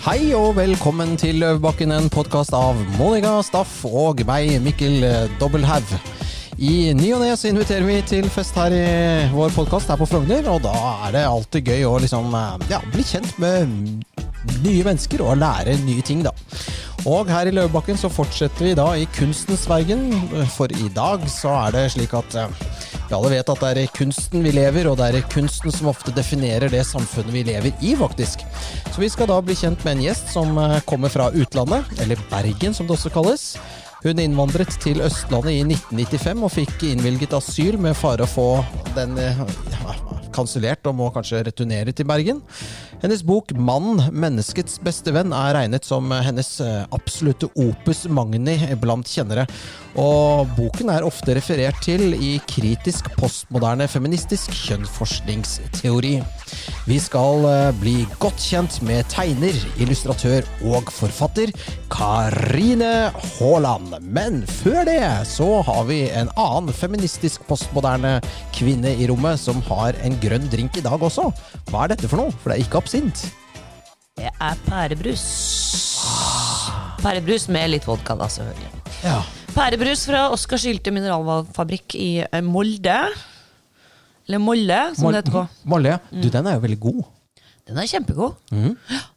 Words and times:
Hei 0.00 0.30
og 0.32 0.54
velkommen 0.56 1.10
til 1.20 1.42
Løvbakken, 1.42 1.90
en 1.92 2.06
podkast 2.08 2.54
av 2.56 2.78
Monica 2.96 3.34
Staff 3.44 3.82
og 3.84 4.22
meg, 4.24 4.54
Mikkel 4.64 5.02
Dobbelhaug. 5.36 5.92
I 6.56 6.94
ny 6.96 7.10
og 7.12 7.20
ne 7.20 7.34
så 7.36 7.50
inviterer 7.50 7.84
vi 7.84 7.98
til 8.08 8.30
fest 8.32 8.56
her 8.56 8.72
i 8.72 8.80
vår 9.34 9.52
podkast 9.52 9.92
her 9.92 10.00
på 10.00 10.08
Frogner, 10.08 10.48
og 10.48 10.64
da 10.64 10.72
er 11.10 11.18
det 11.18 11.26
alltid 11.28 11.68
gøy 11.68 11.84
å 11.84 11.98
liksom, 12.00 12.32
ja, 12.72 12.80
bli 12.94 13.04
kjent 13.04 13.36
med 13.44 13.76
nye 14.64 14.88
mennesker 14.88 15.20
og 15.20 15.36
lære 15.42 15.76
nye 15.84 16.00
ting, 16.08 16.24
da. 16.24 16.32
Og 17.04 17.28
her 17.28 17.52
i 17.52 17.54
Løvbakken 17.58 18.00
så 18.00 18.08
fortsetter 18.08 18.70
vi 18.70 18.76
da 18.80 18.88
i 18.96 19.04
kunstens 19.18 19.68
verden, 19.68 20.14
for 20.56 20.72
i 20.80 20.88
dag 20.96 21.28
så 21.28 21.52
er 21.66 21.76
det 21.76 21.90
slik 21.92 22.16
at 22.16 22.40
vi 23.10 23.16
alle 23.16 23.30
vet 23.32 23.48
at 23.50 23.62
det 23.64 23.70
er 23.82 23.94
kunsten 23.96 24.44
vi 24.44 24.52
lever, 24.54 24.86
og 24.86 25.00
det 25.00 25.08
er 25.10 25.24
kunsten 25.32 25.72
som 25.74 25.88
ofte 25.90 26.12
definerer 26.14 26.70
det 26.70 26.84
samfunnet 26.86 27.34
vi 27.34 27.42
lever 27.48 27.72
i, 27.82 27.96
faktisk. 27.98 28.44
Så 28.94 29.02
vi 29.02 29.08
skal 29.10 29.26
da 29.32 29.40
bli 29.42 29.56
kjent 29.58 29.82
med 29.82 29.96
en 29.96 30.04
gjest 30.04 30.30
som 30.30 30.54
kommer 30.86 31.10
fra 31.10 31.26
utlandet, 31.34 31.90
eller 31.98 32.22
Bergen 32.30 32.76
som 32.76 32.86
det 32.86 32.94
også 32.94 33.10
kalles. 33.10 33.48
Hun 34.04 34.22
innvandret 34.22 34.78
til 34.80 35.02
Østlandet 35.04 35.58
i 35.58 35.64
1995 35.66 36.46
og 36.46 36.54
fikk 36.54 36.86
innvilget 36.92 37.34
asyl 37.36 37.76
med 37.82 37.98
fare 37.98 38.24
å 38.24 38.30
få 38.30 38.46
den 38.94 39.18
ja, 39.18 39.48
kansellert 40.32 40.86
og 40.88 40.96
må 41.02 41.10
kanskje 41.12 41.42
returnere 41.50 41.92
til 41.92 42.08
Bergen. 42.08 42.40
Hennes 43.00 43.22
bok 43.24 43.52
'Mannen, 43.56 44.10
menneskets 44.12 44.74
beste 44.84 45.08
venn' 45.16 45.32
er 45.32 45.54
regnet 45.56 45.86
som 45.88 46.10
hennes 46.12 46.50
absolutte 46.92 47.48
opus 47.56 48.04
magni 48.12 48.58
blant 48.76 49.08
kjennere. 49.08 49.46
Og 49.96 50.50
boken 50.54 50.92
er 50.92 51.06
ofte 51.06 51.32
referert 51.34 51.80
til 51.82 52.12
i 52.12 52.34
kritisk 52.44 53.08
postmoderne 53.16 53.88
feministisk 53.88 54.52
kjønnforskningsteori. 54.52 56.12
Vi 56.86 56.98
skal 57.00 57.46
bli 57.80 58.04
godt 58.20 58.36
kjent 58.44 58.76
med 58.84 59.08
tegner, 59.08 59.56
illustratør 59.80 60.44
og 60.68 60.92
forfatter 60.92 61.50
Karine 61.90 63.10
Haaland. 63.16 63.96
Men 64.04 64.42
før 64.60 64.84
det 64.84 65.00
så 65.30 65.62
har 65.66 65.88
vi 65.88 66.02
en 66.12 66.30
annen 66.36 66.76
feministisk 66.76 67.48
postmoderne 67.48 68.18
kvinne 68.54 68.92
i 68.92 69.08
rommet 69.08 69.40
som 69.40 69.64
har 69.72 69.96
en 70.04 70.20
grønn 70.20 70.52
drink 70.52 70.76
i 70.76 70.84
dag 70.84 71.00
også. 71.00 71.30
Hva 71.72 71.86
er 71.86 71.94
dette 71.96 72.10
for 72.10 72.20
noe? 72.20 72.36
For 72.36 72.52
det 72.52 72.58
er 72.60 72.68
ikke 72.68 72.84
absint. 72.90 73.20
Det 74.18 74.26
er 74.26 74.56
pærebrus. 74.66 75.22
Pærebrus 77.00 77.46
med 77.52 77.70
litt 77.70 77.86
vodka, 77.86 78.16
da, 78.18 78.26
selvfølgelig. 78.26 78.80
Ja. 79.04 79.20
Pærebrus 79.54 80.02
fra 80.08 80.24
Oskar 80.34 80.58
Sylte 80.60 80.90
mineralfabrikk 80.94 81.94
i 81.94 82.08
eh, 82.24 82.42
Molde. 82.42 82.96
Eller 84.26 84.42
Molle, 84.42 84.80
som 84.98 85.12
det 85.12 85.22
heter 85.22 85.36
på. 85.38 85.44
Molle, 85.70 85.94
ja. 85.94 86.00
Du, 86.10 86.26
den 86.34 86.48
er 86.50 86.56
jo 86.58 86.64
veldig 86.64 86.78
god. 86.82 87.00
Den 87.70 87.78
er 87.78 87.86
kjempegod. 87.86 88.34
Mm. 88.50 88.72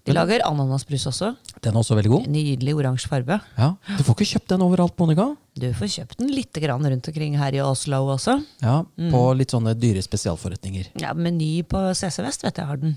De 0.05 0.13
lager 0.13 0.43
ananasbrus 0.45 1.07
også. 1.09 1.31
Den 1.57 1.73
er 1.73 1.81
også 1.81 1.97
veldig 1.97 2.11
god. 2.11 2.27
Nydelig 2.29 2.75
oransje 2.77 3.09
farge. 3.09 3.39
Ja. 3.57 3.71
Du 3.97 4.03
får 4.05 4.19
ikke 4.19 4.27
kjøpt 4.35 4.53
den 4.53 4.65
overalt, 4.65 4.93
Monica. 5.01 5.31
Du 5.57 5.65
får 5.79 5.89
kjøpt 5.95 6.19
den 6.21 6.29
litt 6.35 6.61
grann 6.61 6.85
rundt 6.85 7.09
omkring 7.09 7.39
her 7.41 7.57
i 7.57 7.63
Oslo 7.65 8.03
også. 8.13 8.37
Ja, 8.61 8.83
På 9.09 9.23
litt 9.37 9.55
sånne 9.55 9.73
dyre 9.77 10.05
spesialforretninger. 10.05 10.93
Ja, 11.01 11.15
Meny 11.17 11.55
på 11.65 11.81
CC 11.97 12.21
Vest 12.27 12.45
vet 12.45 12.61
jeg 12.61 12.69
har 12.69 12.77
den. 12.83 12.93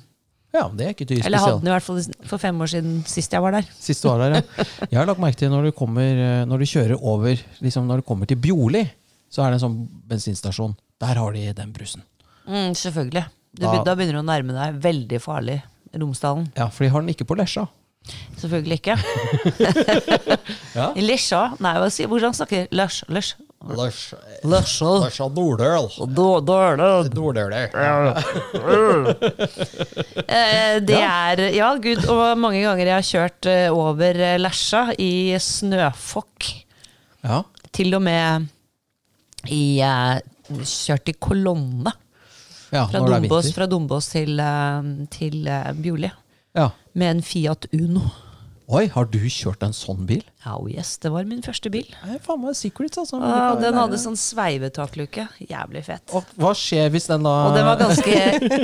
Ja, 0.55 0.69
det 0.73 0.87
er 0.87 0.93
ikke 0.95 1.05
spesielt. 1.07 1.27
Eller 1.27 1.39
hadde 1.43 1.59
den 1.61 1.69
i 1.69 1.73
hvert 1.75 1.83
fall 1.85 2.29
for 2.31 2.39
fem 2.41 2.61
år 2.65 2.71
siden 2.73 2.93
sist 3.07 3.33
jeg 3.35 3.43
var 3.43 3.53
der. 3.59 3.67
Sist 3.79 4.03
du 4.03 4.09
var 4.09 4.19
der, 4.23 4.37
ja. 4.39 4.65
Jeg 4.93 4.99
har 5.01 5.07
lagt 5.11 5.21
merke 5.21 5.37
til 5.43 5.51
når 5.53 5.69
du, 5.69 5.73
kommer, 5.77 6.03
eh, 6.27 6.45
når 6.49 6.63
du 6.63 6.67
kjører 6.71 6.97
over 7.03 7.37
liksom 7.61 7.87
Når 7.91 8.01
du 8.01 8.07
kommer 8.09 8.27
til 8.31 8.37
Bjorli, 8.41 8.85
så 9.29 9.43
er 9.45 9.51
det 9.53 9.59
en 9.59 9.65
sånn 9.67 9.79
bensinstasjon. 10.09 10.77
Der 11.03 11.19
har 11.21 11.33
de 11.37 11.53
den 11.53 11.73
brusen. 11.77 12.03
Mm, 12.47 12.73
selvfølgelig. 12.79 13.25
Du, 13.57 13.65
Da- 13.67 13.83
da 13.85 13.95
begynner 13.99 14.21
du 14.21 14.23
å 14.23 14.29
nærme 14.31 14.55
deg 14.57 14.79
veldig 14.85 15.21
farlig 15.21 15.59
Romsdalen. 15.97 16.47
Ja, 16.57 16.69
for 16.69 16.85
de 16.85 16.91
har 16.95 17.01
den 17.05 17.13
ikke 17.13 17.27
på 17.29 17.37
Lesja. 17.37 17.67
Selvfølgelig 18.39 18.81
ikke. 18.81 18.97
Ja. 20.77 20.91
Lesja 21.01 21.41
Nei, 21.65 21.73
hva 21.81 21.89
sier 21.93 22.09
hvordan 22.11 22.35
snakker 22.37 22.67
Lesj? 22.77 23.03
Lesj? 23.13 23.35
Lesja 23.75 24.19
Lesja 25.03 25.27
Nordøl. 25.29 25.89
Da- 26.15 26.41
Dårlig. 26.47 27.15
Nordøl. 27.15 27.53
Eh, 30.29 30.79
Det 30.87 30.99
er 31.01 31.43
Ja, 31.55 31.71
gud, 31.81 32.05
og 32.09 32.39
mange 32.39 32.63
ganger 32.63 32.87
jeg 32.87 32.95
har 32.95 33.07
kjørt 33.11 33.47
eh, 33.51 33.69
over 33.73 34.21
eh, 34.21 34.37
Lesja 34.41 34.85
i 34.99 35.37
snøfokk. 35.41 36.51
Ja. 37.27 37.43
Til 37.73 37.95
og 37.99 38.03
med 38.07 38.47
i 39.53 39.81
Kjørt 40.47 41.09
i 41.11 41.15
kolonne 41.19 41.91
ja, 42.71 42.85
fra 42.87 43.01
Dombås, 43.03 43.49
fra 43.55 43.67
Dombås 43.67 44.09
til, 44.13 44.39
til 45.11 45.49
Bjorli. 45.83 46.11
Ja. 46.57 46.69
Med 46.95 47.17
en 47.17 47.23
Fiat 47.27 47.67
Uno. 47.75 48.05
Oi, 48.71 48.87
har 48.91 49.07
du 49.11 49.19
kjørt 49.31 49.63
en 49.67 49.75
sånn 49.77 50.07
bil? 50.07 50.23
Ja, 50.47 50.53
oh 50.63 50.69
yes, 50.71 50.93
det 51.03 51.11
var 51.11 51.25
min 51.27 51.41
første 51.43 51.71
bil. 51.75 51.89
Nei, 52.07 52.21
faen 52.23 52.39
meg 52.39 52.55
secrets, 52.55 53.01
altså. 53.03 53.19
Ah, 53.19 53.57
den 53.59 53.75
hadde 53.75 53.99
sånn 53.99 54.15
sveivetakluke. 54.15 55.25
Jævlig 55.43 55.81
fett. 55.89 56.05
Og 56.15 56.23
hva 56.39 56.53
skjer 56.55 56.93
hvis 56.95 57.09
den 57.11 57.27
da 57.27 57.33
Og 57.49 57.57
den 57.57 57.67
var, 57.67 57.81
ganske, 57.81 58.21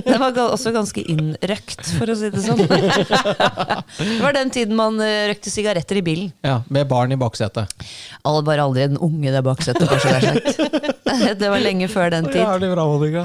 den 0.06 0.22
var 0.22 0.38
også 0.44 0.70
ganske 0.76 1.02
innrøkt, 1.10 1.82
for 1.98 2.12
å 2.12 2.14
si 2.20 2.30
det 2.30 2.44
sånn. 2.44 2.62
Det 2.62 4.20
var 4.22 4.36
den 4.36 4.52
tiden 4.54 4.78
man 4.78 5.00
eh, 5.02 5.24
røkte 5.32 5.50
sigaretter 5.50 5.98
i 5.98 6.04
bilen. 6.06 6.30
Ja, 6.46 6.60
Med 6.70 6.86
barn 6.92 7.16
i 7.16 7.18
baksetet. 7.18 7.74
All, 8.22 8.38
bare 8.46 8.62
aldri 8.62 8.86
en 8.86 9.00
unge 9.02 9.34
der 9.34 9.42
baksetet, 9.42 9.82
kanskje 9.90 10.14
det 10.14 10.22
er 10.22 10.28
sagt. 10.30 10.98
Det 11.42 11.48
var 11.50 11.60
lenge 11.60 11.86
før 11.92 12.08
den 12.14 12.24
tid. 12.30 12.40
Jævlig 12.40 12.70
bra, 12.72 12.84
Monica. 12.88 13.24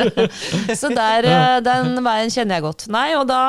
Så 0.80 0.88
der, 0.94 1.26
eh, 1.26 1.58
den 1.66 1.98
veien 2.06 2.32
kjenner 2.32 2.56
jeg 2.56 2.64
godt. 2.64 2.86
Nei, 2.92 3.10
og 3.18 3.26
da 3.28 3.40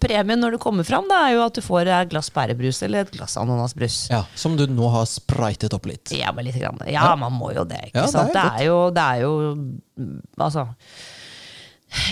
premien 0.00 0.40
når 0.40 0.56
du 0.56 0.60
kommer 0.62 0.86
fram, 0.88 1.10
da, 1.10 1.24
er 1.26 1.36
jo 1.36 1.42
at 1.44 1.58
du 1.58 1.62
får 1.64 1.90
et 1.90 2.14
glass 2.14 2.30
bærebrus 2.32 2.80
eller 2.86 3.04
et 3.04 3.12
glass 3.18 3.36
ananasbrus. 3.40 3.79
Ja, 4.10 4.24
Som 4.38 4.56
du 4.58 4.66
nå 4.70 4.88
har 4.92 5.06
spritet 5.08 5.72
opp 5.76 5.86
litt. 5.90 6.12
Ja, 6.16 6.32
men 6.36 6.46
litt 6.46 6.58
grann. 6.60 6.78
Ja, 6.90 7.14
man 7.16 7.32
må 7.36 7.52
jo 7.56 7.64
det, 7.68 7.80
ikke 7.90 8.02
Ja, 8.02 8.06
det 8.06 8.08
er 8.08 8.12
sant? 8.12 8.34
Det 8.36 8.44
er 8.60 8.66
jo, 8.68 8.78
det 8.94 9.06
er 9.06 9.22
jo 9.24 9.32
mm, 9.56 10.18
Altså 10.38 10.66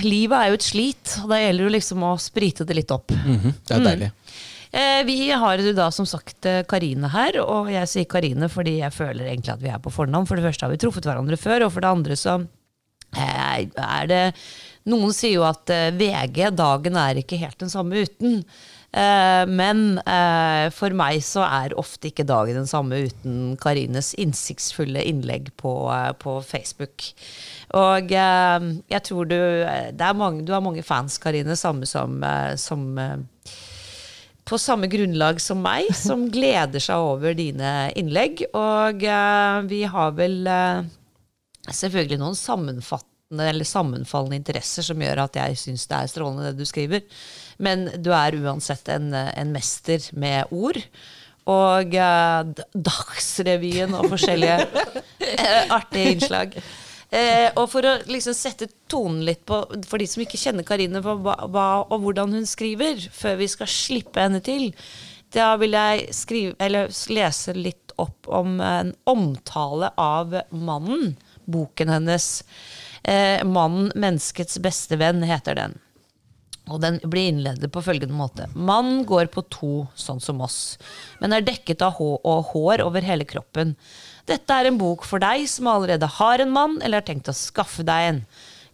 Livet 0.03 0.35
er 0.35 0.49
jo 0.51 0.57
et 0.59 0.67
slit, 0.67 1.13
og 1.23 1.29
da 1.31 1.37
gjelder 1.39 1.69
det 1.69 1.75
liksom 1.77 2.03
å 2.03 2.15
sprite 2.19 2.65
det 2.67 2.75
litt 2.81 2.91
opp. 2.91 3.13
Mhm, 3.15 3.53
Det 3.63 3.77
er 3.77 3.85
deilig. 3.85 4.09
Mm. 4.11 5.07
vi 5.07 5.31
har 5.31 5.63
jo 5.63 5.73
da 5.73 5.87
som 5.95 6.07
sagt 6.07 6.47
eh, 6.51 6.65
Karine 6.69 7.09
her, 7.13 7.39
og 7.41 7.71
jeg 7.71 7.87
sier 7.89 8.09
Karine 8.11 8.49
fordi 8.51 8.81
jeg 8.81 8.93
føler 8.93 9.31
egentlig 9.31 9.55
at 9.55 9.63
vi 9.63 9.71
er 9.71 9.79
på 9.79 9.93
fornavn. 9.95 10.27
For 10.27 10.35
det 10.35 10.45
første 10.49 10.67
har 10.67 10.73
vi 10.75 10.81
truffet 10.83 11.07
hverandre 11.07 11.39
før, 11.39 11.69
og 11.69 11.73
for 11.73 11.81
det 11.87 11.93
andre 11.95 12.17
så 12.19 12.35
eh, 13.15 13.69
er 13.71 14.11
det 14.11 14.25
Noen 14.89 15.15
sier 15.15 15.37
jo 15.37 15.47
at 15.49 15.71
eh, 15.73 15.93
VG, 15.97 16.49
dagen 16.57 16.99
er 16.99 17.21
ikke 17.21 17.39
helt 17.41 17.59
den 17.61 17.73
samme 17.73 18.05
uten. 18.07 18.43
Eh, 18.89 19.45
men 19.51 19.99
eh, 20.01 20.69
for 20.73 20.95
meg 20.97 21.21
så 21.27 21.45
er 21.45 21.77
ofte 21.79 22.09
ikke 22.09 22.27
dagen 22.29 22.57
den 22.63 22.71
samme 22.71 23.03
uten 23.09 23.57
Karines 23.61 24.15
innsiktsfulle 24.17 25.05
innlegg 25.11 25.53
på, 25.61 25.75
på 26.23 26.39
Facebook. 26.47 27.11
Og 27.77 28.15
jeg 28.15 29.01
tror 29.05 29.29
du 29.29 29.37
er 29.37 30.15
mange, 30.17 30.47
Du 30.49 30.55
har 30.55 30.65
mange 30.65 30.83
fans, 30.83 31.19
Karine, 31.21 31.57
samme 31.59 31.85
som, 31.85 32.23
som 32.57 32.97
på 34.49 34.57
samme 34.57 34.89
grunnlag 34.89 35.41
som 35.43 35.61
meg, 35.61 35.91
som 35.97 36.25
gleder 36.37 36.81
seg 36.81 37.11
over 37.11 37.37
dine 37.37 37.91
innlegg. 37.99 38.47
Og 38.57 39.05
uh, 39.05 39.61
vi 39.69 39.83
har 39.85 40.17
vel 40.17 40.41
uh, 40.49 40.89
selvfølgelig 41.69 42.21
noen 42.23 42.39
sammenfattende 42.39 43.18
eller 43.31 43.65
sammenfallende 43.65 44.39
interesser 44.41 44.87
som 44.87 45.03
gjør 45.03 45.25
at 45.27 45.37
jeg 45.37 45.61
syns 45.61 45.87
det 45.91 45.97
er 45.99 46.11
strålende 46.11 46.51
det 46.51 46.63
du 46.63 46.69
skriver. 46.69 47.05
Men 47.61 47.89
du 48.01 48.13
er 48.17 48.39
uansett 48.41 48.89
en, 48.95 49.13
en 49.13 49.53
mester 49.53 50.03
med 50.17 50.49
ord. 50.55 50.81
Og 51.49 51.95
eh, 51.97 52.65
Dagsrevyen 52.73 53.97
og 53.97 54.11
forskjellige 54.13 54.59
eh, 55.33 55.63
artige 55.73 56.15
innslag. 56.17 56.57
Eh, 57.09 57.49
og 57.57 57.71
for 57.73 57.89
å 57.89 57.95
liksom 58.09 58.37
sette 58.37 58.69
tonen 58.91 59.23
litt 59.25 59.47
på 59.49 59.63
for 59.89 60.01
de 60.01 60.09
som 60.09 60.25
ikke 60.25 60.41
kjenner 60.41 60.67
Karine, 60.69 61.01
på 61.05 61.15
hva, 61.25 61.39
hva 61.49 61.69
og 61.87 62.05
hvordan 62.05 62.37
hun 62.37 62.49
skriver, 62.49 63.01
før 63.13 63.39
vi 63.41 63.49
skal 63.49 63.71
slippe 63.73 64.25
henne 64.25 64.43
til, 64.45 64.71
da 65.33 65.55
vil 65.61 65.77
jeg 65.77 66.13
skrive, 66.17 66.57
eller 66.61 66.93
lese 67.13 67.57
litt 67.57 67.93
opp 68.01 68.29
om 68.29 68.61
en 68.65 68.93
omtale 69.09 69.91
av 70.01 70.37
mannen. 70.53 71.17
Boken 71.49 71.89
hennes. 71.93 72.29
Eh, 73.09 73.45
'Mannen, 73.45 73.93
menneskets 73.97 74.59
beste 74.61 74.99
venn', 75.01 75.25
heter 75.25 75.57
den. 75.57 75.79
Og 76.69 76.83
den 76.83 76.99
blir 77.01 77.31
innledet 77.31 77.71
på 77.73 77.81
følgende 77.81 78.17
måte. 78.17 78.49
Mannen 78.53 79.07
går 79.09 79.31
på 79.33 79.45
to, 79.49 79.73
sånn 79.97 80.21
som 80.21 80.43
oss, 80.45 80.77
men 81.23 81.33
er 81.33 81.47
dekket 81.47 81.81
av 81.87 81.97
hår 81.97 82.19
og 82.29 82.53
hår 82.53 82.85
over 82.85 83.07
hele 83.07 83.25
kroppen. 83.25 83.75
Dette 84.29 84.53
er 84.53 84.69
en 84.69 84.77
bok 84.81 85.07
for 85.09 85.23
deg 85.25 85.47
som 85.49 85.71
allerede 85.73 86.11
har 86.19 86.45
en 86.45 86.53
mann, 86.53 86.77
eller 86.83 87.01
har 87.01 87.09
tenkt 87.09 87.31
å 87.33 87.37
skaffe 87.37 87.87
deg 87.89 88.11
en. 88.11 88.23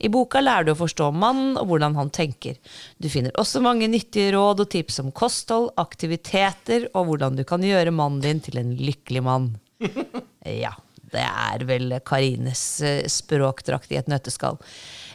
I 0.02 0.10
boka 0.10 0.42
lærer 0.42 0.66
du 0.66 0.72
å 0.72 0.80
forstå 0.80 1.12
mannen 1.14 1.54
og 1.60 1.68
hvordan 1.70 1.94
han 1.94 2.10
tenker. 2.10 2.58
Du 2.98 3.06
finner 3.08 3.36
også 3.38 3.62
mange 3.62 3.86
nyttige 3.88 4.32
råd 4.34 4.64
og 4.64 4.72
tips 4.74 4.98
om 5.04 5.12
kosthold, 5.14 5.70
aktiviteter 5.78 6.88
og 6.92 7.12
hvordan 7.12 7.38
du 7.38 7.44
kan 7.46 7.62
gjøre 7.62 7.94
mannen 7.94 8.18
din 8.24 8.42
til 8.42 8.58
en 8.58 8.74
lykkelig 8.80 9.22
mann. 9.24 9.52
Ja, 10.44 10.74
Det 11.14 11.24
er 11.24 11.64
vel 11.68 11.98
Karines 12.06 12.64
eh, 12.84 13.04
språkdrakt 13.10 13.92
i 13.94 13.98
et 14.00 14.08
nøtteskall. 14.10 14.56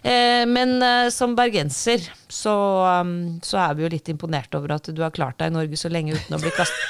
Eh, 0.01 0.45
men 0.47 0.81
eh, 0.85 1.09
som 1.11 1.35
bergenser 1.35 1.99
så, 2.31 2.53
um, 3.03 3.39
så 3.43 3.57
er 3.65 3.73
vi 3.75 3.83
jo 3.83 3.89
litt 3.91 4.07
imponert 4.11 4.55
over 4.55 4.71
at 4.77 4.87
du 4.95 5.01
har 5.03 5.11
klart 5.15 5.39
deg 5.41 5.47
i 5.51 5.55
Norge 5.57 5.77
så 5.79 5.89
lenge 5.91 6.15
uten 6.15 6.35
å 6.37 6.39
bli 6.39 6.51
kastet 6.55 6.79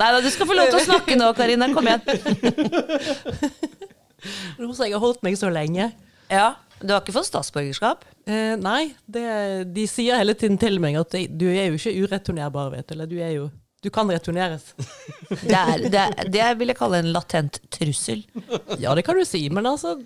Nei 0.00 0.08
da, 0.12 0.20
du 0.20 0.28
skal 0.32 0.46
få 0.48 0.54
lov 0.56 0.68
til 0.70 0.78
å 0.80 0.84
snakke 0.84 1.16
nå, 1.18 1.26
Karina. 1.36 1.66
Kom 1.74 1.86
igjen. 1.88 2.02
Rosa, 4.60 4.84
jeg 4.86 4.94
har 4.94 5.02
holdt 5.02 5.22
meg 5.26 5.34
så 5.40 5.48
lenge. 5.52 5.90
Ja, 6.30 6.48
Du 6.80 6.92
har 6.94 7.00
ikke 7.02 7.12
fått 7.16 7.28
statsborgerskap? 7.28 7.98
Eh, 8.30 8.54
nei, 8.60 8.92
det, 9.10 9.24
de 9.74 9.84
sier 9.90 10.16
hele 10.20 10.34
tiden 10.38 10.56
til 10.60 10.78
meg 10.80 10.96
at 11.00 11.10
du 11.12 11.46
er 11.50 11.66
jo 11.68 11.74
ikke 11.80 11.96
ureturnerbar, 12.04 12.70
vet 12.72 12.86
du. 12.88 12.92
Eller 12.96 13.08
du 13.10 13.18
er 13.20 13.32
jo 13.34 13.44
Du 13.80 13.88
kan 13.90 14.10
returneres. 14.12 14.74
Det, 15.30 15.56
er, 15.56 15.86
det, 15.88 16.00
er, 16.00 16.28
det 16.28 16.46
vil 16.60 16.72
jeg 16.72 16.76
kalle 16.76 17.00
en 17.00 17.12
latent 17.14 17.60
trussel. 17.72 18.20
Ja, 18.82 18.92
det 18.98 19.06
kan 19.06 19.16
du 19.16 19.24
si, 19.24 19.46
men 19.52 19.68
altså 19.70 19.96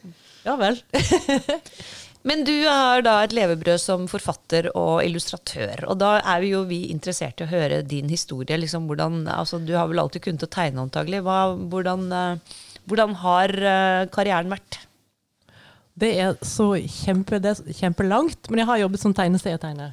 Ja 0.44 0.54
vel. 0.60 0.78
Men 2.24 2.40
du 2.48 2.54
har 2.64 3.02
da 3.04 3.18
et 3.20 3.34
levebrød 3.36 3.80
som 3.82 4.06
forfatter 4.08 4.70
og 4.72 5.02
illustratør. 5.04 5.82
Og 5.92 5.98
da 6.00 6.14
er 6.22 6.40
vi 6.40 6.54
jo 6.54 6.62
vi 6.64 6.78
interessert 6.88 7.42
i 7.42 7.44
å 7.44 7.50
høre 7.50 7.82
din 7.84 8.08
historie. 8.08 8.56
Liksom 8.56 8.86
hvordan, 8.88 9.26
altså 9.28 9.60
du 9.60 9.74
har 9.76 9.90
vel 9.90 10.00
alltid 10.00 10.24
kunnet 10.24 10.46
å 10.46 10.48
tegne, 10.48 10.86
antagelig. 10.86 11.20
Hva, 11.26 11.52
hvordan, 11.52 12.06
eh, 12.16 12.56
hvordan 12.88 13.12
har 13.20 13.52
eh, 13.52 14.06
karrieren 14.14 14.54
vært? 14.56 14.80
Det 16.00 16.14
er 16.24 16.40
så 16.40 16.70
kjempe, 16.80 17.42
det 17.44 17.52
er 17.52 17.76
kjempelangt, 17.82 18.48
men 18.48 18.62
jeg 18.62 18.70
har 18.72 18.80
jobbet 18.86 19.04
som 19.04 19.12
tegneserietegner. 19.14 19.92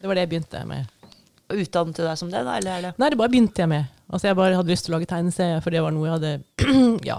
Det 0.00 0.08
var 0.08 0.16
det 0.16 0.24
jeg 0.24 0.32
begynte 0.32 0.64
med. 0.72 0.88
Utdannet 1.62 1.96
du 1.98 2.02
deg 2.04 2.18
som 2.20 2.30
det, 2.32 2.42
da? 2.46 2.58
Eller 2.58 2.76
er 2.76 2.86
det? 2.88 2.92
Nei, 3.00 3.10
det 3.12 3.18
bare 3.20 3.32
begynte 3.32 3.64
jeg 3.64 3.70
med. 3.70 3.90
Altså, 4.10 4.28
jeg 4.28 4.38
bare 4.38 4.58
hadde 4.58 4.72
lyst 4.72 4.86
til 4.86 4.94
å 4.94 4.98
lage 4.98 5.08
tegneserier, 5.10 5.62
for 5.64 5.74
det 5.74 5.82
var 5.84 5.94
noe 5.94 6.08
jeg 6.08 6.16
hadde 6.18 6.70
ja, 7.10 7.18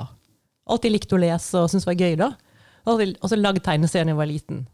alltid 0.69 0.93
likt 0.95 1.15
å 1.15 1.21
lese 1.21 1.61
og 1.61 1.71
syntes 1.71 1.87
var 1.89 1.99
gøy. 1.99 2.17
da. 2.19 2.31
Og 2.85 3.29
så 3.29 3.39
lagd 3.39 3.63
tegneserier 3.65 4.07
da 4.07 4.13
jeg 4.13 4.21
var 4.21 4.29
liten, 4.29 4.65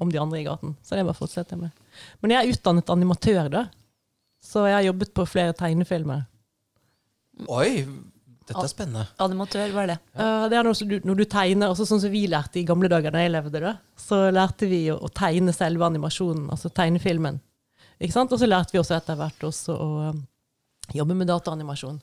om 0.00 0.10
de 0.12 0.20
andre 0.22 0.40
i 0.40 0.46
gaten. 0.46 0.74
Så 0.82 0.98
det 0.98 1.06
bare 1.06 1.18
fortsetter 1.18 1.56
jeg 1.56 1.66
med. 1.66 2.04
Men 2.22 2.34
jeg 2.34 2.42
er 2.42 2.54
utdannet 2.56 2.94
animatør, 2.96 3.50
da. 3.52 3.66
Så 4.40 4.64
jeg 4.66 4.78
har 4.78 4.86
jobbet 4.88 5.12
på 5.14 5.26
flere 5.28 5.54
tegnefilmer. 5.56 6.24
Oi, 7.48 7.84
dette 8.48 8.64
er 8.64 8.72
spennende. 8.72 9.04
Animatør, 9.22 9.70
hva 9.74 9.84
er 9.84 9.92
det? 9.92 9.98
Uh, 10.16 10.46
det 10.50 10.58
er 10.58 10.66
når 10.66 10.80
du, 10.90 10.96
når 11.06 11.20
du 11.20 11.24
tegner, 11.30 11.70
også 11.70 11.86
sånn 11.88 12.02
som 12.02 12.12
vi 12.12 12.24
lærte 12.30 12.60
i 12.60 12.66
gamle 12.68 12.90
dager 12.90 13.14
da 13.14 13.22
jeg 13.22 13.32
levde, 13.34 13.62
da, 13.62 13.76
så 14.00 14.26
lærte 14.34 14.68
vi 14.70 14.82
å, 14.92 14.96
å 14.98 15.12
tegne 15.14 15.54
selve 15.54 15.86
animasjonen, 15.86 16.48
altså 16.52 16.72
tegnefilmen. 16.74 17.38
Ikke 18.00 18.16
sant? 18.16 18.32
Og 18.32 18.40
så 18.40 18.48
lærte 18.48 18.72
vi 18.74 18.80
også 18.80 18.96
etter 18.96 19.18
hvert 19.18 19.44
også 19.44 19.76
å 19.76 19.88
um, 20.10 20.20
jobbe 20.96 21.16
med 21.18 21.28
dataanimasjon. 21.28 22.00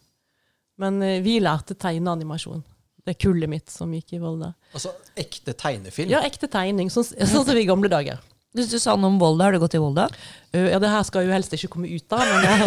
Men 0.82 1.02
uh, 1.02 1.18
vi 1.26 1.40
lærte 1.42 1.78
tegneanimasjon. 1.80 2.62
Det 3.08 3.16
er 3.16 3.22
kullet 3.24 3.50
mitt 3.50 3.72
som 3.72 3.92
gikk 3.96 4.18
i 4.18 4.22
Volda. 4.22 4.52
Altså 4.76 4.92
ekte 5.18 5.56
tegnefilm? 5.58 6.12
Ja, 6.12 6.22
ekte 6.28 6.50
tegning, 6.52 6.92
sånn, 6.94 7.08
sånn 7.08 7.46
som 7.48 7.58
i 7.58 7.66
gamle 7.66 7.90
dager. 7.90 8.20
Hvis 8.58 8.70
du 8.72 8.78
sa 8.82 8.96
noe 8.98 9.12
om 9.12 9.18
Volda. 9.22 9.48
Har 9.48 9.56
du 9.56 9.62
gått 9.62 9.78
i 9.78 9.82
Volda? 9.82 10.06
Uh, 10.54 10.68
ja, 10.70 10.78
det 10.84 10.92
her 10.92 11.08
skal 11.08 11.26
jo 11.26 11.34
helst 11.34 11.56
ikke 11.58 11.72
komme 11.74 11.90
ut 11.90 12.14
av, 12.14 12.22
men 12.22 12.46
jeg, 12.46 12.58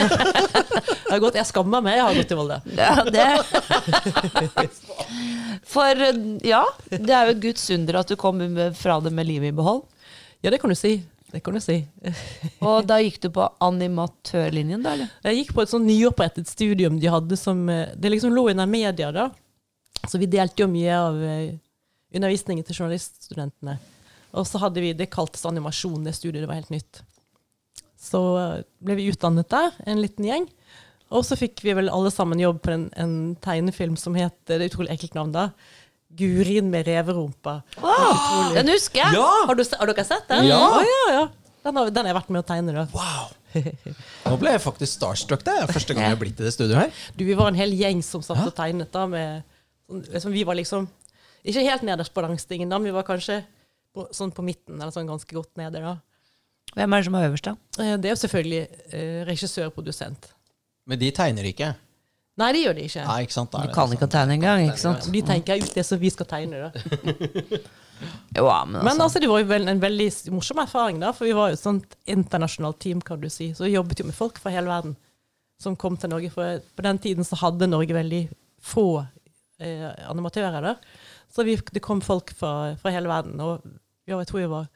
jeg, 0.81 1.13
har 1.13 1.23
gått, 1.23 1.39
jeg 1.39 1.51
skammer 1.53 1.87
meg, 1.87 2.01
jeg 2.01 2.07
har 2.09 2.19
gått 2.19 2.35
i 2.35 2.41
Volda. 2.41 2.59
Ja, 2.75 2.93
det 3.07 3.29
For 5.71 6.03
ja, 6.43 6.65
det 6.91 7.15
er 7.15 7.31
jo 7.31 7.37
et 7.37 7.43
guds 7.47 7.63
under 7.77 8.01
at 8.03 8.11
du 8.11 8.19
kom 8.19 8.43
fra 8.75 8.99
det 9.05 9.15
med 9.15 9.29
livet 9.31 9.53
i 9.53 9.57
behold. 9.57 9.85
Ja, 10.43 10.51
det 10.51 10.59
kan 10.59 10.73
du 10.73 10.79
si. 10.79 10.97
Det 11.31 11.41
kan 11.45 11.55
du 11.55 11.61
si. 11.63 11.77
Og 12.67 12.83
da 12.89 12.99
gikk 13.03 13.21
du 13.23 13.29
på 13.35 13.47
animatørlinjen, 13.63 14.83
da? 14.83 14.97
eller? 14.97 15.13
Jeg 15.29 15.41
gikk 15.41 15.55
på 15.57 15.65
et 15.65 15.73
sånn 15.73 15.87
nyopprettet 15.87 16.51
studium 16.51 16.99
de 17.01 17.13
hadde 17.13 17.39
som 17.39 17.63
eh, 17.71 17.93
Det 17.95 18.11
liksom 18.11 18.35
lå 18.35 18.49
under 18.51 18.67
media, 18.71 19.13
da. 19.15 19.31
Så 20.09 20.19
vi 20.19 20.31
delte 20.31 20.65
jo 20.65 20.71
mye 20.73 20.97
av 20.97 21.19
uh, 21.21 21.51
undervisningen 22.17 22.65
til 22.65 22.79
journaliststudentene. 22.79 23.77
Og 24.33 24.47
så 24.49 24.61
hadde 24.63 24.83
vi, 24.83 24.95
Det 24.97 25.11
kaltes 25.13 25.45
animasjon, 25.47 26.07
det 26.07 26.17
studiet. 26.17 26.43
Det 26.43 26.49
var 26.49 26.59
helt 26.63 26.73
nytt. 26.73 27.03
Så 28.01 28.23
uh, 28.41 28.63
ble 28.81 28.97
vi 28.99 29.11
utdannet 29.13 29.51
der, 29.53 29.77
en 29.87 30.01
liten 30.01 30.27
gjeng. 30.27 30.49
Og 31.11 31.27
så 31.27 31.37
fikk 31.39 31.61
vi 31.67 31.75
vel 31.77 31.91
alle 31.93 32.11
sammen 32.15 32.41
jobb 32.41 32.63
på 32.65 32.73
en, 32.73 32.89
en 32.97 33.15
tegnefilm 33.43 33.97
som 33.99 34.15
het 34.15 34.37
Det 34.47 34.57
er 34.57 34.69
utrolig 34.71 34.95
ekkelt 34.95 35.19
navn, 35.19 35.35
da. 35.35 35.51
Gurin 36.19 36.71
med 36.73 36.87
reverumpa. 36.89 37.61
Wow, 37.81 38.55
den 38.57 38.69
husker 38.73 38.99
jeg! 39.05 39.15
Ja! 39.19 39.29
Har, 39.47 39.55
du, 39.55 39.63
har 39.79 39.87
dere 39.93 40.05
sett 40.05 40.27
den? 40.29 40.49
Ja. 40.49 40.59
Oh, 40.67 40.81
ja, 40.85 41.05
ja. 41.15 41.23
Den 41.65 41.77
har, 41.77 41.91
den 41.93 42.07
har 42.07 42.11
jeg 42.15 42.17
vært 42.19 42.33
med 42.35 42.41
å 42.43 42.47
tegne, 42.49 42.75
da. 42.75 42.87
Wow! 42.95 43.31
Nå 44.31 44.37
ble 44.41 44.53
jeg 44.55 44.63
faktisk 44.63 44.93
starstruck. 44.99 45.43
Det 45.47 45.55
er 45.63 45.71
første 45.71 45.95
gang 45.95 46.07
jeg 46.07 46.15
har 46.15 46.21
blitt 46.21 46.41
i 46.41 46.47
det 46.47 46.53
studioet 46.55 46.81
her. 46.85 47.01
Du, 47.19 47.25
vi 47.27 47.37
var 47.39 47.51
en 47.51 47.59
hel 47.59 47.73
gjeng 47.79 48.03
som 48.07 48.23
satt 48.25 48.43
og 48.47 48.55
tegnet 48.59 48.91
da 48.95 49.07
med 49.11 49.43
sånn- 49.91 50.05
liksom, 50.15 50.35
Vi 50.37 50.45
var 50.47 50.59
liksom 50.59 50.87
ikke 51.47 51.65
helt 51.67 51.83
nederst 51.89 52.13
på 52.15 52.23
rangstigen, 52.27 52.69
da, 52.71 52.79
men 52.79 52.91
vi 52.91 52.95
var 52.95 53.07
kanskje 53.09 53.41
på, 53.97 54.05
sånn 54.15 54.31
på 54.35 54.45
midten, 54.47 54.77
eller 54.79 54.93
sånn 54.95 55.09
ganske 55.09 55.35
godt 55.35 55.57
nede. 55.59 55.81
da. 55.83 55.97
Hvem 56.77 56.93
er 56.95 57.01
det 57.03 57.09
som 57.09 57.17
er 57.19 57.29
øverst, 57.31 57.49
da? 57.49 57.55
Eh, 57.83 57.97
Det 57.99 58.11
er 58.11 58.15
jo 58.15 58.21
selvfølgelig 58.23 58.61
eh, 58.93 59.21
regissør 59.27 59.71
og 59.71 59.75
produsent. 59.79 60.29
Men 60.87 61.01
de 61.01 61.11
tegner 61.17 61.49
ikke. 61.51 61.73
Nei, 62.41 62.51
det 62.57 62.63
gjør 62.65 62.77
de 62.79 62.87
ikke. 62.89 63.05
Nei, 63.09 63.19
ikke 63.27 63.37
sant? 63.37 63.51
Da 63.53 63.61
er 63.61 63.69
Du 63.69 63.71
det 63.71 63.77
kan 63.77 63.89
sånn. 63.91 63.97
ikke 63.99 64.11
tegne 64.15 64.37
engang, 64.39 64.65
ikke 64.71 64.83
sant? 64.83 65.09
De 65.13 65.23
tenker 65.29 65.61
ut 65.63 65.75
det 65.77 65.85
som 65.87 66.01
vi 66.01 66.11
skal 66.15 66.29
tegne. 66.31 66.67
da. 66.69 67.61
Jo, 68.33 68.47
ja, 68.47 68.65
men 68.65 68.79
Men 68.81 68.89
altså, 68.89 69.03
altså, 69.03 69.21
det 69.21 69.29
var 69.29 69.43
jo 69.43 69.49
vel 69.51 69.69
en 69.69 69.81
veldig 69.83 70.07
morsom 70.33 70.61
erfaring, 70.63 71.01
da, 71.03 71.11
for 71.13 71.29
vi 71.29 71.35
var 71.37 71.51
jo 71.51 71.59
et 71.59 71.61
sånt 71.61 71.97
internasjonalt 72.09 72.79
team, 72.81 73.03
kan 73.05 73.21
du 73.21 73.29
si. 73.29 73.51
Så 73.53 73.67
vi 73.67 73.75
jobbet 73.75 74.01
jo 74.01 74.07
med 74.09 74.17
folk 74.17 74.39
fra 74.41 74.53
hele 74.55 74.71
verden 74.73 74.95
som 75.61 75.77
kom 75.77 75.99
til 76.01 76.09
Norge. 76.09 76.31
For 76.33 76.63
på 76.79 76.85
den 76.87 76.99
tiden 77.05 77.27
så 77.29 77.37
hadde 77.43 77.69
Norge 77.69 77.93
veldig 77.93 78.23
få 78.65 78.87
eh, 79.61 79.85
animatører. 80.09 80.65
da. 80.65 80.75
Så 81.29 81.45
vi, 81.45 81.59
det 81.77 81.83
kom 81.85 82.01
folk 82.01 82.33
fra, 82.39 82.75
fra 82.81 82.95
hele 82.95 83.11
verden. 83.13 83.37
Og 83.45 83.61
ja, 84.09 84.17
jeg 84.17 84.31
tror 84.33 84.41
vi 84.41 84.49
var 84.55 84.71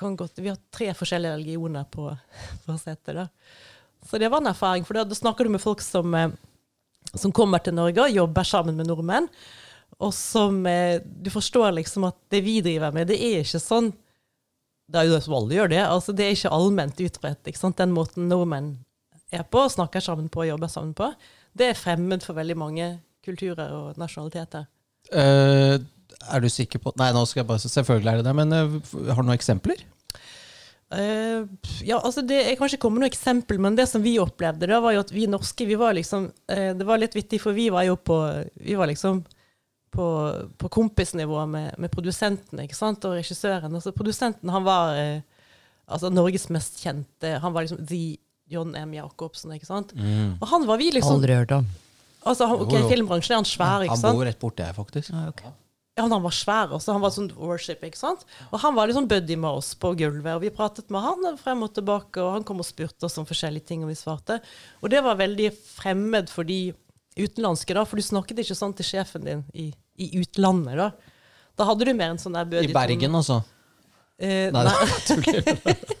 kan 0.00 0.14
godt, 0.16 0.38
Vi 0.40 0.48
har 0.48 0.56
tre 0.72 0.90
forskjellige 0.96 1.34
religioner 1.36 1.84
på, 1.92 2.08
på 2.66 2.78
settet. 2.80 3.14
da. 3.20 3.28
Så 4.06 4.18
det 4.18 4.30
var 4.32 4.40
en 4.40 4.50
erfaring, 4.50 4.86
for 4.86 4.96
da, 4.96 5.04
da 5.04 5.16
snakker 5.16 5.46
du 5.46 5.54
med 5.54 5.62
folk 5.62 5.82
som, 5.84 6.14
eh, 6.14 6.32
som 7.14 7.32
kommer 7.32 7.62
til 7.62 7.76
Norge 7.76 8.06
og 8.06 8.14
jobber 8.16 8.46
sammen 8.48 8.78
med 8.78 8.88
nordmenn. 8.88 9.28
Og 10.00 10.14
som 10.16 10.62
eh, 10.66 11.02
Du 11.04 11.30
forstår 11.32 11.74
liksom 11.76 12.06
at 12.08 12.16
det 12.32 12.40
vi 12.46 12.60
driver 12.64 12.94
med, 12.94 13.10
det 13.10 13.18
er 13.20 13.42
ikke 13.42 13.60
sånn 13.60 13.90
Det 14.90 14.98
er 15.00 15.08
jo 15.08 15.16
det 15.16 15.24
som 15.26 15.34
alle 15.36 15.54
gjør 15.54 15.70
det. 15.70 15.82
altså 15.84 16.14
Det 16.16 16.24
er 16.24 16.36
ikke 16.36 16.54
allment 16.56 17.02
utbredt. 17.04 17.46
ikke 17.46 17.60
sant? 17.60 17.78
Den 17.78 17.92
måten 17.94 18.30
nordmenn 18.30 18.72
er 19.30 19.44
på, 19.46 19.62
snakker 19.70 20.02
sammen 20.02 20.28
på 20.28 20.42
og 20.42 20.48
jobber 20.48 20.70
sammen 20.72 20.94
på, 20.98 21.12
det 21.54 21.70
er 21.70 21.78
fremmed 21.78 22.24
for 22.26 22.34
veldig 22.34 22.56
mange 22.58 22.88
kulturer 23.22 23.70
og 23.70 23.98
nasjonaliteter. 24.00 24.66
Uh, 25.14 25.78
er 26.30 26.42
du 26.42 26.48
sikker 26.52 26.82
på 26.82 26.92
Nei, 27.00 27.08
nå 27.14 27.22
skal 27.26 27.40
jeg 27.40 27.48
bare 27.48 27.62
Selvfølgelig 27.62 28.10
er 28.10 28.20
det 28.20 28.26
det, 28.26 28.34
men 28.36 28.52
uh, 28.52 29.14
har 29.14 29.22
du 29.22 29.28
noen 29.28 29.36
eksempler? 29.36 29.82
Eh, 30.90 31.44
ja, 31.86 32.00
altså 32.00 32.22
det, 32.26 32.34
Jeg 32.48 32.56
kan 32.58 32.66
ikke 32.66 32.80
komme 32.82 32.98
med 32.98 33.04
noe 33.04 33.12
eksempel, 33.12 33.60
men 33.62 33.76
det 33.78 33.86
som 33.86 34.02
vi 34.02 34.16
opplevde, 34.18 34.66
da 34.66 34.80
var 34.82 34.96
jo 34.96 35.04
at 35.04 35.12
vi 35.14 35.28
norske 35.30 35.66
vi 35.68 35.76
var 35.78 35.94
liksom, 35.94 36.24
uh, 36.50 36.70
Det 36.74 36.86
var 36.86 36.98
litt 36.98 37.14
vittig, 37.14 37.38
for 37.42 37.54
vi 37.54 37.68
var 37.70 37.86
jo 37.86 37.94
på 37.94 38.16
vi 38.58 38.74
var 38.78 38.90
liksom 38.90 39.20
på, 39.94 40.06
på 40.58 40.70
kompisnivå 40.70 41.44
med, 41.50 41.78
med 41.78 41.90
produsentene 41.90 42.66
ikke 42.66 42.78
sant, 42.78 43.06
og 43.06 43.16
regissøren. 43.18 43.74
Altså 43.74 43.94
Produsenten 43.94 44.50
han 44.50 44.66
var 44.66 44.98
uh, 44.98 45.46
altså 45.86 46.10
Norges 46.10 46.48
mest 46.50 46.82
kjente 46.82 47.36
Han 47.42 47.54
var 47.54 47.66
liksom 47.66 47.86
the 47.86 48.18
John 48.50 48.74
M. 48.74 48.94
Jacobsen. 48.98 49.54
ikke 49.54 49.70
sant? 49.70 49.94
Og 49.94 50.46
han 50.50 50.66
var 50.66 50.78
vi 50.82 50.90
liksom 50.90 51.20
aldri 51.20 51.38
hørt 51.38 51.52
om. 51.54 51.66
altså 52.26 52.50
han, 52.50 52.62
ok, 52.66 52.72
Jo, 52.74 52.82
jo. 52.82 52.88
Filmbransjen 52.90 53.36
er 53.36 53.44
han 53.44 53.46
svær, 53.46 53.84
ikke 53.86 53.94
Han 53.94 54.02
sant? 54.02 54.18
bor 54.18 54.26
rett 54.26 54.42
borti 54.42 54.66
her, 54.66 54.74
faktisk. 54.74 55.14
Ja, 56.00 56.06
han 56.08 56.22
var 56.24 56.32
svær, 56.32 56.72
også. 56.72 56.94
han 56.96 57.02
var 57.04 57.12
sånn 57.12 57.28
worship, 57.36 57.82
ikke 57.84 57.98
sant? 58.00 58.22
Og 58.48 58.62
han 58.62 58.72
var 58.76 58.88
liksom 58.88 59.08
buddy 59.10 59.36
med 59.36 59.60
oss 59.60 59.74
på 59.76 59.92
gulvet, 60.00 60.32
og 60.32 60.40
vi 60.46 60.52
pratet 60.54 60.88
med 60.92 61.04
han 61.04 61.36
frem 61.40 61.60
og 61.66 61.74
tilbake, 61.76 62.22
og 62.24 62.38
han 62.38 62.46
kom 62.48 62.62
og 62.62 62.68
spurte 62.68 63.04
oss 63.08 63.18
om 63.20 63.28
forskjellige 63.28 63.68
ting, 63.68 63.84
og 63.84 63.92
vi 63.92 63.98
svarte. 64.00 64.38
Og 64.80 64.88
det 64.92 65.02
var 65.04 65.20
veldig 65.20 65.50
fremmed 65.76 66.32
for 66.32 66.48
de 66.48 66.70
utenlandske, 67.20 67.76
da, 67.76 67.84
for 67.84 68.00
du 68.00 68.06
snakket 68.06 68.40
ikke 68.40 68.56
sånn 68.56 68.72
til 68.78 68.88
sjefen 68.88 69.26
din 69.26 69.44
i, 69.52 69.68
i 70.00 70.12
utlandet, 70.22 70.80
da. 70.80 70.90
Da 71.60 71.66
hadde 71.68 71.84
du 71.84 71.92
mer 71.92 72.14
en 72.14 72.22
sånn 72.22 72.38
der 72.38 72.48
buddy 72.48 72.70
I 72.72 72.76
Bergen, 72.76 73.18
altså. 73.20 73.42
Eh, 74.20 74.48
Nei, 74.54 74.64
nei, 74.64 75.74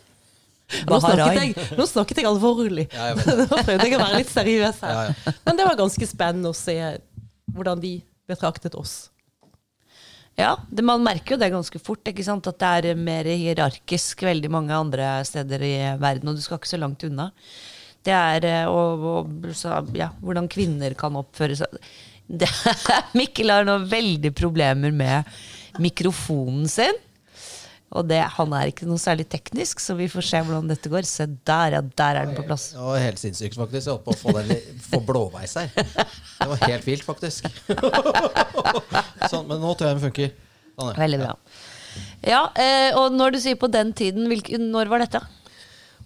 nå, 0.88 0.98
snakket 1.02 1.38
jeg, 1.40 1.54
nå 1.76 1.86
snakket 1.88 2.20
jeg 2.22 2.28
alvorlig. 2.30 2.86
Ja, 2.94 3.10
jeg. 3.10 3.24
Nå 3.50 3.58
prøvde 3.58 3.86
jeg 3.88 3.96
å 3.96 4.02
være 4.02 4.20
litt 4.22 4.32
seriøs 4.32 4.82
her. 4.86 4.92
Ja, 4.94 5.06
ja. 5.26 5.34
Men 5.46 5.58
det 5.58 5.66
var 5.66 5.78
ganske 5.80 6.08
spennende 6.08 6.52
å 6.52 6.56
se 6.56 6.76
hvordan 7.50 7.82
de 7.82 7.96
betraktet 8.30 8.76
oss. 8.78 9.10
Ja, 10.40 10.54
det, 10.70 10.84
man 10.86 11.04
merker 11.04 11.34
jo 11.34 11.40
det 11.40 11.50
ganske 11.52 11.80
fort, 11.82 12.02
ikke 12.08 12.24
sant? 12.26 12.48
at 12.50 12.60
det 12.60 12.92
er 12.92 12.98
mer 12.98 13.28
hierarkisk 13.28 14.24
veldig 14.26 14.50
mange 14.52 14.76
andre 14.76 15.12
steder 15.28 15.64
i 15.66 15.74
verden, 16.00 16.32
og 16.32 16.38
du 16.38 16.44
skal 16.44 16.60
ikke 16.60 16.72
så 16.72 16.80
langt 16.80 17.04
unna. 17.06 17.30
Det 18.06 18.14
er 18.16 18.46
eh, 18.48 18.70
og, 18.70 19.04
og, 19.12 19.50
så, 19.56 19.82
ja, 19.96 20.08
hvordan 20.24 20.48
kvinner 20.50 20.96
kan 20.98 21.18
oppføre 21.20 21.58
seg. 21.60 21.76
Det, 22.26 22.48
Mikkel 23.18 23.52
har 23.52 23.66
nå 23.68 23.80
veldig 23.90 24.32
problemer 24.38 24.94
med 24.94 25.28
mikrofonen 25.82 26.68
sin. 26.70 26.96
Og 27.90 28.06
det, 28.06 28.20
han 28.36 28.52
er 28.54 28.70
ikke 28.70 28.86
noe 28.86 29.00
særlig 29.02 29.24
teknisk, 29.32 29.80
så 29.82 29.96
vi 29.98 30.06
får 30.10 30.26
se 30.28 30.40
hvordan 30.46 30.68
dette 30.70 30.90
går. 30.92 31.06
Se 31.08 31.26
der, 31.26 31.74
ja. 31.74 31.80
Der 31.82 32.20
er 32.20 32.28
den 32.28 32.36
på 32.38 32.44
plass. 32.46 32.68
Det 32.76 32.84
var 32.86 33.02
helt 33.02 33.18
sinnssykt, 33.18 33.58
faktisk. 33.58 33.88
Jeg 33.88 33.96
holdt 33.96 34.04
på 34.06 34.14
å 34.14 34.20
få, 34.20 34.34
den, 34.36 34.78
få 34.84 35.00
blåveis 35.08 35.56
her. 35.58 35.72
Det 35.74 36.46
var 36.52 36.62
helt 36.68 36.86
vilt, 36.86 37.02
faktisk. 37.08 37.50
Sånn, 39.32 39.48
men 39.50 39.58
nå 39.58 39.74
tror 39.74 39.90
jeg 39.90 39.98
den 39.98 40.04
funker. 40.04 40.30
Sånn, 40.76 40.92
ja. 40.92 40.96
Veldig 41.02 41.20
bra. 41.24 41.34
Ja, 42.30 42.44
eh, 42.62 42.94
og 42.94 43.16
når 43.16 43.34
du 43.34 43.40
sier 43.42 43.58
på 43.58 43.70
den 43.74 43.90
tiden, 43.96 44.30
hvilken, 44.30 44.70
når 44.70 44.92
var 44.92 45.02
dette? 45.02 45.24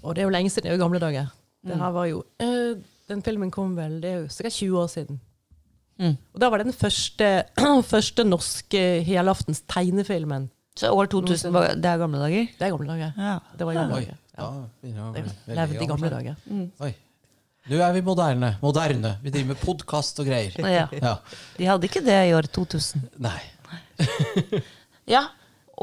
Og 0.00 0.16
det 0.16 0.24
er 0.24 0.30
jo 0.30 0.32
lenge 0.32 0.52
siden, 0.54 0.70
det 0.70 0.72
er 0.72 0.78
jo 0.78 0.84
gamle 0.86 1.02
dager. 1.02 1.28
Det 1.64 1.76
her 1.80 1.94
var 1.96 2.08
jo, 2.08 2.24
eh, 2.40 2.80
den 3.12 3.22
filmen 3.24 3.52
kom 3.52 3.76
vel, 3.76 4.00
det 4.00 4.10
er 4.10 4.18
jo 4.22 4.32
sikkert 4.32 4.56
20 4.56 4.80
år 4.80 4.90
siden. 4.92 5.20
Mm. 6.00 6.16
Og 6.34 6.40
da 6.42 6.48
var 6.48 6.60
det 6.60 6.70
den 6.70 6.76
første, 6.76 7.30
første 7.92 8.24
norske 8.24 8.82
helaftens 9.04 9.60
tegnefilmen. 9.68 10.48
Så 10.76 10.90
år 10.90 11.06
2000, 11.06 11.52
var, 11.54 11.68
det 11.78 11.86
er 11.86 11.98
gamle 12.02 12.18
dager? 12.18 12.46
Det 12.58 12.66
er 12.66 12.70
gamle 12.74 12.86
dager. 12.90 13.12
Ja. 13.16 13.34
Det 13.58 13.66
var 13.68 13.72
i 13.72 13.76
gamle 13.78 13.94
Oi. 13.94 14.04
dager. 14.04 14.16
Ja, 14.34 14.46
begynner 14.82 15.02
å 15.04 15.12
bli 15.14 15.22
veldig 15.22 15.56
levde 15.60 15.74
i 15.74 15.86
gamle 15.86 16.10
gammel. 16.10 16.10
dager. 16.10 16.70
Oi. 16.88 16.94
Nå 17.70 17.78
er 17.80 17.92
vi 17.94 18.00
moderne. 18.04 18.48
Moderne. 18.60 19.12
Vi 19.22 19.30
driver 19.32 19.52
med 19.54 19.60
podkast 19.62 20.18
og 20.20 20.26
greier. 20.26 20.56
Ja. 20.68 20.88
Ja. 20.98 21.12
De 21.56 21.68
hadde 21.70 21.86
ikke 21.88 22.02
det 22.04 22.18
i 22.28 22.34
år 22.36 22.48
2000. 22.52 23.06
Nei. 23.22 23.38
Ja, 25.06 25.20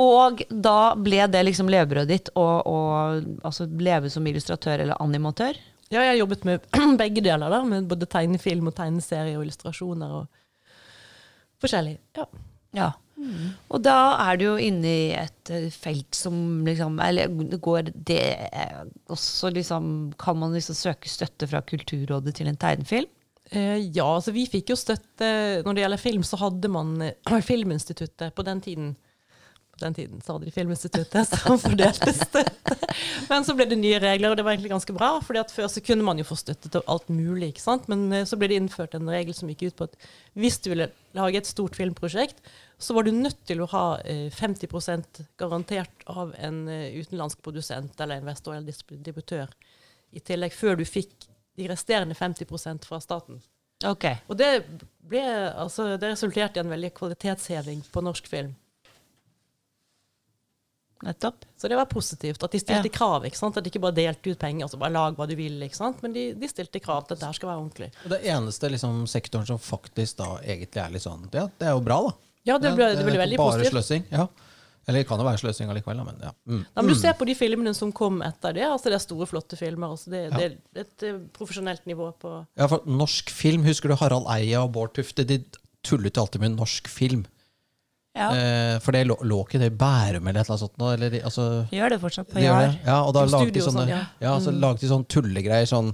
og 0.02 0.40
da 0.50 0.96
ble 0.98 1.28
det 1.30 1.44
liksom 1.46 1.68
levebrødet 1.70 2.10
ditt 2.10 2.30
å 2.40 2.46
å- 2.66 3.38
altså 3.46 3.68
leve 3.70 4.10
som 4.10 4.26
illustratør 4.28 4.82
eller 4.86 4.98
animatør? 5.04 5.56
Ja, 5.92 6.02
jeg 6.02 6.14
har 6.14 6.20
jobbet 6.24 6.46
med 6.48 6.66
begge 7.02 7.22
deler, 7.22 7.50
da, 7.52 7.60
med 7.68 7.88
både 7.92 8.08
tegnefilm 8.10 8.68
og 8.72 8.76
tegneserie 8.78 9.36
og 9.38 9.44
illustrasjoner 9.46 10.16
og 10.22 10.28
forskjellig. 11.62 11.98
Ja. 12.18 12.26
Ja. 12.74 12.90
Og 13.72 13.82
da 13.86 13.98
er 14.26 14.40
du 14.40 14.46
jo 14.48 14.58
inne 14.62 14.92
i 14.92 15.08
et 15.20 15.52
eh, 15.54 15.70
felt 15.74 16.16
som 16.18 16.36
liksom 16.68 17.00
Eller 17.04 17.32
går 17.58 17.92
det 17.94 18.24
også 19.12 19.52
liksom 19.56 19.90
Kan 20.20 20.40
man 20.42 20.56
liksom 20.56 20.78
søke 20.78 21.10
støtte 21.12 21.50
fra 21.52 21.62
Kulturrådet 21.62 22.36
til 22.40 22.50
en 22.52 22.60
tegnefilm? 22.60 23.10
Eh, 23.52 23.78
ja, 23.92 24.06
altså 24.08 24.32
vi 24.32 24.46
fikk 24.48 24.72
jo 24.72 24.80
støtte 24.80 25.28
Når 25.66 25.76
det 25.76 25.84
gjelder 25.84 26.00
film, 26.00 26.24
så 26.24 26.40
hadde 26.40 26.72
man 26.72 26.94
eh, 27.04 27.40
Filminstituttet 27.50 28.36
på 28.36 28.46
den 28.48 28.62
tiden. 28.64 28.94
Den 29.82 29.96
tiden 29.98 30.22
så 30.24 30.36
hadde 30.36 30.48
de 30.48 30.54
Filminstituttet 30.56 31.34
som 31.42 31.60
fordelte 31.60 32.14
støtte. 32.16 32.78
Men 33.28 33.44
så 33.44 33.56
ble 33.58 33.66
det 33.68 33.80
nye 33.82 34.00
regler, 34.00 34.32
og 34.32 34.40
det 34.40 34.46
var 34.46 34.56
egentlig 34.56 34.72
ganske 34.72 34.96
bra. 34.96 35.18
fordi 35.26 35.42
at 35.42 35.52
før 35.52 35.68
så 35.74 35.84
kunne 35.84 36.06
man 36.06 36.22
jo 36.22 36.28
få 36.28 36.38
støtte 36.40 36.72
til 36.72 36.86
alt 36.88 37.10
mulig. 37.12 37.52
ikke 37.52 37.66
sant? 37.66 37.90
Men 37.92 38.08
eh, 38.16 38.28
så 38.30 38.40
ble 38.40 38.54
det 38.54 38.62
innført 38.62 38.96
en 38.96 39.12
regel 39.12 39.36
som 39.36 39.52
gikk 39.52 39.68
ut 39.68 39.80
på 39.82 39.90
at 39.90 40.00
hvis 40.40 40.62
du 40.64 40.72
ville 40.72 40.92
lage 41.18 41.42
et 41.42 41.50
stort 41.50 41.76
filmprosjekt, 41.76 42.40
så 42.82 42.96
var 42.98 43.06
du 43.08 43.12
nødt 43.16 43.44
til 43.48 43.62
å 43.64 43.68
ha 43.72 43.86
eh, 44.02 44.28
50% 44.34 45.22
garantert 45.40 46.04
av 46.12 46.34
en 46.38 46.64
eh, 46.72 46.90
utenlandsk 47.02 47.42
produsent 47.46 48.00
eller 48.02 48.22
investor 48.22 48.56
eller 48.56 48.72
distributør 48.72 49.54
i 50.12 50.20
tillegg, 50.20 50.54
før 50.54 50.80
du 50.82 50.86
fikk 50.86 51.28
de 51.60 51.68
resterende 51.72 52.16
50% 52.18 52.88
fra 52.88 53.00
staten. 53.04 53.42
Ok. 53.88 54.06
Og 54.30 54.38
det, 54.38 54.50
ble, 55.10 55.22
altså, 55.58 55.94
det 55.98 56.12
resulterte 56.14 56.60
i 56.60 56.64
en 56.66 56.70
veldig 56.74 56.92
kvalitetsheving 56.98 57.86
på 57.92 58.04
norsk 58.06 58.28
film. 58.30 58.52
Nettopp. 61.02 61.46
Så 61.58 61.68
det 61.68 61.76
var 61.76 61.86
positivt. 61.90 62.44
At 62.44 62.52
de 62.54 62.60
stilte 62.62 62.86
Ja. 62.92 62.94
krav. 62.94 63.26
ikke 63.26 63.38
sant? 63.38 63.58
At 63.58 63.64
de 63.64 63.70
ikke 63.72 63.82
bare 63.82 63.96
delte 63.98 64.30
ut 64.30 64.38
penger. 64.40 64.66
altså 64.66 64.78
bare 64.78 64.94
lag 64.94 65.16
hva 65.18 65.28
du 65.28 65.36
vil, 65.36 65.58
ikke 65.66 65.76
sant? 65.76 66.02
Men 66.04 66.14
de, 66.14 66.34
de 66.38 66.48
stilte 66.48 66.80
krav 66.80 67.08
til 67.08 67.16
at 67.16 67.24
dette 67.24 67.34
skal 67.40 67.50
være 67.50 67.58
ordentlig. 67.64 67.92
Og 68.06 68.10
det 68.14 68.20
eneste 68.30 68.70
liksom, 68.70 69.08
sektoren 69.08 69.48
som 69.48 69.58
faktisk 69.58 70.18
da 70.18 70.38
egentlig 70.44 70.84
er 70.84 70.92
litt 70.94 71.02
sånn 71.02 71.26
Ja, 71.34 71.48
det 71.58 71.68
er 71.68 71.74
jo 71.74 71.82
bra, 71.82 71.98
da. 72.06 72.14
Ja, 72.46 72.58
det 72.58 72.72
ble, 72.76 72.88
det 72.98 73.04
ble 73.06 73.18
veldig 73.22 73.38
bare 73.38 73.58
positivt. 73.60 73.74
sløsing. 73.76 74.06
Ja. 74.12 74.28
Eller 74.88 75.04
det 75.04 75.08
kan 75.08 75.20
jo 75.22 75.26
være 75.28 75.38
sløsing 75.38 75.70
allikevel, 75.70 75.98
da, 76.02 76.04
men 76.08 76.16
ja. 76.26 76.32
Mm. 76.50 76.62
Ja, 76.66 76.82
men 76.82 76.88
du 76.90 76.96
ser 76.98 77.14
på 77.20 77.26
de 77.30 77.36
filmene 77.38 77.74
som 77.78 77.92
kom 77.94 78.22
etter 78.26 78.56
det. 78.58 78.64
altså 78.66 78.90
Det 78.90 78.96
er 78.98 79.04
store, 79.04 79.28
flotte 79.30 79.58
filmer. 79.60 79.92
altså 79.94 80.10
Det, 80.10 80.22
Ja. 80.32 80.38
det 80.38 80.48
er 80.48 80.82
et 80.82 81.04
eh, 81.04 81.20
profesjonelt 81.38 81.86
nivå 81.86 82.08
på 82.20 82.32
Ja, 82.58 82.66
for 82.68 82.82
norsk 82.90 83.30
film, 83.30 83.64
husker 83.64 83.90
du 83.90 83.96
Harald 83.96 84.26
Eia 84.34 84.64
og 84.64 84.72
Bård 84.74 84.94
Tufte? 84.98 85.24
De 85.24 85.44
tullet 85.84 86.18
alltid 86.18 86.42
med 86.42 86.58
norsk 86.58 86.88
film. 86.90 87.26
Ja. 88.18 88.32
Eh, 88.36 88.80
for 88.84 88.92
det 88.92 89.06
lå, 89.08 89.16
lå 89.24 89.38
ikke 89.46 89.60
det 89.62 89.70
i 89.72 89.76
Bærum 89.78 90.26
eller 90.28 90.42
et 90.42 90.50
eller 90.50 90.58
annet 90.58 90.66
sånt? 90.66 90.82
Eller, 90.94 91.10
de- 91.14 91.22
altså, 91.24 91.46
Gjør 91.72 91.90
det 91.94 92.00
fortsatt 92.02 92.28
på 92.34 92.42
Jar. 92.44 92.74
Ja, 92.84 92.98
og 93.06 93.14
da 93.16 93.24
lagde 93.26 93.54
de 93.56 93.62
sånne, 93.64 93.86
sånn, 93.86 93.88
ja. 93.94 94.02
ja. 94.20 94.34
så 94.44 94.52
lagde 94.52 94.82
de 94.82 94.90
sånn 94.90 95.06
tullegreier. 95.08 95.70
Sånn, 95.70 95.94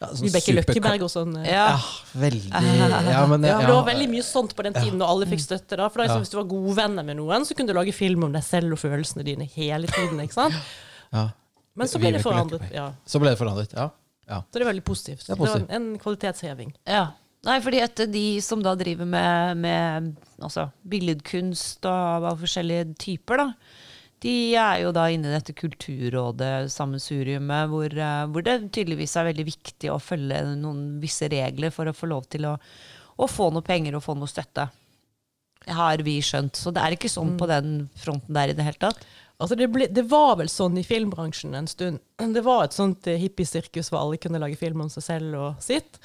ja, 0.00 0.08
sånn 0.12 0.26
Vibeke 0.28 0.54
Løkkeberg 0.58 1.02
og 1.06 1.10
sånn. 1.12 1.36
eh. 1.42 1.50
Ja. 1.52 1.66
Ja, 1.72 1.78
veldig 2.20 2.50
Ja, 2.52 3.26
men 3.26 3.42
Ja, 3.44 3.60
ja, 3.60 3.66
Det 3.66 3.74
var 3.74 3.84
veldig 3.86 4.08
mye 4.12 4.22
sånt 4.26 4.54
på 4.56 4.62
den 4.66 4.74
tiden, 4.76 5.00
og 5.02 5.08
alle 5.08 5.26
fikk 5.26 5.40
støtte. 5.40 5.76
da, 5.76 5.88
for 5.88 6.02
Ja. 6.02 6.08
sånn, 6.14 6.20
Hvis 6.24 6.30
du 6.30 6.36
var 6.36 6.44
gode 6.44 6.74
venner 6.76 7.02
med 7.04 7.16
noen, 7.16 7.42
så 7.44 7.54
kunne 7.56 7.68
du 7.68 7.74
lage 7.74 7.94
film 7.94 8.24
om 8.24 8.32
deg 8.32 8.42
selv 8.44 8.72
og 8.72 8.78
følelsene 8.78 9.24
dine 9.24 9.44
hele 9.56 9.86
tiden. 9.86 10.18
ikke 10.20 10.32
sant? 10.34 10.54
ja. 11.12 11.30
Men 11.76 11.86
så 11.88 11.98
ble 12.00 12.12
det 12.12 12.22
forandret. 12.22 12.70
Ja. 12.72 12.92
Så 13.06 13.20
ble 13.20 13.30
det 13.30 13.38
forandret, 13.38 13.72
ja. 13.76 13.90
ja. 14.28 14.40
Så 14.50 14.52
det 14.58 14.62
er 14.66 14.72
veldig 14.72 14.84
positivt. 14.84 15.26
Det 15.26 15.30
er 15.30 15.36
positivt. 15.36 15.68
var 15.68 15.76
en 15.76 15.98
kvalitetsheving. 15.98 16.74
Ja. 16.86 17.10
Nei, 17.44 17.60
fordi 17.60 17.80
at 17.82 17.94
de 18.10 18.40
som 18.40 18.62
da 18.62 18.74
driver 18.74 19.04
med, 19.06 19.56
med 19.58 20.16
altså, 20.42 20.70
billedkunst 20.88 21.84
og 21.86 22.24
av 22.32 22.38
forskjellige 22.40 22.96
typer, 22.98 23.36
da, 23.36 23.52
de 24.24 24.54
er 24.56 24.80
jo 24.80 24.92
da 24.96 25.06
inne 25.12 25.28
i 25.28 25.34
dette 25.34 25.54
Kulturrådet, 25.56 26.70
sammensuriumet, 26.72 27.68
hvor, 27.72 27.92
eh, 27.92 28.24
hvor 28.32 28.44
det 28.46 28.56
tydeligvis 28.72 29.16
er 29.16 29.28
veldig 29.28 29.46
viktig 29.50 29.92
å 29.92 30.00
følge 30.00 30.40
noen 30.56 30.96
visse 31.02 31.28
regler 31.32 31.74
for 31.74 31.88
å 31.88 31.96
få 31.96 32.08
lov 32.08 32.28
til 32.32 32.48
å, 32.48 32.56
å 33.20 33.28
få 33.28 33.50
noe 33.52 33.66
penger 33.66 33.98
og 33.98 34.04
få 34.06 34.16
noe 34.16 34.30
støtte. 34.30 34.70
Har 35.66 36.02
vi 36.06 36.16
skjønt. 36.22 36.56
Så 36.56 36.72
det 36.72 36.82
er 36.82 36.96
ikke 36.96 37.10
sånn 37.10 37.34
på 37.36 37.48
den 37.50 37.88
fronten 37.98 38.36
der 38.36 38.52
i 38.52 38.56
det 38.56 38.64
hele 38.64 38.80
tatt. 38.86 39.02
Altså 39.36 39.58
det, 39.58 39.68
ble, 39.68 39.88
det 39.92 40.06
var 40.08 40.38
vel 40.40 40.48
sånn 40.48 40.78
i 40.80 40.86
filmbransjen 40.86 41.56
en 41.58 41.68
stund. 41.68 42.00
Det 42.36 42.44
var 42.46 42.64
et 42.64 42.76
sånt 42.76 43.06
eh, 43.10 43.20
hippiesirkus 43.20 43.90
hvor 43.92 44.00
alle 44.00 44.20
kunne 44.22 44.40
lage 44.40 44.56
film 44.56 44.86
om 44.86 44.92
seg 44.92 45.04
selv 45.04 45.36
og 45.36 45.64
sitt. 45.64 46.00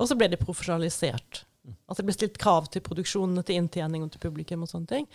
Og 0.00 0.08
så 0.08 0.16
ble 0.16 0.30
det 0.32 0.40
profesjonalisert. 0.40 1.42
Altså 1.86 2.02
det 2.02 2.08
blir 2.08 2.16
stilt 2.18 2.38
krav 2.40 2.68
til 2.72 2.84
produksjonene, 2.86 3.44
til 3.46 3.60
inntjening 3.60 4.04
og 4.06 4.12
til 4.14 4.22
publikum 4.22 4.64
og 4.64 4.70
sånne 4.70 4.90
ting. 4.90 5.06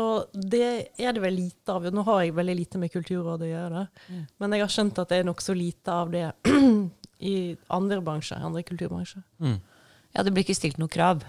Og 0.00 0.34
det 0.34 0.66
er 0.98 1.14
det 1.14 1.22
vel 1.22 1.38
lite 1.38 1.74
av. 1.74 1.86
Nå 1.94 2.04
har 2.08 2.22
jeg 2.22 2.36
veldig 2.36 2.56
lite 2.58 2.80
med 2.82 2.92
Kulturrådet 2.94 3.48
å 3.48 3.52
gjøre, 3.52 3.86
mm. 4.08 4.24
men 4.42 4.56
jeg 4.56 4.64
har 4.64 4.74
skjønt 4.76 5.00
at 5.02 5.12
det 5.12 5.20
er 5.20 5.28
nokså 5.28 5.56
lite 5.58 5.94
av 5.94 6.12
det 6.14 6.26
i 7.34 7.36
andre 7.72 8.00
bransjer, 8.04 8.42
andre 8.44 8.64
kulturbransjer. 8.66 9.24
Mm. 9.42 9.56
Ja, 10.14 10.22
det 10.22 10.30
blir 10.30 10.44
ikke 10.44 10.54
stilt 10.56 10.78
noe 10.78 10.92
krav. 10.92 11.24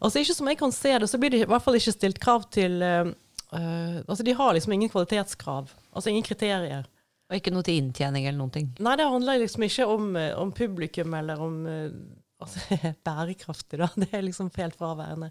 Altså 0.00 0.22
Ikke 0.22 0.36
som 0.36 0.48
jeg 0.48 0.58
kan 0.60 0.72
se 0.72 0.94
det, 0.96 1.08
så 1.10 1.18
blir 1.20 1.32
det 1.32 1.42
i 1.42 1.48
hvert 1.48 1.64
fall 1.64 1.76
ikke 1.76 1.92
stilt 1.92 2.20
krav 2.22 2.46
til 2.52 2.80
uh, 2.80 3.12
Altså 3.52 4.24
De 4.24 4.32
har 4.36 4.54
liksom 4.54 4.72
ingen 4.72 4.88
kvalitetskrav. 4.92 5.74
Altså 5.92 6.12
ingen 6.12 6.24
kriterier. 6.24 6.86
Og 7.30 7.38
ikke 7.38 7.52
noe 7.54 7.66
til 7.66 7.78
inntjening 7.78 8.24
eller 8.26 8.38
noen 8.40 8.54
ting. 8.54 8.70
Nei, 8.82 8.96
det 8.98 9.06
handler 9.06 9.42
liksom 9.42 9.66
ikke 9.66 9.86
om, 9.86 10.06
eh, 10.18 10.32
om 10.38 10.50
publikum 10.50 11.14
eller 11.14 11.42
om 11.42 11.60
eh, 11.70 11.92
altså, 12.40 12.78
bærekraftig, 13.06 13.78
da. 13.82 13.88
Det 13.96 14.08
er 14.16 14.22
liksom 14.26 14.50
helt 14.56 14.76
fraværende. 14.80 15.30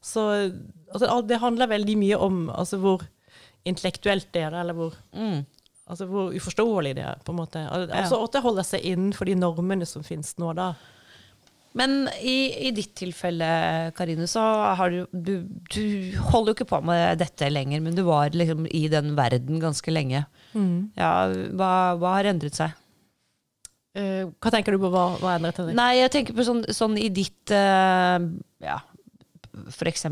Så 0.00 0.24
altså, 0.92 1.20
det 1.26 1.40
handler 1.42 1.66
veldig 1.70 1.96
mye 1.98 2.18
om 2.22 2.44
altså, 2.54 2.78
hvor 2.82 3.02
intellektuelt 3.66 4.28
det 4.32 4.44
er, 4.46 4.54
eller 4.60 4.76
hvor, 4.78 4.94
Mm. 5.14 5.40
altså, 5.90 6.06
hvor 6.06 6.30
uforståelig 6.36 6.94
det 6.96 7.04
er. 7.04 7.18
på 7.24 7.32
en 7.34 7.38
måte. 7.40 7.64
Al- 7.70 7.90
Altså 7.90 8.22
At 8.24 8.32
det 8.32 8.42
holder 8.44 8.62
seg 8.64 8.84
innenfor 8.86 9.26
de 9.26 9.34
normene 9.34 9.86
som 9.86 10.02
finnes 10.06 10.34
nå, 10.38 10.52
da. 10.54 10.72
Men 11.78 12.08
i, 12.24 12.66
i 12.66 12.70
ditt 12.74 12.94
tilfelle, 12.96 13.46
Karine, 13.94 14.24
så 14.26 14.40
har 14.78 14.90
du, 14.90 15.02
du 15.12 15.44
Du 15.74 16.16
holder 16.32 16.50
jo 16.50 16.56
ikke 16.56 16.70
på 16.72 16.80
med 16.82 17.18
dette 17.20 17.50
lenger, 17.52 17.82
men 17.84 17.94
du 17.94 18.02
var 18.06 18.30
liksom 18.34 18.64
i 18.74 18.86
den 18.90 19.12
verden 19.18 19.60
ganske 19.62 19.92
lenge. 19.92 20.24
Ja, 20.96 21.10
hva, 21.54 21.70
hva 22.00 22.14
har 22.16 22.24
endret 22.32 22.56
seg? 22.56 22.72
Eh, 23.98 24.28
hva 24.38 24.52
tenker 24.54 24.74
du 24.74 24.82
på 24.82 24.90
hva, 24.92 25.08
hva 25.18 25.34
endret 25.38 25.58
seg? 25.58 25.72
Nei, 25.76 25.96
jeg 25.98 26.12
tenker 26.14 26.36
på 26.36 26.46
sånn, 26.46 26.62
sånn 26.74 26.94
i 27.00 27.08
ditt 27.10 27.50
uh, 27.54 28.20
ja, 28.62 28.78
f.eks. 29.66 30.06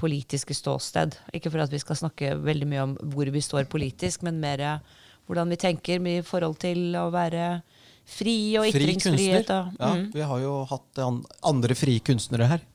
politiske 0.00 0.56
ståsted. 0.56 1.16
Ikke 1.36 1.52
for 1.52 1.64
at 1.64 1.72
vi 1.72 1.80
skal 1.80 1.98
snakke 2.02 2.34
veldig 2.44 2.68
mye 2.68 2.84
om 2.84 2.94
hvor 3.14 3.30
vi 3.32 3.42
står 3.44 3.68
politisk, 3.72 4.26
men 4.26 4.42
mer 4.42 4.62
eh, 4.64 5.00
hvordan 5.28 5.54
vi 5.54 5.60
tenker 5.60 6.04
i 6.10 6.18
forhold 6.26 6.60
til 6.64 6.92
å 7.00 7.08
være 7.14 7.62
fri 8.04 8.36
og 8.60 8.68
Fri 8.74 8.92
kunstner. 8.92 9.40
Og, 9.40 9.74
Ja, 9.80 9.92
mm. 9.96 10.06
vi 10.12 10.28
har 10.28 10.42
jo 10.42 10.56
hatt 10.68 11.00
an 11.00 11.22
andre 11.48 11.76
frie 11.78 12.04
kunstnere 12.04 12.50
her. 12.50 12.66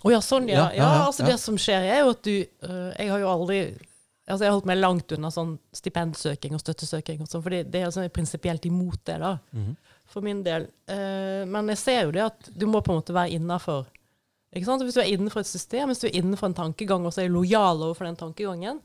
Å 0.00 0.12
ja, 0.12 0.20
sånn, 0.24 0.48
ja. 0.48 0.56
Ja, 0.56 0.66
Ja, 0.68 0.76
ja, 0.76 0.90
ja, 0.96 1.06
altså 1.06 1.24
ja. 1.24 1.32
Det 1.32 1.40
som 1.40 1.56
skjer, 1.60 1.86
er 1.88 2.02
jo 2.04 2.12
at 2.14 2.22
du 2.24 2.34
uh, 2.64 2.92
Jeg 2.96 3.10
har 3.12 3.20
jo 3.20 3.32
aldri 3.32 3.58
Altså 4.30 4.44
Jeg 4.44 4.50
har 4.50 4.56
holdt 4.56 4.68
meg 4.70 4.80
langt 4.80 5.12
unna 5.16 5.30
sånn 5.34 5.54
stipendsøking 5.76 6.56
og 6.56 6.62
støttesøking, 6.62 7.22
og 7.24 7.30
sånn, 7.30 7.42
for 7.44 7.54
det 7.54 7.80
er 7.80 7.88
jo 7.88 7.94
sånn 7.94 8.10
prinsipielt 8.14 8.66
imot 8.68 9.02
det, 9.08 9.18
da. 9.22 9.36
Mhm. 9.56 9.78
For 10.10 10.26
min 10.26 10.42
del. 10.42 10.64
Uh, 10.90 11.46
men 11.46 11.70
jeg 11.70 11.78
ser 11.78 12.00
jo 12.02 12.14
det 12.16 12.24
at 12.24 12.48
du 12.50 12.64
må 12.66 12.80
på 12.82 12.90
en 12.90 12.98
måte 12.98 13.14
være 13.14 13.36
innafor. 13.36 13.84
Hvis 14.50 14.96
du 14.96 15.00
er 15.00 15.12
innenfor 15.12 15.44
et 15.44 15.46
system, 15.46 15.92
hvis 15.92 16.00
du 16.02 16.08
er 16.08 16.16
innenfor 16.18 16.48
en 16.48 16.56
tankegang 16.58 17.04
og 17.06 17.14
så 17.14 17.22
er 17.22 17.30
lojal 17.30 17.84
overfor 17.86 18.08
den 18.08 18.18
tankegangen, 18.18 18.80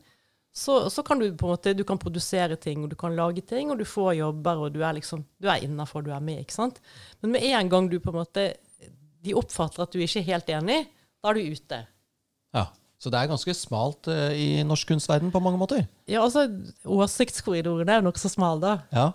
så, 0.54 0.86
så 0.88 1.02
kan 1.02 1.18
du 1.18 1.26
på 1.34 1.48
en 1.48 1.52
måte 1.56 1.74
du 1.74 1.82
kan 1.84 1.98
produsere 1.98 2.54
ting, 2.56 2.84
og 2.84 2.92
du 2.92 2.96
kan 2.96 3.16
lage 3.18 3.42
ting, 3.42 3.72
og 3.72 3.80
du 3.80 3.84
får 3.84 4.14
jobber, 4.20 4.62
og 4.62 4.72
du 4.72 4.78
er 4.86 4.94
liksom 4.96 5.24
du 5.42 5.50
er 5.50 5.66
innafor, 5.66 6.06
du 6.06 6.14
er 6.14 6.22
med. 6.22 6.44
ikke 6.44 6.54
sant? 6.54 6.78
Men 7.20 7.34
med 7.34 7.44
en 7.50 7.72
gang 7.74 7.90
du 7.90 7.98
på 8.00 8.14
en 8.14 8.20
måte 8.22 8.46
de 9.26 9.34
oppfatter 9.36 9.82
at 9.84 9.92
du 9.92 10.02
ikke 10.02 10.22
er 10.22 10.30
helt 10.30 10.50
enig, 10.54 10.78
da 11.20 11.32
er 11.32 11.38
du 11.38 11.56
ute. 11.56 11.80
Ja. 12.54 12.66
Så 12.98 13.10
det 13.12 13.18
er 13.20 13.28
ganske 13.28 13.52
smalt 13.54 14.08
eh, 14.08 14.32
i 14.40 14.48
norsk 14.64 14.88
kunstverden 14.94 15.32
på 15.34 15.42
mange 15.44 15.60
måter. 15.60 15.84
Ja, 16.08 16.22
altså, 16.24 16.46
Åsiktskorridorene 16.88 17.92
er 17.92 18.02
jo 18.02 18.08
nokså 18.08 18.30
smale, 18.32 18.60
da. 18.62 18.74
Ja. 18.96 19.06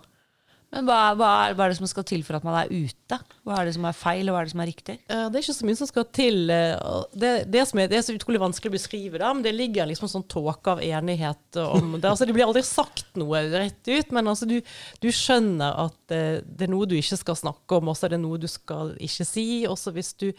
Men 0.72 0.86
hva, 0.88 0.98
hva, 1.20 1.26
er, 1.50 1.54
hva 1.58 1.66
er 1.66 1.72
det 1.74 1.76
som 1.82 1.88
skal 1.90 2.04
til 2.08 2.22
for 2.24 2.38
at 2.38 2.44
man 2.46 2.54
er 2.56 2.70
ute? 2.72 3.16
Hva 3.44 3.58
er 3.60 3.66
det 3.68 3.74
som 3.76 3.84
er 3.84 3.96
feil, 3.98 4.30
og 4.30 4.32
hva 4.32 4.40
er 4.40 4.46
det 4.48 4.52
som 4.54 4.62
er 4.64 4.68
riktig? 4.70 4.94
Eh, 5.04 5.24
Det 5.28 5.36
er 5.36 5.44
ikke 5.44 5.56
så 5.58 5.66
mye 5.68 5.78
som 5.82 5.90
skal 5.90 6.06
til. 6.16 6.38
eh, 6.54 6.76
og 6.80 7.10
Det, 7.24 7.32
det, 7.52 7.64
som 7.68 7.82
er, 7.82 7.90
det 7.92 7.98
er 7.98 8.04
så 8.06 8.14
utrolig 8.16 8.40
vanskelig 8.40 8.70
å 8.72 8.76
beskrive, 8.78 9.20
da, 9.20 9.34
men 9.36 9.44
det 9.44 9.52
ligger 9.52 9.90
liksom 9.90 10.06
en 10.08 10.14
sånn 10.14 10.24
tåke 10.32 10.72
av 10.72 10.80
enighet 10.86 11.60
om 11.66 11.98
det. 11.98 12.08
Altså, 12.08 12.24
det 12.30 12.36
blir 12.38 12.46
aldri 12.46 12.62
sagt 12.64 13.10
noe 13.20 13.42
rett 13.52 13.82
ut, 13.90 14.14
men 14.16 14.32
altså, 14.32 14.48
du, 14.48 14.62
du 15.04 15.10
skjønner 15.12 15.76
at 15.90 16.14
eh, 16.16 16.38
det 16.46 16.70
er 16.70 16.72
noe 16.72 16.88
du 16.88 16.96
ikke 16.96 17.20
skal 17.20 17.36
snakke 17.42 17.82
om, 17.82 17.92
og 17.92 17.98
så 18.00 18.08
er 18.08 18.14
det 18.16 18.22
noe 18.24 18.40
du 18.40 18.48
skal 18.48 18.94
ikke 18.96 19.28
si. 19.28 19.46
Også 19.68 19.92
hvis 19.92 20.14
du, 20.24 20.30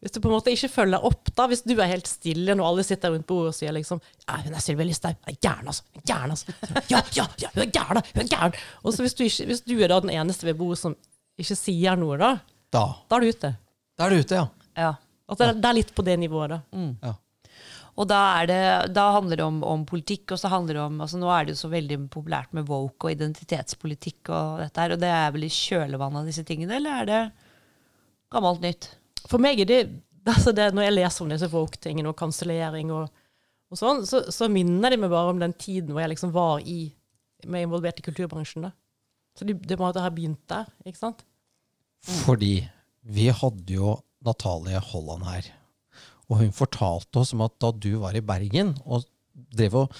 hvis 0.00 0.14
du 0.14 0.20
på 0.24 0.30
en 0.30 0.34
måte 0.38 0.52
ikke 0.54 0.70
følger 0.72 1.02
opp, 1.04 1.28
da, 1.36 1.44
hvis 1.50 1.60
du 1.68 1.74
er 1.76 1.90
helt 1.90 2.08
stille 2.08 2.54
når 2.56 2.68
alle 2.70 2.84
sitter 2.88 3.12
rundt 3.12 3.26
bordet 3.28 3.50
og 3.52 3.56
sier 3.58 3.74
liksom 3.76 4.00
ja, 4.00 4.38
'Hun 4.40 4.54
er 4.56 4.62
Sylvi 4.64 4.86
Listhaug. 4.88 5.16
Hun 5.26 5.34
er 5.34 5.38
gæren, 5.44 5.66
altså. 5.68 5.82
Hun 5.92 6.00
er 6.00 6.06
gæren, 6.08 6.30
altså. 6.30 6.54
Ja, 6.88 7.02
ja, 7.18 7.26
ja, 7.42 7.48
hun 7.54 7.62
er 7.66 7.70
gæren, 7.74 8.02
hun 8.14 8.22
er 8.24 8.30
gæren. 8.32 8.54
Og 8.82 8.94
så 8.96 9.02
hvis 9.04 9.14
du, 9.14 9.24
ikke, 9.24 9.44
hvis 9.50 9.60
du 9.60 9.74
er 9.78 9.88
da 9.92 10.00
den 10.00 10.10
eneste 10.14 10.46
ved 10.48 10.54
bordet 10.56 10.78
som 10.80 10.96
ikke 11.38 11.56
sier 11.56 11.96
noe, 12.00 12.16
da, 12.20 12.36
Da. 12.72 12.84
da 13.10 13.16
er 13.16 13.20
du 13.20 13.28
ute. 13.28 13.56
Da 13.98 14.06
er 14.06 14.10
du 14.14 14.20
ute, 14.24 14.34
ja. 14.34 14.46
Ja. 14.76 14.92
Altså, 15.28 15.44
det, 15.44 15.48
er, 15.50 15.60
det 15.60 15.68
er 15.68 15.76
litt 15.82 15.94
på 15.94 16.02
det 16.06 16.18
nivået, 16.18 16.50
da. 16.56 16.60
ja. 17.04 17.14
Og 18.00 18.06
da, 18.08 18.18
er 18.40 18.46
det, 18.48 18.94
da 18.94 19.10
handler 19.12 19.36
det 19.36 19.44
om, 19.44 19.58
om 19.66 19.82
politikk, 19.84 20.30
og 20.32 20.38
så 20.40 20.48
handler 20.48 20.74
det 20.78 20.82
om 20.82 21.00
altså 21.04 21.18
Nå 21.20 21.28
er 21.34 21.44
det 21.44 21.52
jo 21.52 21.60
så 21.60 21.68
veldig 21.68 21.98
populært 22.08 22.54
med 22.56 22.68
woke 22.70 23.04
og 23.10 23.12
identitetspolitikk 23.12 24.30
og 24.32 24.62
dette 24.62 24.80
her, 24.80 24.94
og 24.94 25.00
det 25.02 25.10
er 25.12 25.34
vel 25.34 25.44
i 25.44 25.50
kjølvannet 25.52 26.22
av 26.22 26.30
disse 26.30 26.44
tingene, 26.48 26.78
eller 26.78 27.02
er 27.02 27.10
det 27.10 27.20
gammelt 28.32 28.62
nytt? 28.64 28.88
For 29.30 29.42
meg 29.42 29.62
er 29.62 29.70
det, 29.70 29.80
altså 30.34 30.52
det 30.56 30.70
Når 30.74 30.88
jeg 30.88 30.96
leser 30.96 31.24
om 31.24 31.32
disse 31.32 31.50
woke-tingene 31.52 32.10
og 32.10 32.18
kansellering 32.18 32.92
og, 32.94 33.08
og 33.70 33.78
sånn, 33.78 34.04
så, 34.08 34.24
så 34.34 34.50
minner 34.52 34.92
de 34.92 35.00
meg 35.00 35.12
bare 35.12 35.34
om 35.34 35.40
den 35.42 35.54
tiden 35.54 35.94
hvor 35.94 36.04
jeg 36.04 36.14
liksom 36.16 36.34
var 36.34 36.64
i, 36.66 36.82
med 37.46 37.68
involvert 37.68 38.02
i 38.02 38.06
kulturbransjen. 38.06 38.66
da. 38.68 38.74
Så 39.38 39.46
de, 39.46 39.54
måtte 39.54 39.78
må 39.78 40.04
ha 40.04 40.12
begynt 40.12 40.42
der, 40.50 40.68
ikke 40.84 41.00
sant? 41.00 41.22
Fordi 42.24 42.54
vi 43.06 43.28
hadde 43.32 43.76
jo 43.76 43.94
Natalie 44.24 44.80
Holland 44.90 45.24
her. 45.28 45.48
Og 46.30 46.42
hun 46.42 46.52
fortalte 46.54 47.22
oss 47.22 47.32
om 47.34 47.44
at 47.46 47.56
da 47.62 47.70
du 47.72 47.92
var 48.02 48.16
i 48.16 48.24
Bergen 48.24 48.74
og 48.84 49.06
drev 49.54 49.76
og 49.82 49.96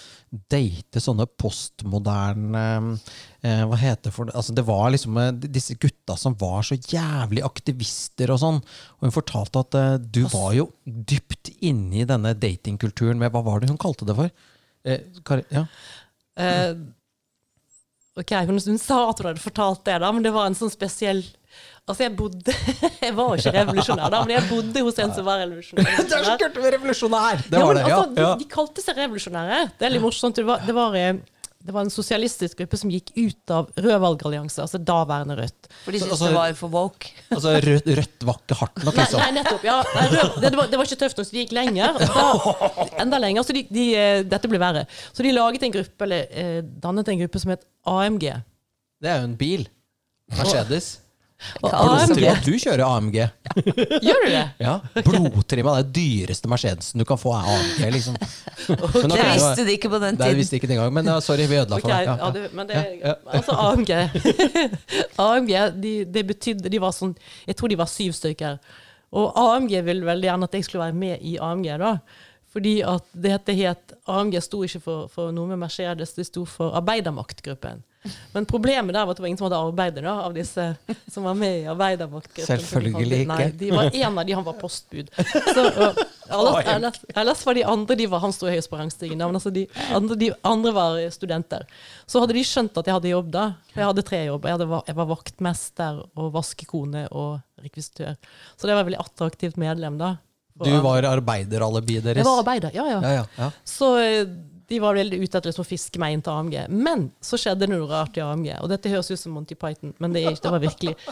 date 0.52 1.00
sånne 1.02 1.26
postmoderne 1.40 2.64
eh, 3.42 3.62
Hva 3.66 3.78
heter 3.80 4.08
det 4.08 4.14
for 4.14 4.28
det? 4.28 4.36
Altså 4.38 4.54
det 4.56 4.66
var 4.68 4.92
liksom 4.94 5.18
eh, 5.20 5.32
disse 5.46 5.76
gutta 5.80 6.16
som 6.20 6.36
var 6.40 6.66
så 6.66 6.78
jævlig 6.78 7.44
aktivister 7.46 8.32
og 8.34 8.40
sånn. 8.42 8.60
Og 8.98 9.08
hun 9.08 9.16
fortalte 9.16 9.64
at 9.64 9.78
eh, 9.80 9.96
du 10.02 10.22
var 10.30 10.54
jo 10.58 10.70
dypt 10.84 11.52
inne 11.58 12.02
i 12.02 12.08
denne 12.08 12.36
datingkulturen 12.38 13.20
med 13.20 13.34
Hva 13.34 13.44
var 13.46 13.60
det 13.60 13.72
hun 13.72 13.80
kalte 13.80 14.08
det 14.08 14.18
for? 14.18 14.32
Eh, 14.86 15.04
Kari, 15.26 15.44
ja. 15.52 15.66
Eh, 16.40 16.72
ok, 18.20 18.36
hun, 18.48 18.60
hun 18.60 18.80
sa 18.80 19.02
at 19.08 19.20
hun 19.20 19.32
hadde 19.32 19.42
fortalt 19.42 19.84
det, 19.88 19.98
da, 20.02 20.12
men 20.14 20.24
det 20.24 20.32
var 20.34 20.48
en 20.48 20.58
sånn 20.58 20.72
spesiell 20.72 21.24
Altså, 21.88 22.04
jeg 22.04 22.14
bodde 22.16 22.54
Jeg 23.06 23.16
var 23.16 23.34
ikke 23.40 23.52
revolusjonær, 23.56 24.10
da, 24.14 24.20
men 24.26 24.36
jeg 24.36 24.46
bodde 24.50 24.84
hos 24.86 24.98
en 25.02 25.14
som 25.16 25.26
var 25.26 25.40
revolusjonær. 25.42 25.90
Det 26.10 26.16
er 26.20 26.24
så 26.28 26.36
kult 26.44 26.60
med 26.62 26.72
revolusjonær! 26.76 27.42
Det 27.50 27.58
var 27.64 27.74
det, 27.80 27.84
ja. 27.88 27.98
altså, 27.98 28.14
de, 28.14 28.30
de 28.44 28.48
kalte 28.52 28.84
seg 28.84 29.00
revolusjonære. 29.04 29.60
Det 29.80 29.88
er 29.88 29.94
litt 29.96 30.04
morsomt. 30.04 30.36
Det 30.38 30.46
var, 30.46 30.62
det 30.68 30.76
var, 30.76 30.94
eh, 31.00 31.18
det 31.60 31.74
var 31.76 31.84
en 31.84 31.90
sosialistisk 31.92 32.56
gruppe 32.62 32.78
som 32.80 32.88
gikk 32.92 33.10
ut 33.18 33.52
av 33.52 33.66
Rød 33.76 33.98
valgallianse, 34.00 34.62
altså 34.62 34.78
daværende 34.80 35.34
Rødt. 35.40 35.66
For 35.82 35.92
de 35.92 35.98
Så- 35.98 36.06
syntes 36.06 36.14
altså- 36.14 36.28
det 36.30 36.36
var 36.38 36.54
for 36.60 36.72
woke. 36.72 37.10
Altså 37.34 37.56
rødt, 37.66 37.90
rødt 37.98 38.24
var 38.30 38.38
ikke 38.40 38.56
hardt 38.62 38.84
nok, 38.86 38.94
liksom. 38.96 39.20
nei 39.20 39.32
nettopp. 39.40 39.66
ja. 39.66 39.80
Nei, 39.98 40.06
rød, 40.14 40.30
det, 40.40 40.46
det, 40.46 40.56
var, 40.62 40.70
det 40.72 40.78
var 40.80 40.88
ikke 40.88 41.00
tøft 41.02 41.18
nok, 41.20 41.26
så 41.28 41.36
de 41.36 41.42
gikk 41.44 41.52
lenger. 41.58 41.98
Da, 41.98 42.24
enda 43.04 43.18
lenger. 43.20 43.44
Så 43.44 43.52
de, 43.58 43.66
de, 43.68 43.88
eh, 43.98 44.22
dette 44.30 44.48
ble 44.48 44.62
verre. 44.62 44.86
Så 45.12 45.26
de 45.26 45.34
laget 45.36 45.66
en 45.68 45.74
gruppe, 45.74 46.06
eller 46.06 46.30
eh, 46.30 46.62
dannet 46.86 47.12
en 47.12 47.20
gruppe 47.26 47.42
som 47.42 47.52
het 47.56 47.66
AMG. 47.84 48.26
Det 49.02 49.08
er 49.10 49.20
jo 49.24 49.28
en 49.32 49.36
bil. 49.40 49.66
Mercedes. 50.30 50.99
Blodtrimma. 51.60 52.32
AMG 52.34 52.44
Du 52.44 52.52
kjører 52.60 52.82
AMG. 52.86 53.16
Gjør 54.06 54.24
du 54.24 54.28
det? 54.30 54.42
Ja, 54.60 54.74
Blodtrimma 55.06 55.74
det 55.80 55.92
dyreste 55.96 56.50
Mercedesen 56.52 57.00
du 57.00 57.06
kan 57.08 57.20
få, 57.20 57.32
er 57.38 57.48
AMG, 57.54 57.80
liksom. 57.96 58.18
Okay. 58.70 59.08
Det 59.10 59.24
visste 59.32 59.64
de 59.66 59.74
ikke 59.78 59.90
på 59.92 60.00
den 60.02 60.18
Det 60.18 60.26
tiden. 60.26 60.38
visste 60.42 60.58
ikke 60.60 60.70
den 60.70 60.80
gang, 60.82 60.92
men 60.94 61.08
ja, 61.10 61.16
sorry, 61.24 61.46
vi 61.50 61.58
ødela 61.62 61.80
for 61.80 61.88
deg. 61.90 62.06
ja, 62.06 62.16
Ja, 62.20 62.48
men 62.54 62.68
det, 62.68 62.84
altså 63.32 63.56
AMG 63.56 63.90
AMG, 65.18 65.52
de, 65.82 65.94
det 66.04 66.26
betydde 66.28 66.70
De 66.72 66.80
var 66.82 66.92
sånn 66.96 67.14
Jeg 67.48 67.56
tror 67.58 67.72
de 67.72 67.78
var 67.80 67.90
syv 67.90 68.12
stykker. 68.16 68.58
Og 69.10 69.32
AMG 69.40 69.72
ville 69.88 70.06
veldig 70.06 70.28
gjerne 70.28 70.46
at 70.46 70.54
jeg 70.54 70.66
skulle 70.68 70.84
være 70.86 70.98
med 71.00 71.22
i 71.26 71.36
AMG, 71.42 71.70
da. 71.82 71.96
Fordi 72.50 72.76
at 72.86 73.06
det 73.14 73.56
het 73.58 73.94
AMG 74.10 74.36
sto 74.42 74.60
ikke 74.66 74.80
for, 74.82 75.08
for 75.10 75.32
noe 75.34 75.50
med 75.50 75.58
Mercedes, 75.62 76.12
det 76.14 76.26
sto 76.28 76.44
for 76.46 76.74
Arbeidermaktgruppen. 76.78 77.82
Men 78.32 78.46
problemet 78.48 78.94
der 78.96 79.04
var 79.04 79.12
at 79.12 79.18
det 79.18 79.24
var 79.24 79.28
ingen 79.28 79.38
som 79.40 79.46
hadde 79.50 79.60
arbeider 79.60 80.06
da, 80.06 80.14
av 80.24 80.32
disse 80.36 80.64
som 81.12 81.26
var 81.26 81.34
med 81.36 81.58
i 81.58 81.66
Arbeidermaktgruppen. 81.68 82.46
Selvfølgelig 82.48 83.18
ikke. 83.24 83.28
Nei, 83.28 83.48
de 83.60 83.70
var 83.74 83.90
En 83.92 84.20
av 84.22 84.26
de 84.28 84.36
han 84.38 84.46
var 84.46 84.56
postbud. 84.60 85.10
Så, 85.18 85.64
og, 85.66 85.98
ellers, 86.30 86.70
ellers, 86.74 87.02
ellers 87.12 87.42
var 87.46 87.58
de 87.58 87.64
andre 87.74 87.98
de 88.00 88.06
var, 88.08 88.22
Han 88.24 88.32
sto 88.32 88.48
høyest 88.48 88.70
på 88.72 88.80
rangstigen, 88.80 89.20
men 89.20 89.36
altså 89.36 89.52
de 89.52 89.66
andre, 89.92 90.16
de 90.22 90.30
andre 90.48 90.72
var 90.76 90.96
studenter. 91.12 91.66
Så 92.08 92.22
hadde 92.24 92.38
de 92.38 92.46
skjønt 92.46 92.80
at 92.80 92.88
jeg 92.88 92.96
hadde 92.96 93.12
jobb 93.12 93.28
da. 93.34 93.44
For 93.74 93.82
jeg 93.82 93.92
hadde 93.92 94.06
tre 94.08 94.22
jobber. 94.24 94.52
Jeg, 94.52 94.58
hadde, 94.60 94.82
jeg 94.88 94.98
var 95.02 95.10
vaktmester 95.12 96.00
og 96.16 96.32
vaskekone 96.38 97.04
og 97.10 97.30
rekvisitør. 97.60 98.16
Så 98.56 98.64
det 98.64 98.74
var 98.74 98.84
et 98.86 98.92
veldig 98.92 99.02
attraktivt 99.04 99.60
medlem 99.60 100.00
da. 100.00 100.14
Du 100.60 100.72
var 100.84 101.04
arbeideralibiet 101.08 102.04
deres. 102.04 102.20
Jeg 102.20 102.28
var 102.28 102.40
arbeider, 102.42 102.72
ja, 102.76 102.84
ja. 102.88 102.98
Ja, 103.00 103.12
ja, 103.20 103.26
ja. 103.38 103.50
Så 103.64 103.94
eh, 104.00 104.24
de 104.70 104.78
var 104.82 104.94
veldig 104.94 105.18
ute 105.24 105.38
etter 105.40 105.58
å 105.58 105.64
fiske 105.66 105.98
meg 105.98 106.14
inn 106.14 106.22
til 106.22 106.32
AMG. 106.32 106.56
Men 106.70 107.08
så 107.24 107.36
skjedde 107.40 107.66
det 107.66 107.70
noe 107.74 107.88
rart 107.90 108.16
i 108.16 108.22
AMG, 108.22 108.52
og 108.62 108.68
dette 108.70 108.92
høres 108.92 109.10
ut 109.10 109.18
som 109.18 109.34
Monty 109.34 109.56
Python, 109.58 109.92
men 109.98 110.14
det, 110.14 110.22
er 110.24 110.30
ikke, 110.36 110.44
det 110.48 110.54
var 110.56 110.66
virkelig. 110.66 110.96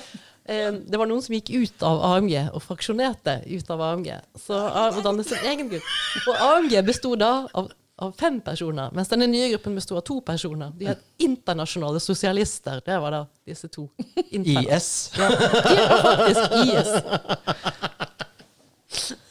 Eh, 0.49 0.73
Det 0.73 0.97
var 0.97 1.05
noen 1.05 1.21
som 1.21 1.35
gikk 1.37 1.51
ut 1.53 1.83
av 1.85 1.99
AMG 2.09 2.33
og 2.57 2.62
fraksjonerte 2.64 3.35
ut 3.53 3.68
av 3.75 3.83
AMG. 3.85 4.07
Så 4.40 4.57
og 4.57 5.03
dannet 5.05 5.29
sin 5.29 5.42
egen 5.44 5.68
gruppe. 5.68 6.23
Og 6.33 6.38
AMG 6.47 6.73
besto 6.87 7.11
da 7.21 7.29
av, 7.53 7.68
av 8.01 8.14
fem 8.16 8.38
personer, 8.40 8.88
mens 8.97 9.12
denne 9.12 9.29
nye 9.29 9.51
gruppen 9.53 9.77
besto 9.77 9.99
av 10.01 10.07
to 10.09 10.16
personer. 10.25 10.73
De 10.81 10.88
het 10.88 11.05
internasjonale 11.21 12.01
sosialister. 12.01 12.81
Det 12.81 12.97
var 13.05 13.12
da 13.12 13.21
disse 13.44 13.68
to. 13.68 13.90
Interna- 14.31 14.64
IS. 14.79 14.88
Ja, 15.21 15.29
faktisk 16.09 16.44
IS. 16.64 16.88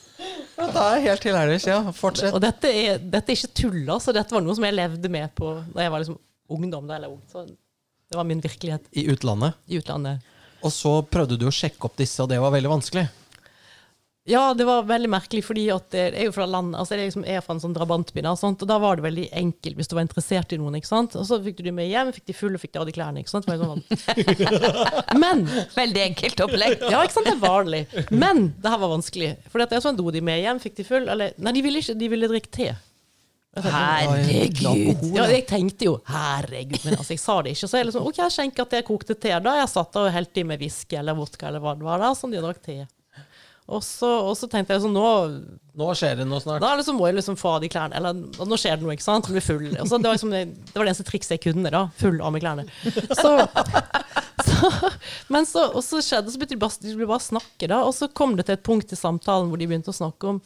Ja, 0.57 0.67
det 0.73 0.83
er 0.83 1.03
helt 1.05 1.25
hilarious. 1.27 1.67
Ja, 1.69 1.79
fortsett. 1.93 2.33
Og 2.33 2.41
dette 2.41 2.71
er, 2.73 2.97
dette 2.97 3.31
er 3.33 3.37
ikke 3.37 3.53
tull, 3.61 3.83
altså. 3.93 4.13
Dette 4.15 4.33
var 4.33 4.41
noe 4.41 4.55
som 4.57 4.65
jeg 4.65 4.73
levde 4.73 5.11
med 5.13 5.29
på 5.37 5.51
da 5.75 5.85
jeg 5.85 5.93
var 5.93 6.01
liksom 6.01 6.17
ungdom. 6.57 6.87
Da, 6.89 6.97
eller 6.97 7.13
ung. 7.13 7.21
Så 7.29 7.43
det 7.45 8.17
var 8.17 8.25
min 8.25 8.41
virkelighet 8.41 8.87
I 8.97 9.05
utlandet. 9.13 9.53
i 9.67 9.77
utlandet. 9.77 10.25
Og 10.65 10.73
så 10.73 10.95
prøvde 11.05 11.37
du 11.37 11.45
å 11.45 11.53
sjekke 11.53 11.85
opp 11.85 11.97
disse, 11.99 12.17
og 12.23 12.31
det 12.31 12.39
var 12.41 12.53
veldig 12.55 12.71
vanskelig. 12.71 13.05
Ja, 14.27 14.53
det 14.53 14.65
var 14.67 14.83
veldig 14.83 15.07
merkelig, 15.07 15.39
fordi 15.47 15.69
at 15.71 15.85
det 15.93 16.01
er 16.09 16.25
jo 16.27 16.33
fra 16.35 16.43
land, 16.49 16.75
altså 16.75 16.97
det 16.99 17.05
er 17.31 17.43
fra 17.45 17.55
en 17.55 17.61
sånn 17.63 17.75
drabantby, 17.75 18.19
da, 18.25 18.33
og 18.35 18.65
da 18.67 18.77
var 18.83 18.99
det 18.99 19.05
veldig 19.05 19.27
enkelt 19.39 19.77
hvis 19.79 19.87
du 19.87 19.95
var 19.95 20.03
interessert 20.03 20.51
i 20.51 20.59
noen. 20.59 20.75
ikke 20.75 20.89
sant? 20.89 21.15
Og 21.15 21.23
så 21.29 21.37
fikk 21.45 21.61
du 21.61 21.69
de 21.69 21.73
med 21.77 21.87
hjem, 21.87 22.11
fikk 22.15 22.25
de 22.27 22.35
fulle, 22.35 22.59
fikk 22.59 22.73
de 22.75 22.81
av 22.81 22.89
de 22.89 22.95
klærne. 22.97 23.23
ikke 23.23 23.31
sant? 23.31 23.47
Sånn. 23.47 23.83
Men 25.23 25.45
Veldig 25.77 26.03
enkelt 26.09 26.43
opplegg. 26.43 26.83
Ja, 26.91 27.05
ikke 27.07 27.15
sant, 27.15 27.29
det 27.29 27.37
er 27.37 27.45
vanlig. 27.45 27.85
Men 28.11 28.49
det 28.59 28.73
her 28.73 28.83
var 28.83 28.91
vanskelig. 28.97 29.31
For 29.47 29.63
det 29.63 29.79
er 29.79 29.85
sånn, 29.87 29.95
dro 29.99 30.11
de 30.11 30.23
med 30.27 30.41
hjem, 30.43 30.59
fikk 30.65 30.75
de 30.81 30.87
full, 30.89 31.07
eller 31.07 31.31
Nei, 31.39 31.55
de 31.55 31.63
ville 31.63 31.79
ikke, 31.79 31.95
de 31.95 32.11
ville 32.11 32.31
drikke 32.33 32.51
te. 32.59 32.67
Herregud. 33.63 35.07
Ja, 35.15 35.25
jeg 35.31 35.47
tenkte 35.49 35.87
jo 35.87 35.95
herregud, 36.11 36.83
men 36.83 36.99
altså, 36.99 37.15
jeg 37.15 37.23
sa 37.23 37.39
det 37.41 37.55
ikke. 37.55 37.69
Så 37.71 37.79
jeg 37.79 37.87
liksom, 37.89 38.05
ok, 38.11 38.19
jeg 38.25 38.35
skjenker 38.35 38.67
at 38.67 38.75
jeg 38.77 38.85
kokte 38.91 39.15
te. 39.17 39.31
Da 39.47 39.55
jeg 39.61 39.71
satt 39.71 39.95
der 39.95 40.09
og 40.09 40.13
helte 40.13 40.43
i 40.43 40.45
med 40.51 40.61
whisky 40.61 40.99
eller 40.99 41.17
vodka 41.17 41.49
eller 41.49 41.63
hva 41.63 41.73
det 41.79 41.87
var, 41.87 42.03
da, 42.03 42.11
sånn 42.17 42.35
de 42.35 42.43
drakk 42.43 42.61
te. 42.65 42.81
Og 43.67 43.83
så, 43.83 44.07
og 44.23 44.31
så 44.39 44.47
tenkte 44.47 44.75
jeg 44.75 44.85
sånn, 44.85 44.95
nå 44.95 45.07
Nå 45.77 45.87
skjer 45.93 46.21
det 46.21 46.25
noe 46.25 46.39
snart. 46.41 46.63
da 46.63 46.71
liksom 46.79 46.95
må 46.97 47.09
jeg 47.09 47.17
liksom 47.19 47.35
få 47.37 47.51
av 47.57 47.61
de 47.61 47.69
klærne. 47.69 47.93
Eller 47.99 48.15
nå 48.17 48.57
skjer 48.57 48.79
det 48.79 48.85
noe, 48.85 48.95
ikke 48.95 49.05
sant? 49.05 49.27
Blir 49.29 49.43
full. 49.43 49.67
Og 49.75 49.89
så 49.89 49.99
det, 49.99 50.07
var 50.07 50.15
liksom, 50.15 50.31
det 50.33 50.45
det 50.55 50.73
var 50.73 50.87
det 50.87 50.93
eneste 50.93 51.05
trikset 51.05 51.35
jeg 51.35 51.43
kunne, 51.43 51.69
da. 51.73 51.83
Full 51.99 52.17
av 52.17 52.33
med 52.33 52.41
klærne. 52.41 52.65
Så, 53.11 53.33
så, 54.47 54.71
men 55.33 55.45
så, 55.45 55.67
og 55.67 55.83
så 55.85 56.01
skjedde 56.01 56.33
så 56.33 56.39
begynte 56.41 56.55
de 56.55 56.61
bare, 56.63 56.81
de 56.81 57.09
bare 57.11 57.25
snakke, 57.27 57.69
da. 57.69 57.83
Og 57.83 57.93
så 57.93 58.09
kom 58.09 58.33
det 58.39 58.47
til 58.47 58.57
et 58.57 58.65
punkt 58.65 58.95
i 58.95 58.97
samtalen 58.97 59.51
hvor 59.51 59.61
de 59.61 59.69
begynte 59.69 59.93
å 59.93 59.99
snakke 59.99 60.31
om 60.31 60.41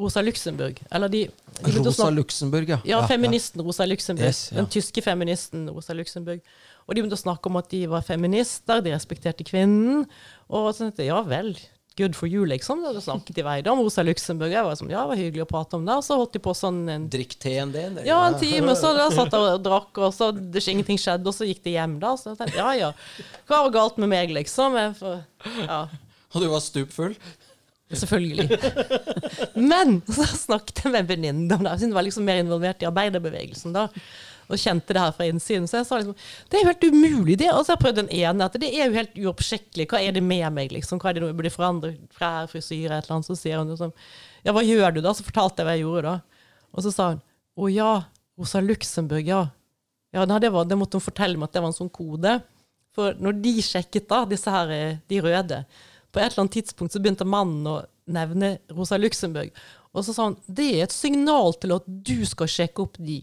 Rosa 0.00 0.24
Luxemburg. 0.24 0.80
Eller 0.88 1.12
de, 1.12 1.26
de 1.60 1.76
Rosa 1.76 1.92
snakke 1.98 2.16
Luxemburg, 2.22 2.72
ja. 2.76 2.80
ja, 2.84 3.04
feministen 3.08 3.64
Rosa 3.64 3.84
Luxemburg. 3.88 4.32
Yes, 4.32 4.46
ja. 4.52 4.62
Den 4.62 4.72
tyske 4.72 5.04
feministen 5.04 5.68
Rosa 5.72 5.96
Luxemburg. 5.96 6.40
Og 6.86 6.94
de 6.94 7.02
begynte 7.02 7.18
å 7.18 7.26
snakke 7.26 7.50
om 7.50 7.60
at 7.60 7.68
de 7.72 7.84
var 7.90 8.04
feminister, 8.06 8.80
de 8.84 8.92
respekterte 8.94 9.44
kvinnen. 9.44 10.04
Og 10.48 10.68
så 10.70 10.86
tenkte 10.86 11.04
jeg 11.04 11.12
ja 11.12 11.22
vel, 11.26 11.56
good 11.96 12.16
for 12.16 12.28
you, 12.28 12.44
liksom. 12.46 12.82
Da 12.84 13.00
snakket 13.00 13.36
de 13.38 13.44
vei 13.46 13.56
da 13.64 13.72
om 13.72 13.80
Rosa 13.80 14.04
Luxemburg. 14.04 14.52
Jeg 14.52 14.66
var 14.66 14.76
sånn, 14.78 14.90
ja, 14.92 15.02
det 15.04 15.12
var 15.12 15.20
hyggelig 15.20 15.46
å 15.46 15.48
prate 15.50 15.78
om 15.78 15.86
det. 15.86 15.96
Og 15.96 16.04
så 16.06 16.18
holdt 16.20 16.36
de 16.36 16.42
på 16.44 16.54
sånn 16.56 16.82
en, 16.92 17.06
Drikk 17.12 17.38
te 17.42 17.56
en 17.62 17.72
del? 17.74 17.98
ja, 18.06 18.18
en 18.26 18.38
time, 18.40 18.76
så 18.78 18.92
da 18.96 19.08
satt 19.14 19.32
jeg 19.32 19.56
og 19.56 19.64
drakk, 19.64 20.02
og 20.02 20.12
så 20.14 20.30
det, 20.36 20.62
ingenting 20.66 21.00
skjedde, 21.00 21.26
og 21.30 21.36
så 21.36 21.48
gikk 21.48 21.64
de 21.64 21.76
hjem 21.78 21.96
da. 22.02 22.12
Så 22.20 22.32
jeg 22.32 22.40
tenkte 22.42 22.60
ja 22.60 22.74
ja, 22.76 22.92
hva 23.48 23.64
var 23.66 23.74
galt 23.80 23.98
med 24.02 24.12
meg, 24.12 24.34
liksom? 24.36 24.76
Jeg, 24.80 24.94
for, 25.00 25.24
ja. 25.64 25.80
Og 26.34 26.44
du 26.44 26.48
var 26.52 26.64
stupfull? 26.64 27.16
Selvfølgelig. 27.86 28.58
Men 29.54 30.00
så 30.10 30.26
snakket 30.26 30.84
jeg 30.84 30.92
med 30.92 31.04
en 31.04 31.10
venninne 31.10 31.58
om 31.58 31.66
det. 31.66 31.76
Jeg 31.84 31.94
var 31.94 32.06
liksom 32.06 32.26
mer 32.26 32.40
involvert 32.42 32.82
i 32.82 32.88
arbeiderbevegelsen 32.88 33.76
da. 33.76 33.86
Og 34.46 34.60
kjente 34.60 34.94
det 34.94 35.02
her 35.02 35.14
fra 35.16 35.26
innsiden. 35.26 35.66
Så 35.66 35.80
jeg 35.80 35.88
sa 35.88 35.98
liksom 35.98 36.16
det 36.50 36.58
er 36.58 36.62
jo 36.62 36.70
helt 36.70 36.86
umulig. 36.92 37.38
det. 37.40 37.50
Og 37.52 37.64
så 37.64 37.72
har 37.72 37.76
jeg 37.76 37.84
prøvd 37.84 38.00
den 38.02 38.12
ene. 38.14 38.46
at 38.46 38.58
Det 38.60 38.70
er 38.70 38.86
jo 38.86 38.98
helt 38.98 39.18
uoppsjekkelig. 39.18 39.88
Hva 39.90 40.02
er 40.02 40.12
det 40.12 40.22
med 40.22 40.46
meg? 40.54 40.72
liksom? 40.72 41.00
Hva 41.02 41.10
er 41.10 41.18
det 41.18 41.24
nå 41.24 41.30
jeg 41.32 41.38
burde 41.40 41.54
forandre? 41.54 41.92
Klær, 42.16 42.46
frisyre, 42.50 42.98
et 42.98 43.06
eller 43.06 43.16
annet. 43.18 43.30
Så 43.30 43.38
sier 43.40 43.58
hun 43.58 43.72
liksom 43.72 43.94
Ja, 44.46 44.54
hva 44.54 44.62
gjør 44.62 44.94
du 44.94 45.00
da? 45.02 45.14
Så 45.14 45.26
fortalte 45.26 45.62
jeg 45.62 45.68
hva 45.68 45.76
jeg 45.76 45.86
gjorde 45.86 46.12
da. 46.12 46.16
Og 46.72 46.86
så 46.86 46.94
sa 46.94 47.08
hun 47.14 47.22
Å 47.56 47.70
ja, 47.72 47.92
Rosa 48.38 48.60
Luxemburg, 48.60 49.26
ja. 49.26 49.46
Ja, 50.14 50.24
det, 50.26 50.50
var, 50.52 50.64
det 50.64 50.78
måtte 50.78 51.00
hun 51.00 51.04
fortelle 51.04 51.36
meg 51.36 51.48
at 51.48 51.56
det 51.56 51.64
var 51.64 51.72
en 51.72 51.76
sånn 51.76 51.92
kode. 51.92 52.38
For 52.96 53.16
når 53.20 53.40
de 53.44 53.54
sjekket 53.64 54.08
da, 54.08 54.22
disse 54.28 54.52
her, 54.52 55.00
de 55.08 55.20
røde, 55.24 55.64
på 56.12 56.20
et 56.20 56.30
eller 56.30 56.46
annet 56.46 56.54
tidspunkt 56.56 56.94
så 56.94 57.00
begynte 57.02 57.26
mannen 57.28 57.66
å 57.68 57.80
nevne 58.08 58.54
Rosa 58.72 58.96
Luxemburg. 58.96 59.50
Og 59.92 60.04
så 60.04 60.14
sa 60.16 60.28
han 60.30 60.36
det 60.46 60.68
er 60.74 60.84
et 60.86 60.94
signal 60.94 61.56
til 61.60 61.74
at 61.76 61.84
du 61.86 62.20
skal 62.28 62.48
sjekke 62.50 62.84
opp 62.84 62.96
de. 63.00 63.22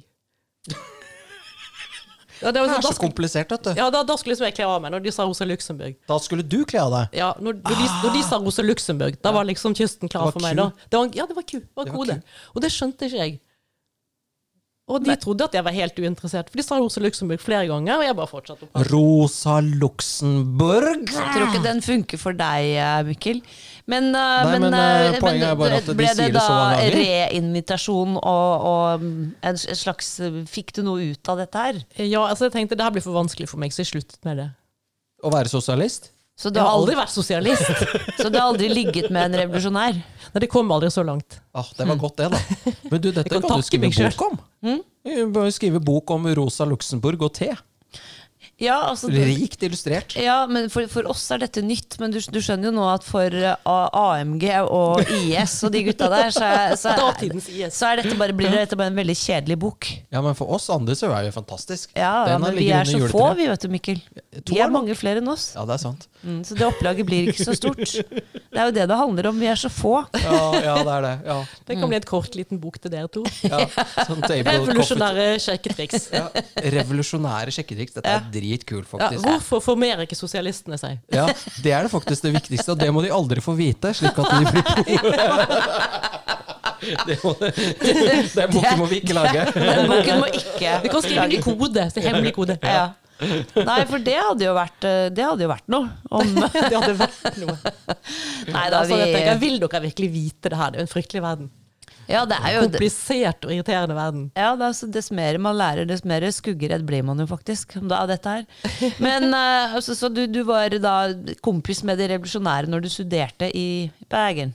Ja, 2.44 2.52
det 2.52 2.60
var 2.62 2.68
Det 2.68 2.74
sånn, 2.74 2.82
er 2.82 2.84
da, 2.84 2.90
så 2.90 2.94
skulle, 2.98 3.08
komplisert, 3.10 3.54
vet 3.56 3.64
du. 3.64 3.72
ja, 3.80 3.88
da, 3.96 4.02
da 4.04 4.18
skulle 4.20 4.36
liksom 4.36 4.48
jeg 4.50 4.56
kle 4.60 4.68
av 4.68 4.82
meg, 4.84 4.92
når 4.94 5.04
de 5.08 5.14
sa 5.16 5.24
Rosa 5.30 5.48
Luxemburg. 5.48 5.96
Da 6.12 6.18
skulle 6.20 6.44
du 6.44 6.60
kle 6.70 6.82
av 6.84 6.92
deg. 6.98 7.16
Ja, 7.24 7.32
når, 7.40 7.58
når, 7.64 7.80
de, 7.80 7.88
når 8.04 8.14
de 8.18 8.24
sa 8.28 8.40
Rosa 8.44 8.66
Luxemburg, 8.68 9.18
da 9.24 9.32
var 9.36 9.48
liksom 9.48 9.76
kysten 9.80 10.12
klar 10.12 10.30
for 10.36 10.44
meg. 10.44 10.58
da. 10.60 10.70
Det 10.92 11.00
var, 11.00 11.10
ja, 11.16 11.26
det 11.32 11.36
var 11.40 11.48
ku. 11.48 11.58
Det 11.64 11.80
var 11.80 11.92
kode. 11.96 12.20
Og 12.54 12.62
det 12.66 12.72
skjønte 12.76 13.08
ikke 13.10 13.24
jeg. 13.24 13.40
Og 14.91 15.00
de 15.00 15.13
trodde 15.15 15.46
at 15.48 15.54
jeg 15.56 15.63
var 15.63 15.72
helt 15.72 15.96
uinteressert, 15.96 16.50
for 16.52 16.60
de 16.60 16.63
sa 16.65 16.76
Rosa 16.76 17.00
Luxemburg 17.00 17.39
flere 17.39 17.69
ganger, 17.69 18.02
og 18.02 18.04
jeg 18.04 18.15
bare 18.17 18.28
fortsatte 18.28 18.65
å 18.65 18.67
prate. 18.67 18.89
Rosa 18.91 19.54
Luxemburg. 19.63 21.06
Jeg 21.08 21.30
tror 21.38 21.46
ikke 21.48 21.62
den 21.63 21.80
funker 21.86 22.19
for 22.19 22.36
deg, 22.36 22.67
eh, 22.84 22.98
Mikkel. 23.08 23.39
Men, 23.88 24.10
eh, 24.12 24.19
Nei, 24.43 24.58
men, 24.60 24.65
men 24.67 24.76
eh, 24.76 25.19
poenget 25.24 25.48
er 25.48 25.56
bare 25.62 25.80
at 25.80 25.88
de 25.88 25.96
ble 25.96 26.10
sier 26.10 26.19
det 26.28 26.36
det 26.36 26.43
så 26.43 26.52
da 26.52 26.65
mange 26.65 26.82
ganger. 26.82 26.98
reinvitasjon 27.32 28.17
og, 28.19 28.67
og 28.74 29.08
en 29.52 29.62
slags 29.63 30.12
Fikk 30.52 30.76
du 30.76 30.84
noe 30.84 31.13
ut 31.13 31.32
av 31.32 31.39
dette 31.39 31.63
her? 31.63 31.80
Ja, 32.04 32.26
altså 32.28 32.50
jeg 32.50 32.56
tenkte 32.58 32.76
det 32.80 32.84
her 32.84 32.91
blir 32.96 33.06
for 33.08 33.15
vanskelig 33.15 33.48
for 33.52 33.63
meg, 33.63 33.72
så 33.72 33.86
jeg 33.86 33.93
sluttet 33.93 34.19
med 34.28 34.41
det. 34.43 34.50
Å 35.24 35.32
være 35.32 35.52
sosialist? 35.52 36.12
Så 36.39 36.50
du 36.50 36.58
Jeg 36.58 36.65
har 36.65 36.74
aldri 36.74 36.96
vært 36.98 37.13
sosialist. 37.13 37.67
så 38.19 38.30
du 38.30 38.39
har 38.39 38.48
aldri 38.48 38.69
ligget 38.72 39.12
med 39.13 39.30
en 39.30 39.39
revolusjonær? 39.43 40.00
Nei, 40.34 40.41
det 40.41 40.50
kom 40.52 40.72
aldri 40.74 40.89
så 40.93 41.04
langt. 41.06 41.38
Ah, 41.54 41.67
det 41.78 41.86
var 41.88 42.00
godt, 42.02 42.17
det, 42.24 42.32
da. 42.34 42.74
Men 42.89 43.04
du, 43.04 43.12
dette 43.12 43.30
kan 43.30 43.46
kan, 43.46 43.62
du 43.62 43.67
skrive 43.67 43.91
bok 43.93 44.26
om. 44.26 44.39
Mm? 44.65 44.82
Skrive 45.54 45.84
bok 45.84 46.15
om 46.15 46.26
Rosa 46.39 46.65
Luxemburg 46.65 47.28
og 47.28 47.36
te. 47.38 47.52
Ja, 48.62 48.76
altså 48.92 49.10
Rikt 49.10 49.63
illustrert. 49.66 50.13
Ja, 50.20 50.44
men 50.48 50.70
for, 50.72 50.86
for 50.92 51.08
oss 51.10 51.24
er 51.34 51.42
dette 51.42 51.63
nytt. 51.66 51.98
Men 52.00 52.13
du, 52.13 52.20
du 52.22 52.39
skjønner 52.44 52.70
jo 52.70 52.74
nå 52.76 52.86
at 52.92 53.06
for 53.06 53.34
AMG 53.66 54.46
og 54.68 55.02
IS 55.18 55.56
og 55.66 55.74
de 55.74 55.82
gutta 55.89 56.10
der, 56.13 56.30
så 56.36 56.46
er, 56.46 56.76
så 56.80 56.94
er, 56.94 57.72
så 57.74 57.89
er 57.89 58.04
dette 58.04 58.16
bare, 58.20 58.36
blir 58.38 58.54
dette 58.54 58.78
bare 58.80 58.94
en 58.94 59.00
veldig 59.02 59.16
kjedelig 59.18 59.58
bok. 59.66 59.89
Ja, 60.13 60.22
men 60.24 60.38
for 60.38 60.54
oss 60.54 60.70
andre 60.74 60.96
så 61.00 61.10
er 61.12 61.28
det 61.28 61.34
fantastisk. 61.36 61.92
Ja, 61.98 62.13
ja 62.30 62.36
Den 62.38 62.46
men 62.46 62.58
vi 62.60 62.70
er 62.72 62.88
så 62.88 63.02
få, 63.12 63.26
vi 63.39 63.50
vet 63.50 63.66
du, 63.66 63.70
Mikkel. 63.74 64.02
Vi 64.50 64.62
er 64.62 64.72
mange 64.74 64.96
flere 64.98 65.24
enn 65.24 65.34
oss. 65.34 65.52
Ja, 65.58 65.66
det 65.70 65.80
er 65.80 65.84
sant. 65.88 66.08
Mm, 66.24 66.39
så 66.48 66.56
det 66.56 66.63
opplaget 66.70 67.04
blir 67.10 67.34
ikke 67.34 67.44
så 67.50 67.58
stort. 67.58 67.84
Det 68.54 68.62
er 68.62 68.68
jo 68.70 68.74
det 68.76 68.84
det 68.86 68.96
handler 69.00 69.28
om. 69.32 69.39
Vi 69.42 69.48
er 69.50 69.58
så 69.58 69.70
få. 69.74 69.96
Ja, 70.22 70.39
ja 70.62 70.74
det 70.86 70.92
er 70.94 71.02
det. 71.02 71.13
Ja, 71.26 71.38
Det 71.66 71.78
kan 71.80 71.89
bli 71.89 71.98
et 71.98 72.06
kort 72.06 72.36
liten 72.38 72.60
bok 72.62 72.76
til 72.78 72.92
dere 72.94 73.10
to. 73.10 73.24
ja. 73.42 73.63
Sånn 74.06 74.22
table. 74.30 74.54
Revolusjonære 74.54 75.26
sjekketriks. 75.42 76.06
Ja. 76.13 76.28
Revolusjonære 76.78 77.56
sjekketriks. 77.56 77.96
Dette 77.98 78.13
er 78.13 78.28
dritkult, 78.30 78.43
Ja, 79.00 79.08
faktisk. 79.10 79.24
hvorfor 79.28 79.64
formerer 79.64 80.04
ikke 80.06 80.18
sosialistene 80.20 80.78
seg? 80.82 81.00
Ja, 81.14 81.28
Det 81.64 81.72
er 81.72 81.88
det 81.88 81.92
faktisk 81.94 82.26
det 82.28 82.34
viktigste, 82.36 82.72
og 82.76 82.82
det 82.82 82.90
må 82.94 83.02
de 83.06 83.12
aldri 83.14 83.42
få 83.44 83.56
vite, 83.58 83.94
slik 83.98 84.18
at 84.20 84.28
de 84.34 84.40
blir 84.52 84.64
Det 87.08 87.16
må, 87.24 87.32
den 87.40 88.52
boken 88.52 88.78
må 88.82 88.90
vi 88.92 89.00
ikke 89.00 89.16
lage. 89.16 89.46
Den 89.56 89.88
boken 89.92 90.20
må 90.24 90.28
ikke 90.34 90.74
Vi 90.84 90.92
kan 90.92 91.06
skrive 91.06 91.26
inn 91.30 91.38
i 91.38 91.42
kode. 91.46 91.88
Så 91.94 92.04
hemmelig 92.04 92.34
kode. 92.36 92.58
Ja. 92.64 92.90
Nei, 93.24 93.80
for 93.88 94.04
det 94.04 94.18
hadde 94.20 94.44
jo 94.44 94.54
vært, 94.58 94.84
eh, 94.90 95.06
det 95.16 95.24
hadde 95.24 95.46
jo 95.46 95.50
vært 95.52 95.70
noe. 95.72 95.92
Om, 96.12 96.34
Det 96.54 96.74
hadde 96.76 96.96
vært 97.00 97.38
noe. 97.40 97.56
nei 98.50 98.66
da, 98.74 98.82
Altså, 98.82 98.98
jeg 99.00 99.14
tenker, 99.14 99.38
vil 99.40 99.60
dere 99.64 99.84
virkelig 99.86 100.10
vite 100.12 100.52
det 100.52 100.60
her? 100.60 100.74
Det 100.74 100.82
er 100.82 100.84
jo 100.84 100.88
en 100.90 100.92
fryktelig 100.92 101.24
verden. 101.24 101.52
Ja, 102.10 102.26
det 102.28 102.38
er 102.39 102.56
jo 102.58 102.63
Komplisert 102.68 103.46
og 103.48 103.54
irriterende 103.56 103.96
verden. 103.98 104.26
Ja, 104.36 104.54
er, 104.56 104.74
dess 104.92 105.12
mer 105.12 105.38
man 105.42 105.56
lærer, 105.60 105.86
dess 105.88 106.04
mer 106.08 106.26
skuggeredd 106.32 106.84
blir 106.88 107.04
man 107.08 107.20
jo 107.20 107.28
faktisk 107.30 107.78
av 107.82 108.08
dette 108.12 108.34
her. 108.38 108.46
Men 109.04 109.30
uh, 109.34 109.76
altså, 109.78 109.96
Så 109.96 110.10
du, 110.13 110.26
du 110.28 110.42
var 110.48 110.70
da 110.84 110.98
kompis 111.46 111.84
med 111.88 111.98
de 112.02 112.10
revolusjonære 112.16 112.68
når 112.72 112.84
du 112.86 112.89
studerte 112.92 113.50
i 113.56 113.92
Bergen? 114.12 114.54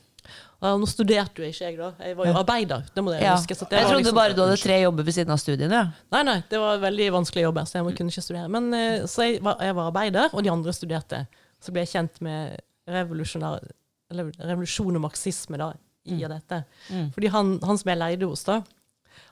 Ja, 0.59 0.73
nå 0.75 0.89
studerte 0.91 1.39
jo 1.39 1.47
ikke 1.47 1.69
jeg, 1.69 1.77
da. 1.79 1.93
Jeg 2.03 2.17
var 2.19 2.27
jo 2.27 2.39
arbeider. 2.41 2.87
Det 2.95 3.03
må 3.07 3.13
Jeg 3.15 3.23
Ja. 3.23 3.37
huske. 3.37 3.55
det 3.55 3.69
Jeg 3.79 3.87
trodde 3.87 4.03
liksom- 4.03 4.15
bare 4.19 4.35
du 4.35 4.41
hadde 4.43 4.57
tre 4.59 4.81
jobber 4.83 5.05
ved 5.07 5.15
siden 5.15 5.31
av 5.31 5.39
studiene. 5.39 5.71
Ja. 5.71 5.85
Nei, 6.11 6.23
nei, 6.27 6.43
det 6.51 6.59
var 6.59 6.79
veldig 6.83 7.13
vanskelig 7.15 7.45
å 7.45 7.49
jobbe, 7.53 7.63
så 7.63 7.79
jeg 7.79 7.97
kunne 7.97 8.11
ikke 8.11 8.25
studere. 8.27 8.49
Men 8.51 8.73
uh, 8.75 9.07
Så 9.07 9.23
jeg 9.23 9.43
var, 9.43 9.57
jeg 9.63 9.75
var 9.79 9.93
arbeider, 9.93 10.31
og 10.35 10.43
de 10.43 10.51
andre 10.51 10.73
studerte. 10.75 11.27
Så 11.63 11.71
ble 11.73 11.87
jeg 11.87 11.95
kjent 11.95 12.21
med 12.21 12.59
revolusjonær- 12.91 13.71
revolusjon 14.11 14.97
og 14.97 15.03
marxisme 15.05 15.57
da, 15.61 15.73
i 16.17 16.19
dette. 16.33 16.63
Mm. 16.89 17.07
Fordi 17.15 17.31
han, 17.35 17.55
han 17.69 17.81
som 17.81 17.91
jeg 17.93 18.01
leide 18.01 18.29
hos, 18.31 18.45
da, 18.49 18.61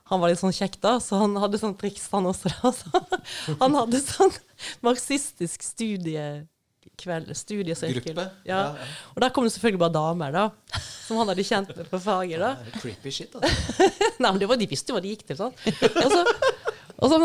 han 0.06 0.20
var 0.22 0.30
litt 0.30 0.38
sånn 0.38 0.54
kjekk, 0.54 0.76
da, 0.84 0.96
så 1.02 1.18
han 1.18 1.34
hadde 1.42 1.58
sånn 1.58 1.74
triks, 1.78 2.04
han 2.12 2.28
også. 2.30 2.52
da. 2.62 2.70
Så 3.46 3.56
han 3.58 3.74
hadde 3.74 3.98
sånn 4.04 4.34
marxistisk 4.86 5.64
studiekveld, 5.66 7.32
studiesirkel. 7.34 8.12
Gruppe. 8.14 8.28
Ja. 8.46 8.60
Og 9.16 9.22
der 9.24 9.32
kom 9.34 9.48
det 9.48 9.54
selvfølgelig 9.56 9.82
bare 9.82 9.96
damer, 9.96 10.36
da. 10.36 10.44
Som 11.06 11.18
han 11.18 11.32
hadde 11.32 11.46
kjent 11.46 11.72
med 11.74 11.90
på 11.90 11.98
faget. 12.02 12.38
da. 12.38 12.52
Creepy 12.78 13.10
shit, 13.14 13.34
altså. 13.34 13.90
Nei, 14.22 14.30
men 14.30 14.38
det 14.42 14.48
var, 14.50 14.60
De 14.62 14.70
visste 14.70 14.94
jo 14.94 14.98
hva 14.98 15.02
de 15.02 15.16
gikk 15.16 15.26
til. 15.26 15.40
sant? 15.42 15.58
Og 15.66 16.14
så, 16.14 16.22
og 16.96 17.12
så, 17.12 17.18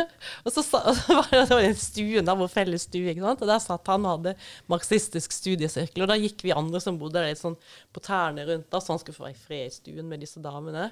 og 0.44 0.52
så, 0.52 0.62
og 0.88 0.96
så 0.98 1.16
var 1.16 1.30
det, 1.32 1.60
den 1.70 1.78
stuen, 1.80 2.26
der 2.28 2.38
vår 2.38 2.50
felles 2.52 2.84
stue. 2.88 3.06
ikke 3.12 3.24
sant? 3.24 3.44
Og 3.44 3.50
Der 3.50 3.62
satt 3.62 3.88
han 3.92 4.04
og 4.04 4.18
hadde 4.18 4.34
marxistisk 4.70 5.32
studiesirkel. 5.32 6.04
Og 6.04 6.10
da 6.10 6.18
gikk 6.20 6.44
vi 6.44 6.52
andre 6.56 6.82
som 6.82 6.98
bodde 7.00 7.20
der 7.20 7.32
litt 7.32 7.40
sånn 7.40 7.56
på 7.94 8.02
tærne 8.04 8.44
rundt, 8.48 8.68
da, 8.72 8.82
så 8.82 8.94
han 8.94 9.00
skulle 9.02 9.16
få 9.16 9.28
være 9.28 9.36
i 9.36 9.46
fred 9.46 9.70
i 9.70 9.78
stuen 9.78 10.10
med 10.10 10.24
disse 10.24 10.42
damene. 10.44 10.90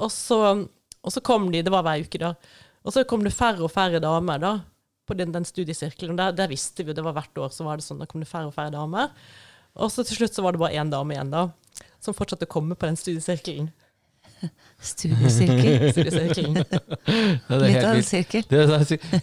Og 0.00 0.10
så, 0.14 0.40
og 1.00 1.14
så 1.14 1.22
kom 1.24 1.50
de, 1.52 1.62
det 1.66 1.74
var 1.74 1.86
hver 1.86 2.02
uke, 2.06 2.22
da. 2.22 2.34
Og 2.86 2.94
så 2.94 3.04
kom 3.08 3.22
det 3.26 3.34
færre 3.36 3.62
og 3.66 3.72
færre 3.72 4.00
damer 4.02 4.40
da, 4.42 4.54
på 5.06 5.14
den, 5.18 5.34
den 5.34 5.46
studiesirkelen. 5.46 6.18
Der, 6.18 6.34
der 6.36 6.50
visste 6.50 6.86
vi, 6.86 6.96
det 6.96 7.04
var 7.04 7.14
hvert 7.18 7.38
år 7.38 7.54
så 7.54 7.66
var 7.66 7.78
det 7.78 7.86
sånn, 7.86 8.00
da 8.02 8.08
kom 8.10 8.24
det 8.24 8.30
færre 8.30 8.50
og 8.50 8.56
færre 8.56 8.74
damer. 8.74 9.12
Og 9.78 9.92
så 9.92 10.02
til 10.02 10.18
slutt 10.18 10.34
så 10.34 10.42
var 10.42 10.56
det 10.56 10.62
bare 10.62 10.80
én 10.80 10.90
dame 10.90 11.14
igjen, 11.14 11.30
da, 11.30 11.46
som 12.02 12.16
fortsatte 12.16 12.48
å 12.48 12.50
komme 12.50 12.74
på 12.74 12.88
den 12.88 12.98
studiesirkelen. 12.98 13.70
Studiesirkel. 14.90 16.54
Litt 17.64 17.84
av 17.84 17.94
en 17.94 18.04
sirkel. 18.06 18.44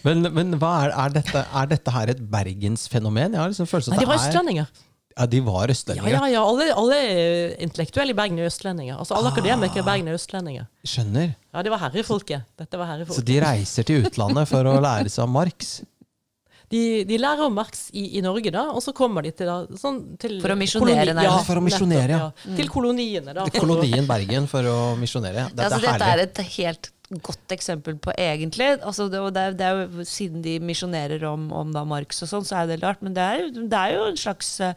Men, 0.06 0.28
men 0.34 0.54
er, 0.58 0.92
er, 0.92 1.16
dette, 1.16 1.46
er 1.46 1.72
dette 1.72 1.96
her 1.96 2.14
et 2.14 2.22
bergensfenomen? 2.34 3.34
Jeg 3.34 3.42
har 3.42 3.54
liksom 3.54 3.70
følelsen 3.70 3.96
Nei, 3.96 4.04
de 4.04 4.10
var 4.10 4.20
er 4.20 4.28
østlendinger. 4.28 4.70
Ja, 5.18 5.26
de 5.26 5.40
var 5.42 5.72
østlendinger. 5.74 6.14
ja, 6.14 6.28
ja. 6.30 6.42
Alle, 6.46 6.70
alle 6.78 6.98
intellektuelle 7.66 8.14
i 8.14 8.18
Bergen 8.18 8.38
er 8.38 8.52
østlendinger. 8.52 9.00
Altså, 9.02 9.18
alle 9.18 9.32
akademikere 9.34 9.82
i 9.82 9.88
Bergen 9.88 10.12
er 10.12 10.18
østlendinger. 10.20 10.68
Skjønner. 10.86 11.32
Ja, 11.54 11.64
De 11.66 11.74
var 11.74 11.82
herrefolket. 11.88 12.46
Dette 12.60 12.78
var 12.78 13.02
Så 13.10 13.26
de 13.26 13.40
reiser 13.42 13.88
til 13.88 14.06
utlandet 14.06 14.46
for 14.52 14.70
å 14.70 14.78
lære 14.84 15.10
seg 15.10 15.26
om 15.26 15.34
Marx? 15.40 15.80
De, 16.68 16.82
de 17.08 17.18
lærer 17.22 17.46
om 17.46 17.54
Marx 17.56 17.86
i, 17.96 18.18
i 18.20 18.22
Norge, 18.26 18.52
da, 18.52 18.66
og 18.76 18.82
så 18.84 18.92
kommer 18.96 19.24
de 19.24 19.32
til, 19.32 19.48
da, 19.48 19.78
sånn, 19.80 20.02
til 20.20 20.34
For 20.44 20.52
å 20.52 20.58
misjonere, 20.60 21.06
koloni- 21.14 21.24
ja, 21.24 21.38
For 21.48 21.62
å 21.62 21.64
misjonere, 21.64 22.12
ja. 22.12 22.26
nettopp, 22.28 22.58
Til 22.60 22.70
koloniene, 22.74 23.34
da. 23.38 23.46
Til 23.48 23.64
kolonien 23.64 24.10
Bergen 24.10 24.50
for 24.52 24.68
å 24.68 24.78
misjonere. 25.00 25.46
Ja, 25.46 25.48
Dette 25.54 25.70
altså, 25.70 25.80
er 25.80 25.86
dette 25.88 26.04
er 26.04 26.12
herlig. 26.18 26.28
et 26.28 26.44
helt 26.58 26.92
godt 27.24 27.54
eksempel 27.56 27.96
på 28.04 28.12
egentlig 28.20 28.66
altså, 28.84 29.06
det, 29.08 29.22
det, 29.32 29.44
er, 29.48 29.54
det 29.56 29.64
er 29.64 29.78
jo 29.80 30.04
Siden 30.04 30.42
de 30.44 30.58
misjonerer 30.60 31.24
om, 31.30 31.46
om 31.56 31.70
da 31.72 31.86
Marx 31.88 32.20
og 32.26 32.28
sånn, 32.34 32.44
så 32.50 32.58
er 32.60 32.74
det 32.74 32.82
rart. 32.84 33.00
Men 33.06 33.16
det 33.16 33.24
er, 33.24 33.46
det 33.56 33.80
er 33.80 33.94
jo 33.96 34.10
en 34.12 34.20
slags 34.20 34.50
uh, 34.60 34.74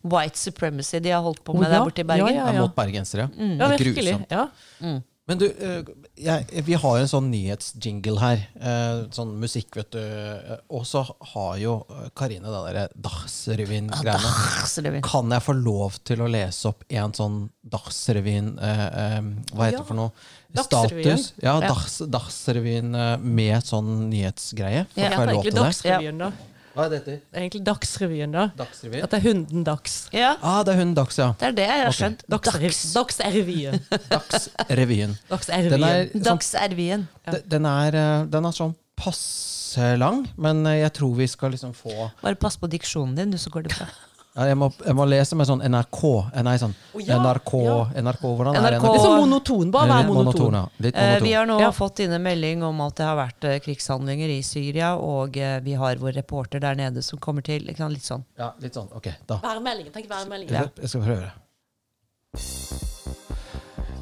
white 0.00 0.40
supremacy 0.40 1.02
de 1.04 1.12
har 1.12 1.20
holdt 1.26 1.44
på 1.44 1.52
med 1.58 1.66
oh, 1.66 1.68
ja. 1.68 1.74
der 1.76 1.84
borte 1.84 2.00
i 2.00 2.08
Bergen. 2.08 2.38
Ja, 2.40 2.46
Ja, 2.56 2.62
mot 2.64 2.72
bergensere. 2.78 3.28
Ja, 3.36 3.50
Det 3.60 3.66
er 3.68 3.76
virkelig. 3.76 4.14
grusomt. 4.16 4.32
Ja. 4.32 4.94
Men 5.26 5.38
du, 5.40 5.46
eh, 5.48 5.86
jeg, 6.20 6.62
vi 6.66 6.74
har 6.76 6.98
en 7.00 7.08
sånn 7.08 7.30
nyhetsjingle 7.32 8.18
her. 8.20 8.42
eh, 8.60 9.04
Sånn 9.16 9.30
musikk, 9.40 9.70
vet 9.78 9.90
du. 9.94 9.98
eh, 9.98 10.58
Og 10.68 10.84
så 10.84 11.00
har 11.32 11.56
jo 11.62 11.78
Karine 12.14 12.44
det 12.44 12.60
derre 12.66 12.88
Dagsrevyen-greiene. 13.06 14.20
Dagsrevyen. 14.20 15.02
Kan 15.06 15.30
jeg 15.32 15.40
få 15.46 15.54
lov 15.56 15.96
til 16.04 16.20
å 16.20 16.28
lese 16.28 16.68
opp 16.68 16.84
en 16.90 17.12
sånn 17.16 17.38
Dagsrevyen 17.66 18.58
eh, 18.60 19.20
Hva 19.54 19.64
heter 19.64 19.78
det 19.78 19.80
Ja. 19.80 19.82
for 19.88 19.94
noe? 19.94 20.12
Status. 20.54 21.32
Ja, 21.42 21.56
Ja. 21.60 21.72
Dagsrevyen 22.06 22.90
med 23.24 23.62
sånn 23.64 24.10
nyhetsgreie. 24.10 24.84
Får 24.92 24.94
Det 24.94 25.10
jeg 25.10 25.34
lov 25.34 25.42
til 25.42 25.50
det? 25.52 25.62
Dagsrevyen, 25.62 26.18
da. 26.18 26.32
Hva 26.74 26.86
er 26.88 26.90
dette? 26.96 27.12
Det 27.30 27.38
er 27.38 27.44
egentlig 27.44 27.62
Dagsrevyen, 27.68 28.32
da. 28.34 28.44
Dagsrevyen? 28.58 29.04
At 29.06 29.12
det 29.14 29.18
er 29.20 29.24
hunden 29.28 29.64
Dags. 29.66 29.92
Ja, 30.14 30.32
Ah, 30.42 30.60
det 30.66 30.72
er 30.74 30.80
hunden 30.80 30.96
Dags, 30.98 31.18
ja. 31.20 31.28
det 31.38 31.46
er 31.48 31.52
det 31.58 31.66
jeg 31.68 31.84
har 31.84 31.94
skjønt. 31.98 32.24
Dagsrevyen. 32.34 33.78
Dags. 34.10 34.48
Dagsrevyen. 34.58 35.14
Dagsrevyen. 35.30 36.10
Den 36.14 36.24
Dagsrevyen. 36.26 37.06
er, 37.26 37.36
sånn, 37.38 37.48
den, 37.54 37.68
er, 37.70 37.98
eh, 38.00 38.24
den 38.34 38.48
er 38.50 38.56
sånn 38.58 38.74
passe 38.98 39.92
lang, 39.98 40.24
men 40.38 40.64
eh, 40.66 40.80
jeg 40.82 40.92
tror 40.98 41.14
vi 41.18 41.26
skal 41.30 41.54
liksom 41.54 41.72
få 41.78 42.10
Bare 42.22 42.38
pass 42.38 42.58
på 42.58 42.70
diksjonen 42.70 43.14
din, 43.18 43.30
du, 43.34 43.38
så 43.38 43.50
går 43.54 43.68
det 43.68 43.76
bra. 43.78 43.86
Ja, 44.34 44.48
jeg, 44.50 44.56
må, 44.58 44.66
jeg 44.82 44.94
må 44.98 45.04
lese 45.06 45.36
med 45.38 45.46
sånn 45.46 45.60
NRK 45.62 46.00
eh, 46.34 46.40
Nei, 46.42 46.56
sånn 46.58 46.72
oh, 46.74 46.98
ja, 47.06 47.20
NRK, 47.22 47.52
ja. 47.62 47.74
NRK 48.02 48.22
Hvordan 48.24 48.56
er 48.58 48.64
NRK 48.74 48.82
Det 48.88 48.94
er 48.98 49.04
så 49.04 49.12
monoton. 49.20 49.70
Bare 49.70 49.86
vær 49.92 50.00
Litt 50.02 50.10
monoton. 50.10 50.56
ja. 50.58 50.62
Eh, 50.64 50.88
monoton. 50.90 51.22
vi 51.28 51.32
har 51.38 51.46
nå 51.46 51.58
Ja. 51.62 51.68
fått 51.76 52.02
inn 52.02 52.12
en 52.18 52.24
melding 52.26 52.64
om 52.66 52.80
at 52.82 52.96
det 52.98 53.06
har 53.06 53.14
vært 53.20 53.46
eh, 53.46 53.60
krigshandlinger 53.62 54.32
i 54.34 54.40
Syria, 54.42 54.96
og 54.98 55.38
eh, 55.38 55.60
vi 55.62 55.76
har 55.78 56.02
vår 56.02 56.16
reporter 56.18 56.58
der 56.66 56.74
nede 56.74 57.02
som 57.06 57.22
kommer 57.22 57.46
til. 57.46 57.62
Litt 57.62 57.78
sånn. 57.78 58.24
Ja, 58.36 58.50
litt 58.58 58.74
sånn. 58.74 58.90
Ok, 58.90 59.06
da. 59.30 59.38
Værmeldingen. 59.44 59.94
Tenk 59.94 60.10
værmeldingen. 60.10 60.50
Jeg 60.50 60.66
skal- 60.66 60.82
Jeg 60.82 60.90
skal 60.90 61.06
prøve. 61.06 62.83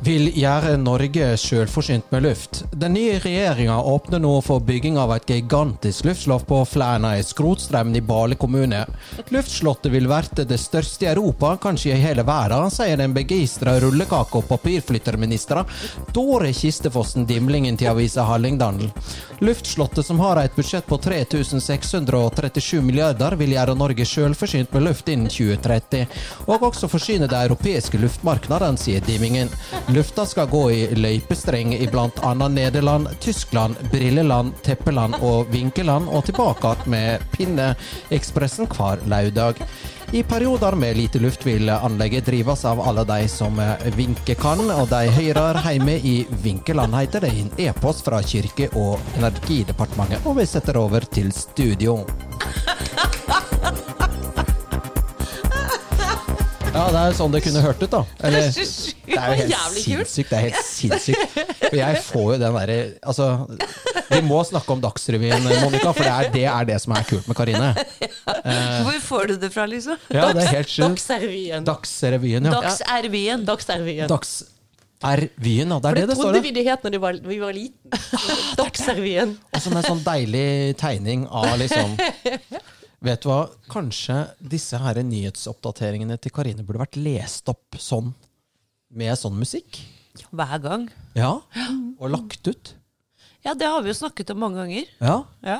Vil 0.02 0.32
gjøre 0.34 0.72
Norge 0.82 1.28
selvforsynt 1.38 2.08
med 2.10 2.24
luft. 2.24 2.64
Den 2.74 2.96
nye 2.96 3.20
regjeringa 3.22 3.76
åpner 3.86 4.18
nå 4.18 4.32
for 4.42 4.64
bygging 4.66 4.96
av 4.98 5.12
et 5.14 5.28
gigantisk 5.30 6.08
luftslott 6.08 6.42
på 6.48 6.58
Flæna 6.66 7.12
i 7.20 7.22
Skrotstraumen 7.22 7.94
i 7.94 8.02
Bale 8.02 8.34
kommune. 8.34 8.80
Luftslottet 9.30 9.92
vil 9.94 10.10
være 10.10 10.42
det 10.50 10.58
største 10.58 11.06
i 11.06 11.12
Europa, 11.12 11.54
kanskje 11.62 11.94
i 11.94 12.02
hele 12.02 12.26
verden, 12.26 12.74
sier 12.74 12.98
den 12.98 13.14
begeistra 13.14 13.76
rullekake- 13.78 14.42
og 14.42 14.48
papirflytterministeren 14.50 15.70
Dore 16.10 16.50
Kistefossen 16.50 17.28
Dimlingen 17.28 17.78
til 17.78 17.92
avisa 17.94 18.26
Hallingdalen. 18.26 18.90
Luftslottet, 19.42 20.06
som 20.06 20.20
har 20.20 20.36
et 20.36 20.56
budsjett 20.56 20.86
på 20.86 20.98
3637 20.98 22.80
milliarder, 22.82 23.34
vil 23.40 23.56
gjøre 23.56 23.74
Norge 23.74 24.04
selvforsynt 24.06 24.70
med 24.70 24.84
luft 24.86 25.08
innen 25.10 25.26
2030, 25.26 26.04
og 26.46 26.66
også 26.68 26.86
forsyne 26.86 27.26
det 27.26 27.40
europeiske 27.48 27.98
luftmarkedet, 27.98 28.68
sier 28.78 29.02
Dimmingen. 29.02 29.50
Lufta 29.90 30.28
skal 30.30 30.46
gå 30.46 30.62
i 30.70 30.80
løypestreng 30.94 31.74
i 31.74 31.88
bl.a. 31.90 32.34
Nederland, 32.54 33.10
Tyskland, 33.18 33.82
Brilleland, 33.90 34.54
Teppeland 34.62 35.18
og 35.18 35.50
Vinkeland, 35.50 36.06
og 36.06 36.22
tilbake 36.30 36.76
igjen 36.76 36.94
med 36.94 37.26
Pinneekspressen 37.34 38.70
hver 38.70 39.02
lørdag. 39.10 39.66
I 40.14 40.22
perioder 40.22 40.72
med 40.76 40.96
lite 40.96 41.18
luft 41.18 41.46
vil 41.46 41.70
anlegget 41.70 42.26
drives 42.26 42.64
av 42.64 42.80
alle 42.80 43.04
de 43.04 43.28
som 43.28 43.56
vinke 43.96 44.34
kan, 44.36 44.60
og 44.74 44.90
de 44.90 45.08
hører 45.08 45.56
hjemme 45.64 45.94
i 45.96 46.26
Vinkeland, 46.42 46.92
heter 47.00 47.24
det 47.24 47.30
i 47.32 47.46
en 47.46 47.54
e-post 47.56 48.04
fra 48.04 48.20
Kirke- 48.20 48.68
og 48.76 49.00
energidepartementet. 49.16 50.26
Og 50.28 50.36
vi 50.36 50.46
setter 50.46 50.76
over 50.76 51.08
til 51.08 51.32
studio. 51.32 52.02
Ja, 56.72 56.86
det 56.88 57.00
er 57.04 57.14
sånn 57.16 57.32
det 57.34 57.42
kunne 57.44 57.60
hørt 57.60 57.82
ut, 57.82 57.90
da. 57.92 58.00
Eller, 58.24 58.46
det 58.48 59.16
er 59.18 59.32
jo 59.32 59.40
helt 59.42 59.74
sinnssykt. 59.76 60.30
Det 60.30 60.38
er 60.38 60.44
helt 60.46 60.62
sinnssykt. 60.64 61.40
Og 61.68 61.76
jeg 61.76 61.98
får 62.06 62.28
jo 62.30 62.38
den 62.40 62.56
derre 62.56 62.76
Altså, 63.12 63.26
vi 64.08 64.20
må 64.24 64.38
snakke 64.48 64.72
om 64.72 64.80
Dagsrevyen, 64.80 65.44
Monica, 65.60 65.92
for 65.92 66.00
det 66.00 66.14
er, 66.14 66.30
det 66.32 66.46
er 66.48 66.70
det 66.72 66.78
som 66.80 66.96
er 66.96 67.04
kult 67.08 67.28
med 67.28 67.36
Karine. 67.36 67.74
Hvor 68.24 68.98
får 69.04 69.32
du 69.32 69.36
det 69.44 69.52
fra, 69.52 69.68
liksom? 69.68 70.00
Ja, 70.08 70.30
det 70.32 70.46
er 70.46 70.56
helt 70.56 70.72
sjukt. 70.72 70.88
Dagsrevyen. 70.88 71.68
Dagsrevyen, 71.68 72.48
ja. 72.48 72.56
Dagsrevyen. 72.56 73.46
Dagsrevyen. 73.52 74.08
Dagsrevyen, 74.16 75.76
ja. 75.76 75.78
Det 75.82 75.90
er 75.90 75.94
det 75.94 76.02
det 76.02 76.08
det 76.08 76.16
står. 76.16 76.22
trodde 76.22 76.38
det. 76.38 76.42
vi 76.46 76.50
det 76.56 76.64
het 76.70 77.00
var, 77.02 77.16
vi 77.26 77.38
var 77.42 77.52
liten. 77.52 78.00
Dagsrevyen. 78.60 79.36
Og 79.52 79.60
så 79.60 79.72
med 79.74 79.84
sånn 79.84 80.02
deilig 80.06 80.76
tegning 80.80 81.26
av 81.28 81.56
liksom 81.60 81.96
Vet 83.02 83.24
du 83.24 83.30
hva? 83.32 83.40
Kanskje 83.72 84.18
disse 84.38 84.78
her 84.78 85.00
nyhetsoppdateringene 85.02 86.18
til 86.22 86.34
Karine 86.34 86.62
burde 86.66 86.84
vært 86.84 87.00
lest 87.00 87.50
opp 87.50 87.78
sånn, 87.82 88.12
med 88.94 89.18
sånn 89.18 89.34
musikk? 89.38 89.80
Hver 90.30 90.58
gang. 90.62 90.86
Ja. 91.18 91.34
Og 91.98 92.12
lagt 92.12 92.46
ut. 92.46 92.74
Ja, 93.42 93.56
det 93.58 93.66
har 93.66 93.82
vi 93.82 93.90
jo 93.90 93.98
snakket 93.98 94.30
om 94.34 94.42
mange 94.44 94.60
ganger. 94.62 94.86
Ja. 95.02 95.16
Ja. 95.42 95.58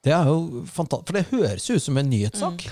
Det 0.00 0.14
er 0.16 0.30
jo 0.30 0.64
fantastisk. 0.72 1.10
For 1.10 1.18
det 1.18 1.26
høres 1.34 1.68
jo 1.68 1.76
ut 1.76 1.84
som 1.84 2.00
en 2.00 2.08
nyhetssak. 2.08 2.64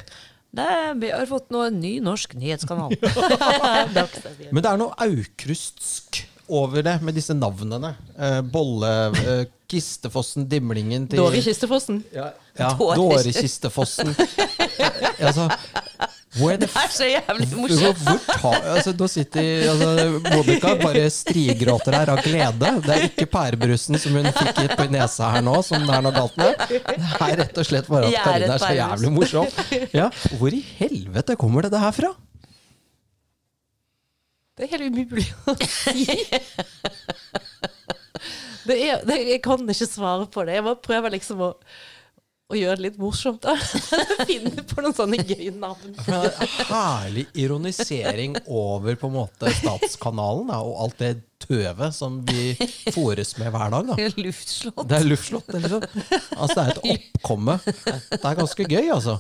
Det 0.57 0.65
er, 0.65 0.95
vi 0.97 1.11
har 1.13 1.29
fått 1.29 1.53
nå 1.53 1.67
en 1.67 1.77
ny 1.83 1.99
norsk 2.01 2.33
nyhetskanal. 2.41 2.95
Dagsrevyen. 3.99 4.55
Men 4.55 4.65
det 4.65 4.71
er 4.71 4.81
noe 4.81 4.97
aukrustsk 5.05 6.23
over 6.49 6.81
det, 6.87 6.97
med 7.05 7.19
disse 7.19 7.37
navnene. 7.37 7.93
Eh, 8.17 8.41
Bolle, 8.49 8.93
eh, 9.21 9.43
Kistefossen, 9.69 10.47
Dimlingen 10.49 11.05
til 11.11 11.21
Dårlig 11.21 11.43
Kistefossen. 11.45 12.01
Ja, 12.15 12.31
ja 12.59 12.71
Dåre- 12.81 12.97
Dårekistefossen. 12.99 14.11
altså, 15.19 15.49
where 16.39 16.59
Det 16.61 16.69
er 16.77 16.91
så 16.93 17.07
jævlig 17.09 17.47
morsomt. 17.57 18.03
hvor 18.05 18.19
ta, 18.43 18.53
altså, 18.75 18.93
nå 18.99 19.09
sitter 19.11 19.71
altså, 19.73 19.89
Monica 20.35 20.75
bare 20.83 21.05
strigråter 21.15 21.97
her 21.99 22.13
av 22.15 22.21
glede. 22.27 22.73
Det 22.85 22.95
er 22.97 23.07
ikke 23.09 23.27
pærebrusen 23.33 23.99
som 24.03 24.19
hun 24.19 24.29
fikk 24.37 24.77
på 24.79 24.89
nesa 24.93 25.33
her 25.37 25.45
nå, 25.47 25.57
som 25.67 25.83
det 25.89 25.97
er 25.99 26.05
noe 26.07 26.15
galt 26.19 26.37
med. 26.39 26.65
Det 26.69 26.81
er 27.31 27.37
rett 27.43 27.59
og 27.65 27.69
slett 27.71 27.91
bare 27.91 28.11
at 28.13 28.19
Karina 28.23 28.29
er 28.29 28.29
Karine 28.29 28.55
er 28.55 28.65
så 28.67 28.73
jævlig 28.79 29.13
morsom. 29.17 29.51
Ja, 29.97 30.11
hvor 30.39 30.55
i 30.55 30.63
helvete 30.79 31.39
kommer 31.41 31.67
det 31.67 31.73
det 31.77 31.83
her 31.87 31.97
fra? 32.03 32.13
Det 34.59 34.67
er 34.67 34.73
helt 34.75 34.89
umulig 34.91 35.27
å 35.47 35.55
si. 35.63 36.19
Det 38.69 38.77
er, 38.85 39.05
det, 39.07 39.17
jeg 39.31 39.39
kan 39.45 39.63
ikke 39.71 39.87
svare 39.89 40.27
på 40.35 40.43
det. 40.45 40.57
Jeg 40.59 40.65
bare 40.67 40.81
prøver 40.85 41.15
liksom 41.15 41.41
å, 41.47 41.53
å 42.49 42.57
gjør 42.57 42.79
det 42.79 42.85
litt 42.87 43.01
morsomt. 43.01 43.45
da. 43.45 43.55
Finner 44.29 44.63
på 44.65 44.81
noen 44.81 44.95
sånne 44.97 45.21
gøye 45.21 45.53
navn. 45.53 45.93
Er 46.09 46.31
herlig 46.71 47.27
ironisering 47.37 48.39
over 48.47 48.97
på 48.97 49.11
en 49.11 49.19
måte 49.19 49.53
statskanalen 49.59 50.49
da, 50.49 50.63
og 50.65 50.79
alt 50.87 51.03
det 51.03 51.11
tøvet 51.39 51.95
som 51.95 52.17
vi 52.27 52.53
fôres 52.95 53.35
med 53.39 53.53
hver 53.55 53.71
dag. 53.71 53.87
da. 53.93 53.97
Luftslott. 54.27 54.83
Det 54.91 54.97
er 54.99 55.05
luftslott, 55.07 55.49
liksom. 55.55 55.85
Altså, 56.37 56.55
det 56.55 56.65
er 56.65 56.71
et 56.73 56.81
oppkomme. 56.95 57.55
Det 57.65 58.19
er 58.25 58.39
ganske 58.41 58.67
gøy, 58.69 58.89
altså. 58.95 59.19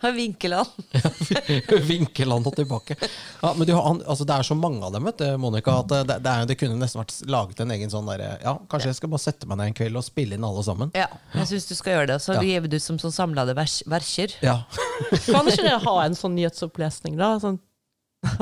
Har 0.00 0.12
Vinkeland. 0.18 0.68
Vinkeland 1.90 2.46
og 2.50 2.56
tilbake. 2.56 2.96
Ja, 3.42 3.52
men 3.56 3.66
du, 3.66 3.72
har- 3.76 4.02
altså, 4.06 4.24
det 4.28 4.34
er 4.36 4.42
så 4.50 4.54
mange 4.58 4.84
av 4.86 4.92
dem, 4.94 5.04
vet 5.08 5.18
du, 5.22 5.26
Monica, 5.40 5.78
at 5.82 5.88
det, 5.92 6.18
det, 6.24 6.32
er, 6.34 6.46
det 6.50 6.58
kunne 6.60 6.78
nesten 6.80 7.00
vært 7.02 7.16
laget 7.30 7.62
en 7.64 7.74
egen 7.76 7.92
sånn 7.92 8.08
derre 8.10 8.34
Ja, 8.44 8.56
kanskje 8.70 8.90
jeg 8.92 8.98
skal 9.00 9.12
bare 9.14 9.24
sette 9.24 9.48
meg 9.50 9.60
ned 9.60 9.72
en 9.72 9.78
kveld 9.80 10.00
og 10.00 10.06
spille 10.06 10.36
inn 10.38 10.46
alle 10.46 10.64
sammen. 10.66 10.92
Ja, 10.98 11.08
jeg 11.36 11.48
syns 11.52 11.68
du 11.70 11.74
skal 11.78 11.96
gjøre 11.98 12.10
det. 12.14 12.18
Så 12.24 12.36
Ja. 12.36 12.42
gir 12.44 12.64
vi 12.66 12.72
det 12.72 12.82
ut 12.82 12.86
som 12.86 12.98
sånn 13.02 13.14
samlede 13.14 13.54
vers 13.58 13.80
verser. 13.88 14.36
Ja. 14.44 14.58
Kan 15.26 15.48
ikke 15.48 15.64
dere 15.64 15.80
ha 15.84 15.96
en 16.04 16.18
sånn 16.18 16.36
nyhetsopplesning 16.38 17.16
da? 17.20 17.34
Sånn 17.42 17.58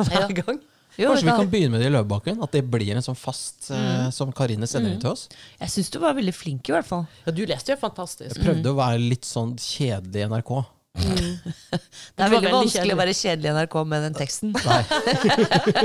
hver 0.09 0.33
gang? 0.43 0.59
Jo, 0.99 1.13
Kanskje 1.13 1.29
vi 1.29 1.35
kan 1.37 1.51
begynne 1.51 1.77
med 1.77 1.85
det 1.85 1.91
i 1.93 1.95
Løvebakken? 1.95 2.41
At 2.43 2.55
det 2.57 2.65
blir 2.67 2.97
en 2.99 3.05
sånn 3.07 3.19
fast 3.19 3.69
eh, 3.71 4.09
som 4.15 4.33
Karine 4.35 4.67
sender 4.67 4.97
inn 4.97 5.03
til 5.03 5.13
oss? 5.13 5.29
Jeg 5.61 5.71
syns 5.77 5.93
du 5.95 6.01
var 6.03 6.17
veldig 6.19 6.35
flink, 6.35 6.67
i 6.67 6.75
hvert 6.75 6.89
fall. 6.89 7.05
Ja, 7.23 7.35
du 7.35 7.45
leste 7.47 7.71
jo 7.71 7.79
fantastisk. 7.79 8.35
Jeg 8.35 8.43
prøvde 8.43 8.73
å 8.73 8.79
være 8.81 8.99
litt 9.05 9.29
sånn 9.29 9.55
kjedelig 9.63 10.25
i 10.25 10.33
NRK. 10.33 10.53
Det 12.19 12.25
er 12.25 12.33
veldig 12.33 12.51
vanskelig 12.51 12.73
kjedelig. 12.75 12.97
å 12.97 12.99
være 12.99 13.15
kjedelig 13.15 13.51
i 13.53 13.55
NRK 13.61 13.77
med 13.93 14.05
den 14.09 14.19
teksten. 14.19 14.57
Nei. 14.59 14.81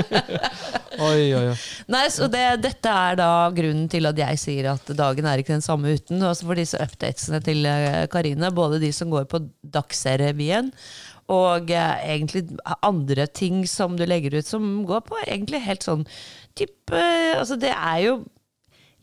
oi, 1.11 1.21
oi, 1.37 1.45
oi. 1.51 1.55
Nei, 1.93 2.03
så 2.17 2.29
det, 2.33 2.43
Dette 2.65 2.97
er 3.05 3.21
da 3.21 3.29
grunnen 3.53 3.85
til 3.93 4.09
at 4.09 4.25
jeg 4.25 4.41
sier 4.41 4.71
at 4.73 4.93
dagen 4.97 5.29
er 5.29 5.43
ikke 5.43 5.53
den 5.53 5.65
samme 5.65 5.93
uten. 5.93 6.25
Altså 6.25 6.49
for 6.49 6.57
disse 6.57 6.81
updatesene 6.81 7.43
til 7.45 7.69
eh, 7.69 8.03
Karine, 8.09 8.49
både 8.55 8.81
de 8.81 8.89
som 8.95 9.13
går 9.13 9.29
på 9.29 9.45
Dagsrevyen, 9.77 10.73
og 11.31 11.71
eh, 11.71 12.05
egentlig 12.15 12.45
andre 12.83 13.27
ting 13.31 13.63
som 13.69 13.97
du 13.99 14.05
legger 14.07 14.35
ut 14.39 14.47
som 14.47 14.83
går 14.87 15.03
på 15.07 15.19
egentlig 15.23 15.63
helt 15.63 15.85
sånn 15.85 16.07
type 16.57 16.99
Altså 17.33 17.55
det 17.57 17.71
er 17.71 17.99
jo 18.03 18.15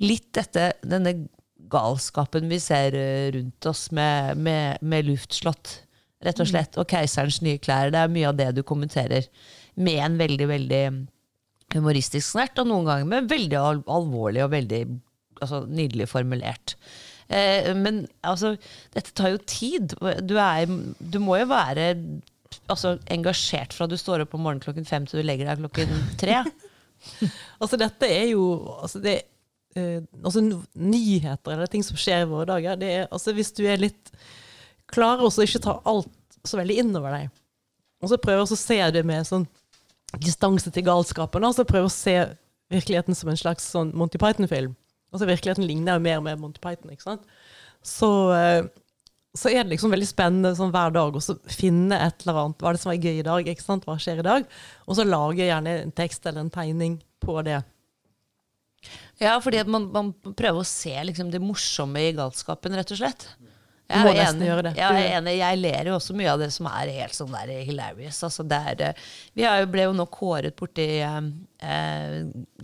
litt 0.04 0.28
dette, 0.36 0.72
denne 0.84 1.14
galskapen 1.70 2.48
vi 2.50 2.58
ser 2.62 2.96
eh, 2.96 3.30
rundt 3.36 3.70
oss 3.70 3.88
med, 3.96 4.40
med, 4.40 4.80
med 4.82 5.08
luftslott, 5.08 5.76
rett 6.24 6.42
og 6.42 6.48
slett, 6.50 6.78
og 6.80 6.88
keiserens 6.90 7.40
nye 7.44 7.60
klær. 7.62 7.92
Det 7.92 8.00
er 8.00 8.12
mye 8.12 8.30
av 8.30 8.38
det 8.38 8.50
du 8.56 8.62
kommenterer 8.66 9.28
med 9.80 10.00
en 10.04 10.18
veldig, 10.20 10.48
veldig 10.50 10.82
humoristisk 11.76 12.32
snert, 12.32 12.58
og 12.58 12.68
noen 12.70 12.88
ganger 12.88 13.10
med 13.12 13.30
veldig 13.30 13.60
alvorlig 13.60 14.44
og 14.44 14.52
veldig 14.54 14.82
altså, 15.40 15.62
nydelig 15.68 16.08
formulert. 16.10 16.76
Eh, 17.30 17.70
men 17.78 18.04
altså, 18.26 18.56
dette 18.94 19.14
tar 19.14 19.34
jo 19.34 19.40
tid. 19.46 19.94
Du, 20.26 20.34
er, 20.40 20.66
du 20.98 21.18
må 21.22 21.38
jo 21.38 21.48
være 21.50 21.92
altså, 22.66 22.96
engasjert 23.10 23.74
fra 23.76 23.88
du 23.90 23.96
står 23.98 24.24
opp 24.24 24.34
om 24.34 24.42
morgenen 24.44 24.64
klokken 24.64 24.88
fem 24.88 25.06
til 25.06 25.22
du 25.22 25.26
legger 25.26 25.50
deg 25.50 25.64
klokken 25.64 26.06
tre. 26.20 26.42
Altså, 27.56 27.78
dette 27.80 28.04
er 28.12 28.26
jo 28.28 28.42
altså, 28.84 28.98
det, 29.00 29.14
eh, 29.72 30.02
altså, 30.20 30.42
Nyheter 30.76 31.54
eller 31.54 31.70
ting 31.72 31.80
som 31.80 31.96
skjer 31.96 32.26
i 32.26 32.28
våre 32.28 32.44
dager 32.50 32.76
det 32.76 32.90
er, 32.92 33.06
altså, 33.08 33.32
Hvis 33.32 33.54
du 33.56 33.62
er 33.64 33.80
litt 33.80 34.10
Klarer 34.92 35.24
også 35.24 35.46
ikke 35.46 35.62
ta 35.64 35.78
alt 35.88 36.10
så 36.44 36.58
veldig 36.60 36.76
innover 36.82 37.14
deg, 37.14 37.32
og 38.04 38.12
så 38.12 38.18
prøver 38.20 38.44
å 38.44 38.58
se 38.58 38.76
det 38.92 39.02
med 39.08 39.26
sånn 39.28 39.46
distanse 40.24 40.72
til 40.72 40.84
galskapen, 40.86 41.44
og 41.44 41.52
så 41.56 41.66
prøver 41.68 41.88
å 41.88 41.92
se 41.92 42.14
virkeligheten 42.72 43.16
som 43.16 43.28
en 43.32 43.40
slags 43.40 43.66
sånn 43.74 43.94
Monty 43.96 44.18
Python-film. 44.20 44.72
Altså 45.10 45.28
Virkeligheten 45.28 45.66
ligner 45.66 45.98
jo 45.98 46.04
mer 46.04 46.20
og 46.20 46.26
mer 46.26 46.38
Monty 46.40 46.62
Python. 46.62 46.92
ikke 46.94 47.06
sant? 47.06 47.26
Så, 47.86 48.10
eh, 48.36 48.68
så 49.36 49.50
er 49.50 49.64
det 49.64 49.74
liksom 49.74 49.92
veldig 49.94 50.08
spennende 50.08 50.54
sånn 50.58 50.72
hver 50.74 50.94
dag 50.94 51.16
å 51.16 51.22
finne 51.50 51.98
et 52.06 52.24
eller 52.24 52.44
annet. 52.44 52.60
Hva 52.60 52.70
er 52.70 52.78
det 52.78 52.82
som 52.84 52.92
er 52.92 53.02
gøy 53.02 53.20
i 53.20 53.26
dag? 53.26 53.50
ikke 53.50 53.66
sant? 53.66 53.86
Hva 53.88 53.98
skjer 54.00 54.22
i 54.22 54.26
dag? 54.26 54.48
Og 54.86 54.98
så 54.98 55.06
lager 55.06 55.42
jeg 55.42 55.52
gjerne 55.52 55.76
en 55.84 55.94
tekst 56.02 56.26
eller 56.26 56.44
en 56.44 56.54
tegning 56.54 56.98
på 57.22 57.38
det. 57.46 57.60
Ja, 59.20 59.36
fordi 59.44 59.60
man, 59.68 59.90
man 59.92 60.12
prøver 60.16 60.62
å 60.62 60.66
se 60.66 60.94
liksom, 61.04 61.30
det 61.32 61.42
morsomme 61.44 62.00
i 62.06 62.14
galskapen, 62.16 62.76
rett 62.78 62.92
og 62.94 63.00
slett. 63.02 63.26
Du 63.90 63.96
Jeg 63.96 64.06
må 64.06 64.12
nesten 64.14 64.36
enig. 64.38 64.46
gjøre 64.48 64.62
det. 64.68 64.72
Jeg 64.78 65.02
er 65.02 65.16
enig. 65.18 65.32
Jeg 65.40 65.58
ler 65.58 65.88
jo 65.90 65.94
også 65.98 66.14
mye 66.14 66.30
av 66.30 66.38
det 66.38 66.48
som 66.54 66.66
er 66.70 66.90
helt 66.94 67.16
sånn 67.16 67.32
der 67.34 67.50
hilarious. 67.66 68.20
Altså 68.28 68.44
det 68.46 68.58
er, 68.70 68.82
eh, 68.92 69.04
vi 69.34 69.42
er 69.50 69.60
jo, 69.64 69.66
ble 69.72 69.82
jo 69.88 69.92
nå 69.98 70.06
kåret 70.14 70.54
borti 70.56 70.86
eh, 71.02 71.16
eh, 71.66 72.20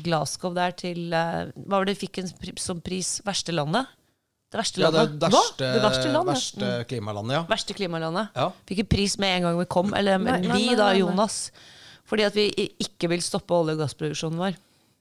Glasgow 0.06 0.54
der 0.54 0.70
til 0.78 1.12
eh, 1.12 1.50
Hva 1.56 1.80
var 1.80 1.84
det 1.88 1.96
vi 1.96 2.06
fikk 2.06 2.20
en 2.22 2.30
pri, 2.38 2.54
som 2.62 2.80
pris? 2.80 3.16
Verste 3.26 3.50
landet? 3.56 3.90
Det 4.54 4.60
verste 4.60 4.78
Ja, 4.84 4.90
det 4.94 5.00
landet? 5.02 5.24
verste, 5.26 5.72
Det 5.74 5.82
verste 5.82 6.12
landet? 6.14 6.30
verste 6.36 6.68
klimalandet, 6.92 7.34
ja. 7.34 7.42
Verste 7.50 7.74
klimalandet. 7.74 8.28
Ja. 8.38 8.50
Fikk 8.70 8.84
en 8.84 8.86
pris 8.94 9.18
med 9.18 9.36
en 9.40 9.42
gang 9.48 9.58
vi 9.58 9.66
kom. 9.66 9.90
Eller 9.98 10.18
Nei, 10.22 10.36
nei, 10.38 10.40
vi, 10.46 10.66
nei, 10.68 10.76
da, 10.78 10.92
nei, 10.92 10.92
nei. 10.92 11.00
Jonas. 11.02 11.50
Fordi 12.06 12.22
at 12.28 12.34
vi 12.38 12.46
ikke 12.78 13.08
vil 13.10 13.18
stoppe 13.26 13.50
olje- 13.58 13.74
og 13.74 13.82
gassproduksjonen 13.82 14.38
vår. 14.38 14.54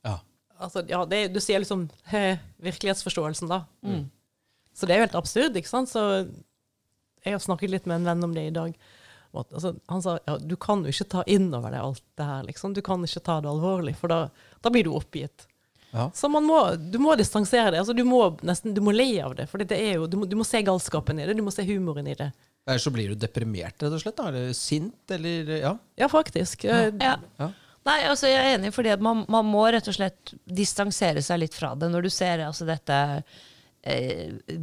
ja. 0.10 0.18
Altså, 0.58 0.82
ja, 0.90 1.04
det, 1.06 1.34
du 1.36 1.40
sier 1.44 1.60
liksom 1.60 1.90
he, 2.10 2.40
virkelighetsforståelsen, 2.64 3.50
da. 3.52 3.62
Mm. 3.86 4.06
Så 4.76 4.86
det 4.88 4.96
er 4.96 5.02
jo 5.02 5.08
helt 5.08 5.18
absurd, 5.22 5.58
ikke 5.58 5.72
sant? 5.72 5.92
Så 5.92 6.04
jeg 7.26 7.34
har 7.34 7.42
snakket 7.42 7.72
litt 7.72 7.90
med 7.90 8.02
en 8.02 8.12
venn 8.12 8.28
om 8.28 8.36
det 8.36 8.48
i 8.50 8.54
dag. 8.56 8.76
Altså, 9.36 9.74
han 9.92 10.04
sa 10.04 10.18
ja, 10.24 10.38
du 10.40 10.56
kan 10.60 10.86
jo 10.86 10.94
ikke 10.94 11.10
ta 11.12 11.24
inn 11.28 11.50
over 11.56 11.74
deg 11.74 11.82
alt 11.82 12.04
det 12.20 12.28
her, 12.30 12.46
liksom. 12.48 12.76
Du 12.76 12.82
kan 12.86 13.04
ikke 13.04 13.24
ta 13.26 13.40
det 13.44 13.52
alvorlig, 13.52 13.96
for 14.00 14.12
da, 14.12 14.20
da 14.64 14.72
blir 14.72 14.88
du 14.88 14.94
oppgitt. 14.96 15.48
Ja. 15.96 16.10
Så 16.16 16.28
man 16.32 16.44
må, 16.44 16.60
du 16.76 16.98
må 17.00 17.16
distansere 17.16 17.72
deg. 17.72 17.82
Altså, 17.82 17.96
du 17.96 18.04
må 18.08 18.22
nesten 18.44 18.76
du 18.76 18.82
må 18.84 18.92
le 18.96 19.10
av 19.24 19.36
det, 19.38 19.48
for 19.52 19.64
det 19.64 19.80
er 19.80 19.98
jo, 19.98 20.08
du, 20.12 20.20
må, 20.20 20.28
du 20.28 20.36
må 20.40 20.48
se 20.48 20.60
galskapen 20.66 21.20
i 21.20 21.28
det, 21.28 21.38
du 21.40 21.44
må 21.44 21.54
se 21.56 21.64
humoren 21.68 22.08
i 22.12 22.16
det. 22.20 22.32
Eller 22.66 22.82
så 22.82 22.92
blir 22.92 23.12
du 23.12 23.20
deprimert, 23.20 23.78
rett 23.80 23.94
og 23.94 24.02
slett. 24.02 24.18
Da. 24.18 24.32
Eller 24.32 24.54
sint, 24.58 24.98
eller 25.14 25.52
Ja. 25.60 25.76
Ja, 26.00 26.10
faktisk. 26.12 26.66
Ja. 26.68 26.88
Ja. 27.00 27.18
Ja. 27.40 27.52
Nei, 27.86 28.00
altså 28.10 28.28
jeg 28.32 28.42
er 28.42 28.56
enig, 28.56 28.72
fordi 28.74 28.96
man, 28.98 29.22
man 29.30 29.46
må 29.46 29.62
rett 29.70 29.86
og 29.88 29.94
slett 29.94 30.34
distansere 30.50 31.22
seg 31.22 31.44
litt 31.44 31.54
fra 31.54 31.76
det. 31.78 31.92
Når 31.94 32.08
du 32.08 32.10
ser 32.14 32.42
altså 32.48 32.66
dette 32.66 32.96
eh, 33.20 33.44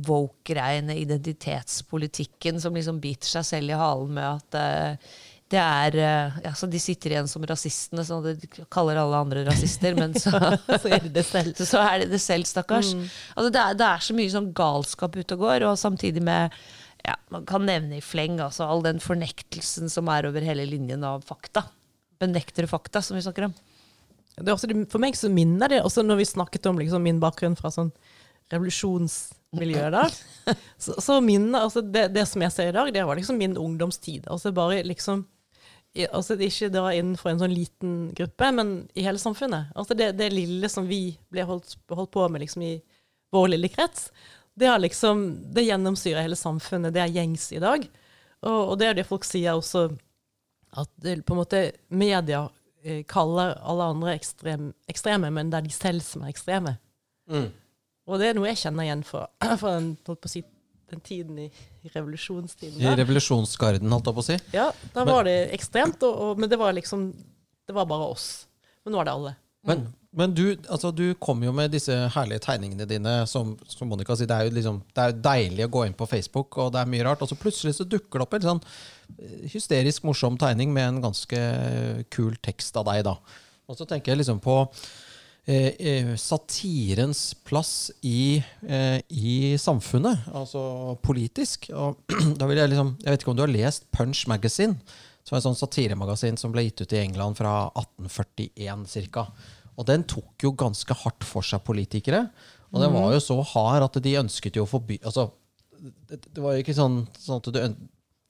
woke-greiene, 0.09 0.97
identitetspolitikken, 0.99 2.61
som 2.61 2.75
liksom 2.75 2.99
biter 3.03 3.31
seg 3.31 3.47
selv 3.47 3.71
i 3.71 3.79
halen 3.79 4.17
med 4.17 4.27
at 4.27 4.59
eh, 4.59 5.13
det 5.53 5.61
er 5.61 5.97
eh, 6.01 6.39
ja, 6.47 6.53
så 6.57 6.67
De 6.71 6.81
sitter 6.81 7.13
igjen 7.13 7.29
som 7.31 7.45
rasistene, 7.47 8.05
så 8.09 8.19
de 8.25 8.35
kaller 8.73 8.99
alle 8.99 9.21
andre 9.21 9.45
rasister, 9.47 9.95
men 9.99 10.15
så, 10.19 10.33
så 10.83 10.93
er 10.97 11.07
det 11.07 11.25
så, 11.29 11.43
så 11.69 11.83
er 11.85 12.03
det 12.03 12.13
det 12.15 12.23
selv, 12.25 12.49
stakkars. 12.49 12.95
Altså 13.37 13.51
det, 13.53 13.61
er, 13.63 13.77
det 13.79 13.89
er 13.89 14.07
så 14.07 14.17
mye 14.17 14.33
sånn 14.33 14.53
galskap 14.57 15.19
ute 15.19 15.37
og 15.37 15.45
går, 15.45 15.67
og 15.69 15.79
samtidig 15.81 16.25
med 16.25 16.55
ja, 17.03 17.17
Man 17.35 17.47
kan 17.47 17.65
nevne 17.67 17.99
i 17.99 18.05
fleng 18.05 18.37
altså 18.39 18.67
all 18.71 18.83
den 18.85 19.01
fornektelsen 19.03 19.91
som 19.91 20.11
er 20.13 20.29
over 20.29 20.45
hele 20.47 20.67
linjen 20.71 21.03
av 21.07 21.25
fakta. 21.27 21.65
Benektere 22.23 22.71
fakta, 22.71 23.03
som 23.03 23.19
vi 23.19 23.25
snakker 23.25 23.49
om. 23.49 23.55
Det 24.39 24.47
er 24.47 24.55
også, 24.55 24.71
for 24.91 25.03
meg 25.03 25.19
så 25.19 25.29
minner 25.29 25.69
det 25.69 25.83
også 25.83 26.05
når 26.07 26.23
vi 26.23 26.29
snakket 26.31 26.71
om 26.71 26.79
liksom, 26.81 27.03
min 27.05 27.19
bakgrunn 27.23 27.59
fra 27.59 27.71
sånn 27.75 27.91
revolusjonsmiljø 28.53 29.91
der, 29.95 30.17
så, 30.85 30.97
så 31.01 31.19
min, 31.25 31.51
altså 31.57 31.83
det, 31.85 32.09
det 32.15 32.27
som 32.31 32.45
jeg 32.45 32.55
ser 32.55 32.73
i 32.73 32.77
dag, 32.77 32.93
det 32.95 33.05
var 33.09 33.19
liksom 33.19 33.41
min 33.41 33.57
ungdomstid. 33.59 34.29
Altså 34.31 34.55
bare 34.55 34.83
liksom 34.87 35.27
altså 35.93 36.39
Ikke 36.41 36.71
da 36.73 36.87
innenfor 36.97 37.31
en 37.31 37.41
sånn 37.43 37.53
liten 37.53 37.97
gruppe, 38.17 38.47
men 38.57 38.71
i 38.97 39.05
hele 39.05 39.21
samfunnet. 39.21 39.75
Altså 39.77 39.93
det, 39.99 40.15
det 40.17 40.31
lille 40.33 40.71
som 40.73 40.87
vi 40.89 41.19
ble 41.29 41.45
holdt, 41.45 41.75
holdt 41.93 42.13
på 42.15 42.29
med 42.33 42.41
liksom 42.41 42.65
i 42.65 42.79
vår 43.33 43.51
lille 43.53 43.69
krets, 43.69 44.09
det, 44.55 44.67
har 44.67 44.81
liksom, 44.81 45.53
det 45.53 45.67
gjennomsyrer 45.67 46.25
hele 46.25 46.37
samfunnet. 46.37 46.93
Det 46.95 47.03
er 47.03 47.13
gjengs 47.13 47.45
i 47.53 47.61
dag. 47.61 47.85
Og, 48.43 48.59
og 48.73 48.75
det 48.81 48.89
er 48.89 48.99
det 48.99 49.07
folk 49.09 49.25
sier 49.25 49.57
også, 49.57 49.87
at 50.81 50.91
det, 51.05 51.23
på 51.27 51.35
en 51.35 51.43
måte 51.43 51.63
media 51.93 52.47
eh, 52.85 53.03
kaller 53.09 53.57
alle 53.61 53.89
andre 53.95 54.17
ekstrem, 54.17 54.71
ekstreme, 54.91 55.31
men 55.33 55.53
det 55.53 55.61
er 55.61 55.69
de 55.69 55.75
selv 55.77 56.05
som 56.05 56.25
er 56.25 56.33
ekstreme. 56.33 56.77
Mm. 57.31 57.51
Og 58.13 58.21
det 58.21 58.29
er 58.31 58.37
noe 58.37 58.51
jeg 58.51 58.61
kjenner 58.67 58.87
igjen 58.89 59.05
fra, 59.09 59.25
fra 59.63 59.75
den, 59.79 59.93
si, 60.29 60.43
den 60.93 61.01
tiden 61.05 61.39
i, 61.47 61.49
i 61.83 61.93
revolusjonstiden. 61.95 62.81
I 62.83 62.97
revolusjonsgarden, 63.01 63.93
holdt 63.95 64.11
jeg 64.11 64.19
på 64.19 64.25
å 64.25 64.29
si. 64.29 64.39
Ja, 64.57 64.69
da 64.93 65.07
Men- 65.07 65.15
var 65.15 65.29
det 65.31 65.39
ekstremt, 65.57 66.05
og, 66.05 66.19
og, 66.27 66.43
men 66.43 66.53
det 66.53 66.61
var 66.61 66.77
liksom 66.77 67.13
Det 67.67 67.75
var 67.77 67.87
bare 67.89 68.11
oss. 68.13 68.29
Men 68.85 68.93
nå 68.97 69.01
er 69.01 69.07
det 69.07 69.13
alle. 69.15 69.33
Men, 69.63 69.85
men 70.11 70.33
du, 70.35 70.57
altså, 70.67 70.91
du 70.91 71.15
kom 71.23 71.45
jo 71.47 71.53
med 71.55 71.71
disse 71.71 71.95
herlige 72.17 72.43
tegningene 72.43 72.87
dine. 72.91 73.13
Som, 73.31 73.53
som 73.71 73.87
Monica 73.89 74.17
sier, 74.19 74.27
det 74.27 74.35
er, 74.35 74.49
jo 74.49 74.57
liksom, 74.57 74.81
det 74.91 75.05
er 75.05 75.21
deilig 75.25 75.69
å 75.69 75.71
gå 75.77 75.85
inn 75.87 75.95
på 75.95 76.09
Facebook, 76.11 76.59
og 76.59 76.73
det 76.75 76.83
er 76.83 76.91
mye 76.91 77.07
rart. 77.07 77.23
Og 77.23 77.31
så 77.31 77.39
plutselig 77.39 77.77
så 77.79 77.87
dukker 77.87 78.19
det 78.19 78.27
opp 78.27 78.35
en 78.35 78.49
sånn 78.49 78.63
eh, 79.15 79.47
hysterisk 79.55 80.03
morsom 80.09 80.37
tegning 80.43 80.75
med 80.75 80.89
en 80.89 81.01
ganske 81.07 81.45
kul 82.13 82.35
tekst 82.43 82.77
av 82.83 82.91
deg, 82.91 83.05
da. 83.07 83.15
Og 83.71 83.79
så 83.79 83.87
tenker 83.89 84.13
jeg 84.13 84.25
liksom 84.25 84.43
på 84.43 84.59
satirens 86.23 87.35
plass 87.43 87.91
i, 88.07 88.43
eh, 88.63 89.01
i 89.11 89.59
samfunnet, 89.59 90.29
altså 90.31 90.95
politisk. 91.03 91.71
Og 91.75 91.99
da 92.39 92.47
vil 92.47 92.61
jeg 92.61 92.71
liksom 92.71 92.93
Jeg 93.03 93.11
vet 93.11 93.25
ikke 93.25 93.33
om 93.33 93.41
du 93.41 93.43
har 93.43 93.57
lest 93.57 93.91
Punch 93.91 94.29
Magazine? 94.31 94.79
som 95.23 95.37
er 95.37 95.41
et 95.41 95.47
sånt 95.47 95.61
satiremagasin 95.61 96.39
som 96.41 96.53
ble 96.55 96.67
gitt 96.67 96.83
ut 96.83 96.95
i 96.97 97.03
England 97.03 97.39
fra 97.39 97.55
1841 97.79 99.07
ca. 99.15 99.27
Og 99.79 99.87
den 99.89 100.05
tok 100.11 100.45
jo 100.45 100.53
ganske 100.59 100.97
hardt 101.05 101.27
for 101.27 101.47
seg 101.47 101.63
politikere. 101.67 102.27
Og 102.73 102.83
den 102.83 102.93
var 102.95 103.13
jo 103.15 103.23
så 103.23 103.39
hard 103.53 103.87
at 103.87 103.99
de 104.03 104.19
ønsket 104.19 104.57
jo 104.57 104.65
å 104.65 104.71
forby 104.71 104.97
Altså, 105.05 105.29
det, 106.09 106.23
det 106.25 106.41
var 106.41 106.57
jo 106.57 106.63
ikke 106.65 106.77
sånn, 106.77 107.03
sånn 107.21 107.43
at 107.43 107.49
du 107.49 107.59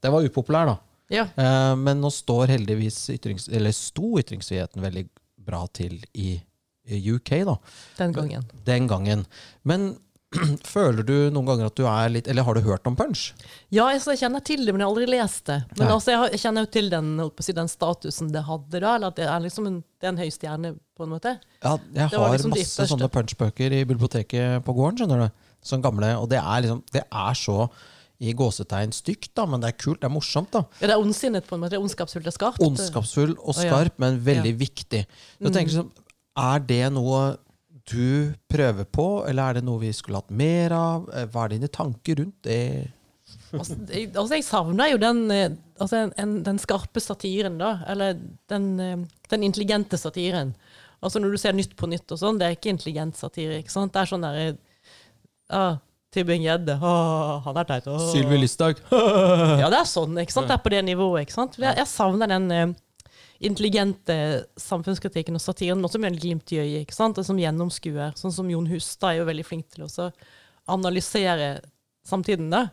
Den 0.03 0.14
var 0.14 0.27
upopulær, 0.27 0.72
da. 0.72 0.77
Ja. 1.12 1.27
Eh, 1.37 1.75
men 1.79 2.01
nå 2.03 2.11
står 2.11 2.51
heldigvis 2.51 3.05
ytrings, 3.14 3.46
eller 3.53 3.75
sto 3.77 4.16
ytringsfriheten 4.18 4.83
veldig 4.83 5.05
bra 5.42 5.61
til 5.75 6.01
i 6.18 6.35
UK, 6.88 7.35
da. 7.47 7.59
Den 7.99 8.14
gangen. 8.16 8.49
Den 8.66 8.88
gangen. 8.90 9.27
Men 9.62 9.92
føler 10.75 11.05
du 11.05 11.14
noen 11.33 11.49
ganger 11.49 11.68
at 11.68 11.77
du 11.77 11.85
er 11.85 12.09
litt 12.12 12.29
Eller 12.31 12.47
har 12.47 12.57
du 12.57 12.62
hørt 12.64 12.87
om 12.88 12.95
punch? 12.97 13.33
Ja, 13.68 13.90
jeg, 13.92 14.01
jeg 14.09 14.23
kjenner 14.23 14.45
til 14.45 14.64
det, 14.64 14.73
men 14.73 14.83
jeg 14.83 14.88
har 14.88 14.95
aldri 14.95 15.09
lest 15.12 15.45
det. 15.51 15.59
Men 15.77 15.92
altså, 15.92 16.14
jeg, 16.14 16.40
kjenner 16.42 16.66
jo 16.66 16.73
til 16.73 16.90
den, 16.92 17.12
si, 17.45 17.57
den 17.57 17.71
statusen 17.71 18.33
det 18.33 18.45
hadde 18.49 18.81
da, 18.81 18.97
eller 18.97 19.12
at 19.12 19.21
det 19.21 19.29
er 19.29 19.45
liksom 19.45 19.68
en, 19.68 19.81
det 20.01 20.09
er 20.09 20.14
en 20.14 20.23
høy 20.23 20.29
stjerne, 20.33 20.75
på 20.97 21.07
en 21.07 21.14
måte. 21.14 21.37
Ja, 21.62 21.77
jeg 21.97 22.12
har 22.12 22.37
liksom 22.37 22.55
masse 22.55 22.87
sånne 22.90 23.09
punchbøker 23.12 23.75
i 23.77 23.83
biblioteket 23.88 24.64
på 24.66 24.77
gården. 24.77 25.03
skjønner 25.03 25.27
du? 25.27 25.49
Sånn 25.62 25.85
gamle, 25.85 26.14
Og 26.18 26.31
det 26.33 26.40
er 26.40 26.64
liksom, 26.64 26.85
det 26.95 27.05
er 27.07 27.37
så 27.38 27.66
i 28.23 28.33
gåsetegn 28.38 28.92
stygt, 28.95 29.33
da, 29.35 29.49
men 29.51 29.62
det 29.62 29.73
er 29.73 29.79
kult, 29.81 29.99
det 30.03 30.07
er 30.07 30.12
morsomt. 30.14 30.53
da. 30.55 30.62
Ja, 30.79 30.92
det 30.92 30.95
er 30.95 31.03
ondsinnet, 31.03 31.47
på 31.49 31.57
en 31.57 31.62
måte. 31.64 31.75
Det 31.75 31.81
er 31.81 31.83
ondskapsfullt, 31.83 32.29
er 32.31 32.35
skarpt. 32.35 32.62
Ondskapsfull 32.62 33.35
og 33.35 33.57
skarp, 33.59 33.97
men 34.03 34.21
veldig 34.23 34.53
viktig. 34.61 35.03
Du 35.42 35.51
tenker 35.51 35.75
sånn, 35.75 35.90
Er 36.38 36.62
det 36.64 36.85
noe 36.95 37.37
du 37.90 38.33
prøver 38.49 38.87
på, 38.87 39.07
eller 39.29 39.42
er 39.51 39.59
det 39.59 39.64
noe 39.66 39.81
vi 39.83 39.90
skulle 39.92 40.21
hatt 40.23 40.31
mer 40.31 40.73
av? 40.77 41.09
Eh, 41.12 41.27
Hva 41.33 41.45
er 41.49 41.57
dine 41.57 41.68
tanker 41.73 42.21
rundt 42.23 42.38
det? 42.47 42.61
Altså, 43.53 43.77
jeg, 43.90 44.11
altså 44.16 44.37
jeg 44.38 44.45
savner 44.47 44.92
jo 44.95 45.01
den, 45.03 45.23
eh, 45.35 45.51
altså 45.83 45.99
en, 46.07 46.12
en, 46.23 46.37
den 46.47 46.61
skarpe 46.62 47.01
satiren, 47.05 47.59
da. 47.61 47.75
Eller 47.90 48.16
den, 48.49 48.68
eh, 48.81 48.97
den 49.33 49.45
intelligente 49.49 49.99
satiren. 50.01 50.55
Altså 51.03 51.18
Når 51.18 51.33
du 51.35 51.40
ser 51.42 51.57
Nytt 51.59 51.75
på 51.77 51.88
nytt 51.90 52.12
og 52.14 52.21
sånn, 52.21 52.38
det 52.38 52.47
er 52.47 52.55
ikke 52.57 52.71
intelligent 52.73 53.16
satire. 53.18 53.59
ikke 53.59 53.73
sant? 53.75 53.92
Det 53.92 54.05
er 54.05 54.11
sånn 54.12 54.23
derre 54.23 54.45
ah, 55.51 55.81
Tybring-Gjedde, 56.14 56.77
ah, 56.85 57.40
han 57.47 57.59
er 57.59 57.66
teit. 57.66 57.88
ah. 57.90 57.99
Sylvi 58.12 58.38
Listhaug. 58.38 58.79
Ja, 58.92 59.66
det 59.73 59.81
er 59.83 59.88
sånn. 59.90 60.14
ikke 60.23 60.37
sant? 60.37 60.47
Det 60.49 60.55
er 60.55 60.62
på 60.62 60.71
det 60.73 60.83
nivået. 60.87 61.25
ikke 61.27 61.35
sant? 61.35 61.59
Jeg, 61.59 61.75
jeg 61.81 61.88
savner 61.90 62.31
den 62.31 62.47
eh, 62.55 62.66
intelligente 63.42 64.16
samfunnskritikken 64.61 65.37
og 65.37 65.42
satiren, 65.42 65.83
også 65.85 66.00
med 66.00 66.12
en 66.12 66.20
glimt 66.22 66.52
i 66.55 66.61
øyet, 66.62 66.85
ikke 66.85 66.96
sant? 66.96 67.18
Og 67.18 67.26
som 67.26 67.40
gjennomskuer. 67.40 68.14
Sånn 68.18 68.35
som 68.35 68.50
Jon 68.50 68.68
Hustad 68.70 69.12
er 69.12 69.22
jo 69.22 69.28
veldig 69.28 69.46
flink 69.46 69.68
til 69.74 69.87
å 69.87 70.09
analysere 70.70 71.57
samtiden. 72.07 72.50
da. 72.50 72.68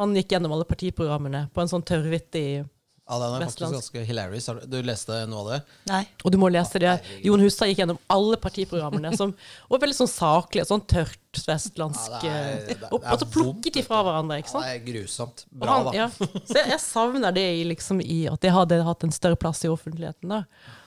Han 0.00 0.16
gikk 0.16 0.32
gjennom 0.32 0.54
alle 0.56 0.68
partiprogrammene 0.68 1.48
på 1.52 1.60
en 1.62 1.68
sånn 1.68 1.84
tørrvittig 1.84 2.64
Ja, 3.10 3.16
den 3.18 3.32
er 3.34 3.40
faktisk 3.42 3.60
Vestlandsk. 3.64 3.92
ganske 3.92 4.06
hilarious. 4.06 4.46
Har 4.46 4.60
Du 4.62 4.76
du 4.76 4.82
leste 4.86 5.16
noe 5.26 5.40
av 5.42 5.48
det? 5.50 5.58
Nei. 5.90 6.02
Og 6.24 6.30
du 6.30 6.38
må 6.38 6.48
lese 6.54 6.78
det. 6.78 6.92
Jon 7.26 7.40
Hustad 7.42 7.66
gikk 7.72 7.80
gjennom 7.82 7.98
alle 8.08 8.36
partiprogrammene. 8.38 9.10
Som, 9.18 9.32
og 9.68 9.80
veldig 9.82 9.96
sånn 9.98 10.10
saklig, 10.12 10.62
sånn 10.70 10.84
tørt 10.86 11.18
vestlandsk 11.46 12.10
Ja, 12.12 12.20
det 12.22 12.30
er- 12.30 12.52
eh, 12.54 12.66
det 12.68 12.76
er- 12.82 12.92
Og 12.94 13.00
det 13.00 13.08
er 13.08 13.12
og 13.12 13.18
så 13.18 13.26
plukket 13.34 13.72
de 13.72 13.82
fra 13.82 14.02
hverandre. 14.06 14.38
ikke 14.38 14.52
sant? 14.54 14.64
Ja, 14.64 14.78
det 14.78 14.82
er 14.82 14.92
grusomt. 14.92 15.44
Og 15.52 15.58
Bra, 15.60 15.76
han, 15.76 15.84
da. 15.86 15.92
ja. 15.92 16.08
Så 16.46 16.54
jeg, 16.54 16.66
jeg 16.70 16.80
savner 16.80 17.34
det 17.34 17.48
i, 17.60 17.64
liksom, 17.64 18.00
i 18.00 18.26
at 18.30 18.40
det 18.40 18.52
hadde 18.52 18.82
hatt 18.84 19.02
en 19.04 19.10
større 19.10 19.36
plass 19.36 19.64
i 19.64 19.68
offentligheten. 19.68 20.28
da. 20.28 20.44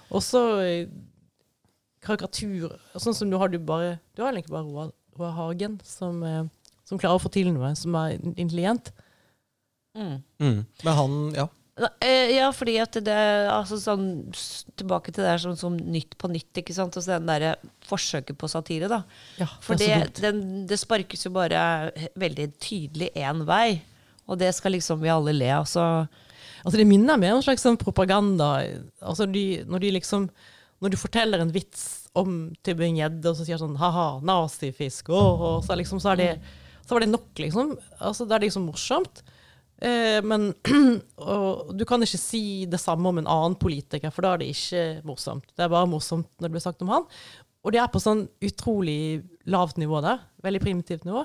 Og 0.10 0.22
så 0.22 0.44
eh, 0.64 0.88
karikatur. 2.04 2.78
Sånn 3.00 3.16
som 3.16 3.30
du 3.30 3.38
har 3.38 3.50
du 3.50 3.58
bare 3.60 4.00
Du 4.16 4.24
har 4.24 4.32
egentlig 4.34 4.52
bare 4.54 4.64
Roar, 4.68 4.92
Roar 5.18 5.32
Hagen 5.38 5.80
som, 5.84 6.24
eh, 6.24 6.44
som 6.86 7.00
klarer 7.00 7.20
å 7.20 7.22
få 7.24 7.32
til 7.32 7.52
noe 7.54 7.76
som 7.76 7.96
er 7.96 8.18
intelligent. 8.36 8.92
Mm. 9.96 10.24
Mm. 10.42 10.66
Men 10.84 10.94
han, 10.98 11.34
ja. 11.36 11.48
Eh, 12.02 12.36
Ja, 12.36 12.52
fordi 12.54 12.76
at 12.82 12.94
det 13.02 13.16
altså 13.50 13.80
sånn, 13.82 14.04
Tilbake 14.78 15.10
til 15.12 15.24
det 15.24 15.32
der 15.32 15.42
som, 15.42 15.56
som 15.58 15.78
Nytt 15.78 16.18
på 16.22 16.30
nytt. 16.30 16.52
ikke 16.62 16.74
sant? 16.76 16.94
Altså 16.96 17.16
den 17.16 17.26
derre 17.30 17.56
forsøket 17.90 18.38
på 18.38 18.50
satire. 18.52 18.88
da. 18.92 19.04
Ja, 19.40 19.48
For 19.62 19.76
det 19.80 19.90
det, 19.90 20.22
den, 20.22 20.44
det 20.70 20.78
sparkes 20.80 21.26
jo 21.26 21.32
bare 21.34 21.92
veldig 22.20 22.52
tydelig 22.62 23.10
én 23.18 23.42
vei. 23.50 23.82
Og 24.30 24.38
det 24.40 24.54
skal 24.56 24.76
liksom 24.78 25.02
vi 25.02 25.10
alle 25.10 25.34
le 25.34 25.50
av. 25.52 25.66
Så 25.66 25.82
Altså 26.64 26.78
Det 26.80 26.88
minner 26.88 27.18
meg 27.20 27.34
om 27.34 27.42
en 27.42 27.44
slags 27.44 27.64
sånn 27.66 27.76
propaganda. 27.78 28.64
Altså 29.02 29.26
de, 29.28 29.64
når 29.68 29.80
de 29.84 29.92
liksom 29.98 30.30
Når 30.80 30.94
du 30.94 30.98
forteller 30.98 31.42
en 31.42 31.52
vits 31.52 32.08
om 32.16 32.54
Tybring-Gjedde, 32.64 33.26
og 33.26 33.36
så 33.36 33.46
sier 33.48 33.58
sånn 33.58 33.78
ha-ha, 33.80 34.20
nazifisk, 34.22 35.08
åh, 35.10 35.42
og 35.48 35.64
så, 35.66 35.74
liksom, 35.80 35.98
så, 36.04 36.12
er 36.12 36.20
det, 36.20 36.28
så 36.86 36.94
var 36.94 37.02
det 37.02 37.08
nok, 37.10 37.30
liksom. 37.40 37.72
Altså, 37.98 38.28
det 38.30 38.36
er 38.36 38.44
liksom 38.44 38.68
morsomt. 38.70 39.24
Eh, 39.82 40.20
men 40.26 40.52
og 41.18 41.74
du 41.78 41.86
kan 41.90 42.04
ikke 42.06 42.22
si 42.22 42.44
det 42.70 42.82
samme 42.82 43.10
om 43.10 43.22
en 43.22 43.30
annen 43.30 43.58
politiker, 43.60 44.14
for 44.14 44.26
da 44.26 44.34
er 44.34 44.44
det 44.44 44.52
ikke 44.54 44.84
morsomt. 45.08 45.50
Det 45.56 45.66
er 45.66 45.74
bare 45.74 45.90
morsomt 45.90 46.30
når 46.38 46.50
det 46.50 46.56
blir 46.58 46.68
sagt 46.68 46.86
om 46.86 46.94
han. 46.94 47.10
Og 47.64 47.74
det 47.74 47.80
er 47.80 47.92
på 47.92 48.02
sånn 48.04 48.26
utrolig 48.44 49.24
lavt 49.50 49.80
nivå 49.80 50.02
der. 50.04 50.24
Veldig 50.44 50.62
primitivt 50.64 51.08
nivå. 51.08 51.24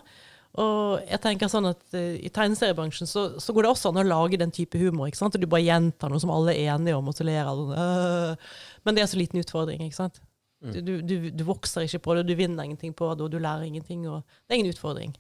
Og 0.59 1.03
jeg 1.05 1.21
tenker 1.23 1.51
sånn 1.51 1.69
at 1.69 1.83
uh, 1.95 2.15
I 2.17 2.31
tegneseriebransjen 2.35 3.11
så, 3.11 3.25
så, 3.39 3.53
går 3.55 3.67
det 3.67 3.71
også 3.71 3.93
an 3.93 4.01
å 4.01 4.07
lage 4.07 4.41
den 4.41 4.55
type 4.55 4.79
humor. 4.81 5.11
ikke 5.11 5.21
sant? 5.21 5.37
Og 5.37 5.43
du 5.43 5.51
bare 5.51 5.67
gjentar 5.67 6.11
noe 6.11 6.23
som 6.23 6.33
alle 6.35 6.55
er 6.55 6.73
enige 6.75 6.97
om, 6.99 7.11
og 7.11 7.15
så 7.15 7.27
ler 7.27 7.51
alle. 7.51 7.77
Øh. 7.85 8.57
Men 8.87 8.97
det 8.97 9.05
er 9.05 9.11
så 9.13 9.21
liten 9.21 9.43
utfordring. 9.43 9.85
ikke 9.87 9.99
sant? 9.99 10.23
Mm. 10.65 10.73
Du, 10.75 10.93
du, 11.07 11.15
du, 11.31 11.45
vokser 11.47 11.87
ikke 11.87 12.03
på 12.03 12.17
det, 12.19 12.27
du 12.27 12.35
vinner 12.39 12.67
ingenting 12.67 12.95
på 12.97 13.13
det, 13.13 13.29
og 13.29 13.31
du 13.35 13.39
lærer 13.43 13.69
ingenting. 13.69 14.09
og 14.11 14.25
Det 14.47 14.55
er 14.55 14.63
ingen 14.63 14.75
utfordring. 14.75 15.15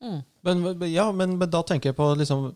Men, 0.00 0.64
ja, 0.88 1.10
men, 1.12 1.36
men, 1.38 1.50
da 1.52 1.62
tenker 1.66 1.90
jeg 1.90 1.96
på 1.98 2.06
liksom 2.16 2.46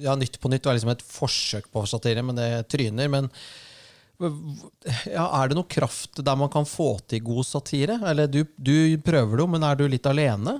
ja, 0.00 0.14
Nytt 0.18 0.40
på 0.42 0.50
nytt 0.50 0.66
var 0.66 0.74
liksom 0.74 0.90
et 0.92 1.04
forsøk 1.04 1.68
på 1.72 1.84
satire, 1.86 2.22
men 2.26 2.38
det 2.38 2.48
tryner. 2.72 3.10
men 3.12 3.28
ja, 5.08 5.26
Er 5.26 5.48
det 5.48 5.56
noe 5.56 5.68
kraft 5.70 6.20
der 6.24 6.36
man 6.36 6.50
kan 6.52 6.66
få 6.68 6.92
til 7.08 7.22
god 7.24 7.46
satire? 7.46 8.00
Eller 8.10 8.28
du, 8.30 8.42
du 8.56 8.98
prøver 9.04 9.36
det 9.36 9.44
jo, 9.44 9.50
men 9.54 9.64
er 9.66 9.78
du 9.78 9.86
litt 9.88 10.08
alene? 10.08 10.58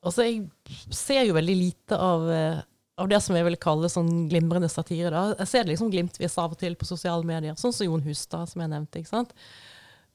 Altså, 0.00 0.24
jeg 0.24 0.94
ser 0.94 1.26
jo 1.28 1.36
veldig 1.36 1.56
lite 1.58 1.96
av, 1.98 2.28
eh, 2.32 2.60
av 3.00 3.10
det 3.10 3.18
som 3.24 3.36
jeg 3.36 3.46
vil 3.48 3.58
kalle 3.60 3.90
sånn 3.92 4.28
glimrende 4.30 4.70
satire. 4.72 5.10
Da. 5.12 5.24
Jeg 5.42 5.50
ser 5.50 5.66
det 5.66 5.74
liksom 5.74 5.90
glimtvis 5.92 6.38
av 6.40 6.54
og 6.54 6.60
til 6.62 6.78
på 6.78 6.88
sosiale 6.88 7.26
medier, 7.26 7.58
sånn 7.60 7.74
som 7.76 7.88
Jon 7.88 8.06
Hustad, 8.06 8.48
som 8.48 8.64
jeg 8.64 8.72
nevnte. 8.72 9.02
ikke 9.02 9.12
sant? 9.12 9.34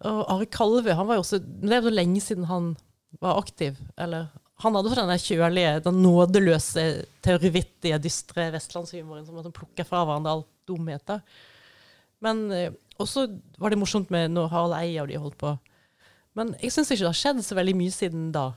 Og 0.06 0.24
Are 0.32 0.48
Kalve 0.52 0.96
han 0.98 1.08
var 1.08 1.20
jo 1.20 1.24
også, 1.24 1.40
Det 1.40 1.72
er 1.72 1.86
jo 1.86 1.94
lenge 1.94 2.22
siden 2.24 2.50
han 2.50 2.74
var 3.22 3.38
aktiv. 3.40 3.78
eller 3.98 4.32
han 4.64 4.76
hadde 4.76 4.92
også 4.92 5.04
den 5.04 5.20
kjølige, 5.20 5.72
den 5.84 6.02
nådeløse, 6.04 6.84
terrorvittige, 7.26 8.00
dystre 8.00 8.48
vestlandshumoren 8.54 9.26
som 9.28 9.56
plukker 9.56 9.88
fra 9.88 10.06
hverandre 10.08 10.38
alt 10.38 10.50
dumheter. 10.70 11.20
Men 12.24 12.46
eh, 12.56 12.76
også 13.02 13.28
var 13.60 13.74
det 13.74 13.80
morsomt 13.82 14.14
med 14.14 14.32
når 14.32 14.48
Harald 14.54 14.78
Eia 14.80 15.04
og 15.04 15.12
de 15.12 15.20
holdt 15.20 15.38
på. 15.42 15.52
Men 16.36 16.54
jeg 16.64 16.72
syns 16.72 16.92
ikke 16.92 17.04
det 17.04 17.12
har 17.12 17.20
skjedd 17.20 17.44
så 17.44 17.58
veldig 17.58 17.76
mye 17.80 17.96
siden 17.96 18.30
da. 18.36 18.50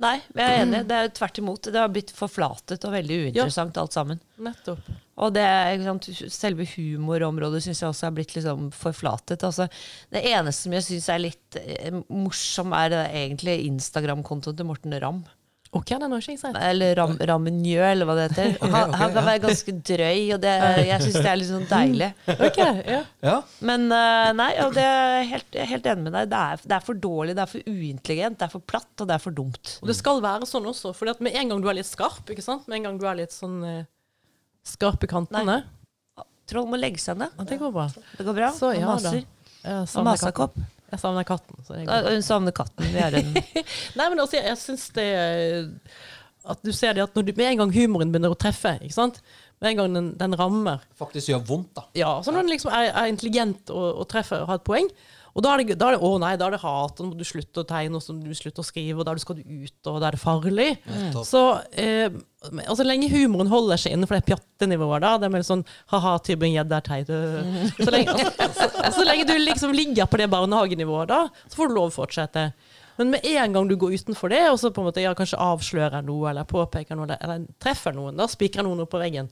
Nei, 0.00 0.16
jeg 0.32 0.46
er 0.46 0.62
enig. 0.62 0.80
Det 0.88 0.96
er 0.96 1.10
tvert 1.12 1.38
imot. 1.42 1.68
Det 1.68 1.76
har 1.76 1.90
blitt 1.92 2.12
forflatet 2.16 2.84
og 2.88 2.94
veldig 2.94 3.18
uinteressant 3.26 3.76
ja. 3.76 3.82
alt 3.84 3.96
sammen. 3.96 4.20
Nettopp. 4.40 4.86
Og 5.20 5.34
det, 5.36 5.44
sant, 5.84 6.08
selve 6.32 6.64
humorområdet 6.72 7.60
syns 7.66 7.82
jeg 7.82 7.92
også 7.92 8.06
er 8.08 8.14
blitt 8.16 8.32
liksom 8.36 8.70
forflatet. 8.72 9.44
Altså, 9.44 9.66
det 10.14 10.24
eneste 10.30 10.64
som 10.64 10.76
jeg 10.78 10.86
syns 10.86 11.10
er 11.12 11.20
litt 11.26 11.60
eh, 11.60 12.00
morsom, 12.08 12.72
er 12.76 12.96
egentlig 13.02 13.58
Instagram-kontoen 13.66 14.56
til 14.56 14.70
Morten 14.70 14.96
Ramm. 15.04 15.20
Ok, 15.70 15.92
den 16.02 16.10
har 16.10 16.18
ikke 16.18 16.32
jeg 16.32 16.40
sett. 16.40 16.56
Eller 16.66 16.96
ram, 16.98 17.12
Ramenjø, 17.30 17.82
eller 17.86 18.08
hva 18.08 18.16
det 18.18 18.24
heter. 18.32 18.56
Han, 18.64 18.90
han, 18.90 19.12
kan 19.14 19.26
være 19.28 19.42
ganske 19.44 19.74
drøy, 19.86 20.22
og 20.34 20.40
det, 20.42 20.54
jeg 20.88 21.04
syns 21.04 21.18
det 21.20 21.30
er 21.30 21.38
litt 21.38 21.50
sånn 21.50 21.68
deilig. 21.70 22.08
Ok, 22.48 22.58
ja. 22.90 22.98
Ja. 23.22 23.36
Men 23.68 23.86
uh, 23.92 24.32
nei, 24.34 24.48
og 24.64 24.74
det 24.74 24.82
er 24.82 25.28
helt, 25.30 25.60
helt 25.70 25.86
enig 25.92 26.08
med 26.08 26.16
deg. 26.16 26.32
Det 26.32 26.40
er, 26.40 26.64
det 26.64 26.76
er, 26.80 26.86
for 26.88 27.02
dårlig, 27.04 27.36
det 27.38 27.44
er 27.44 27.52
for 27.52 27.70
uintelligent, 27.70 28.40
det 28.40 28.48
er 28.48 28.54
for 28.56 28.66
platt, 28.72 28.90
og 28.96 29.06
det 29.12 29.14
er 29.14 29.22
for 29.22 29.36
dumt. 29.36 29.76
Og 29.78 29.92
det 29.92 29.96
skal 30.00 30.18
være 30.24 30.50
sånn 30.50 30.66
også, 30.72 30.90
for 30.96 31.22
med 31.22 31.38
en 31.38 31.54
gang 31.54 31.62
du 31.62 31.70
er 31.70 31.78
litt 31.78 31.90
skarp, 31.90 32.34
ikke 32.34 32.44
sant? 32.44 32.66
med 32.66 32.80
en 32.80 32.90
gang 32.90 32.98
du 32.98 33.06
er 33.06 33.20
litt 33.22 33.36
sånn 33.36 33.60
uh, 33.62 33.86
skarp 34.66 35.06
i 35.06 35.12
kantene 35.12 35.62
Troll 36.50 36.66
må 36.66 36.80
legge 36.80 36.98
seg 36.98 37.14
ned. 37.14 37.30
Det 37.46 37.60
går 37.60 37.70
bra. 37.70 37.84
Det 38.18 38.24
går 38.26 38.34
bra. 38.34 38.50
Så, 38.50 38.72
ja, 38.74 38.88
maser. 38.90 39.22
Og 39.62 40.02
masakopp. 40.02 40.56
Jeg 40.90 41.02
savner 41.02 41.26
katten. 41.26 41.60
Hun 41.68 42.24
savner 42.26 42.54
katten. 42.56 42.88
Vi 42.90 43.02
er 43.02 43.20
en 43.20 43.30
Nei, 43.98 44.08
men 44.08 44.18
altså, 44.18 44.38
jeg, 44.38 44.46
jeg 44.48 44.58
syns 44.58 44.88
det 44.96 45.06
At 46.50 46.64
du 46.66 46.72
ser 46.74 46.96
det 46.96 47.04
at 47.04 47.14
når 47.14 47.28
du, 47.28 47.32
med 47.36 47.52
en 47.52 47.62
gang 47.64 47.74
humoren 47.76 48.12
begynner 48.12 48.34
å 48.34 48.38
treffe, 48.38 48.78
ikke 48.80 48.96
sant? 48.96 49.22
med 49.60 49.70
en 49.70 49.76
gang 49.76 49.94
den, 49.94 50.06
den 50.16 50.36
rammer 50.40 50.84
Faktisk 50.98 51.28
gjør 51.28 51.42
vondt, 51.44 51.72
da. 51.76 51.86
Ja, 51.98 52.12
så 52.24 52.32
når 52.32 52.46
den 52.46 52.54
liksom 52.54 52.72
er, 52.72 52.90
er 52.96 53.10
intelligent 53.10 53.72
og, 53.74 53.88
og, 53.92 54.06
treffer 54.08 54.44
og 54.44 54.48
har 54.48 54.60
et 54.60 54.64
poeng, 54.66 54.88
og 55.34 55.44
da 55.44 55.52
er 55.54 55.62
det, 55.62 55.76
da 55.78 55.90
er 55.90 55.96
det, 55.96 56.02
å 56.06 56.18
nei, 56.20 56.32
da 56.40 56.48
er 56.48 56.56
det 56.56 56.62
hat, 56.64 56.98
og 56.98 57.04
nå 57.04 57.12
må 57.12 57.18
du 57.18 57.26
slutte 57.26 57.62
å 57.62 57.68
tegne, 57.68 57.98
og 57.98 58.02
så 58.02 58.14
må 58.16 58.26
du 58.26 58.34
slutte 58.36 58.64
å 58.64 58.66
skrive, 58.66 58.98
og 58.98 59.06
da 59.06 59.14
skal 59.22 59.38
du 59.38 59.44
ut, 59.46 59.76
og 59.86 60.00
da 60.02 60.08
er 60.08 60.16
det 60.16 60.22
farlig. 60.22 60.68
Mm. 60.88 61.20
Så 61.26 61.42
eh, 61.78 62.08
altså, 62.64 62.86
lenge 62.86 63.10
humoren 63.12 63.50
holder 63.52 63.80
seg 63.80 63.94
innenfor 63.94 64.18
det 64.18 64.26
pjattenivået, 64.30 65.04
da, 65.04 65.14
det 65.20 65.28
er 65.28 65.34
mer 65.36 65.46
sånn 65.46 65.64
ha-ha, 65.94 66.16
Tybring-Gjedde 66.26 66.80
er 66.80 66.88
teit 66.88 67.12
så, 67.12 67.88
lenge, 67.94 68.16
altså, 68.18 68.68
så 68.98 69.06
lenge 69.06 69.28
du 69.30 69.36
liksom 69.38 69.74
ligger 69.76 70.10
på 70.10 70.20
det 70.20 70.28
barnehagenivået, 70.34 71.14
da, 71.14 71.22
så 71.46 71.62
får 71.62 71.70
du 71.70 71.78
lov 71.78 71.92
å 71.92 71.96
fortsette. 72.00 72.50
Men 73.00 73.14
med 73.14 73.24
en 73.24 73.54
gang 73.54 73.70
du 73.70 73.78
går 73.80 73.96
utenfor 73.96 74.34
det, 74.34 74.42
og 74.50 74.58
så 74.60 74.74
på 74.74 74.82
en 74.82 74.90
måte 74.90 75.04
ja, 75.04 75.14
kanskje 75.16 75.40
avslører 75.40 76.04
noe, 76.04 76.26
eller 76.34 76.48
påpeker 76.48 76.98
noe, 76.98 77.14
eller 77.16 77.46
treffer 77.62 77.94
noen, 77.96 78.18
da 78.18 78.26
spikrer 78.28 78.66
noen 78.66 78.82
opp 78.84 78.92
på 78.92 79.00
veggen, 79.00 79.30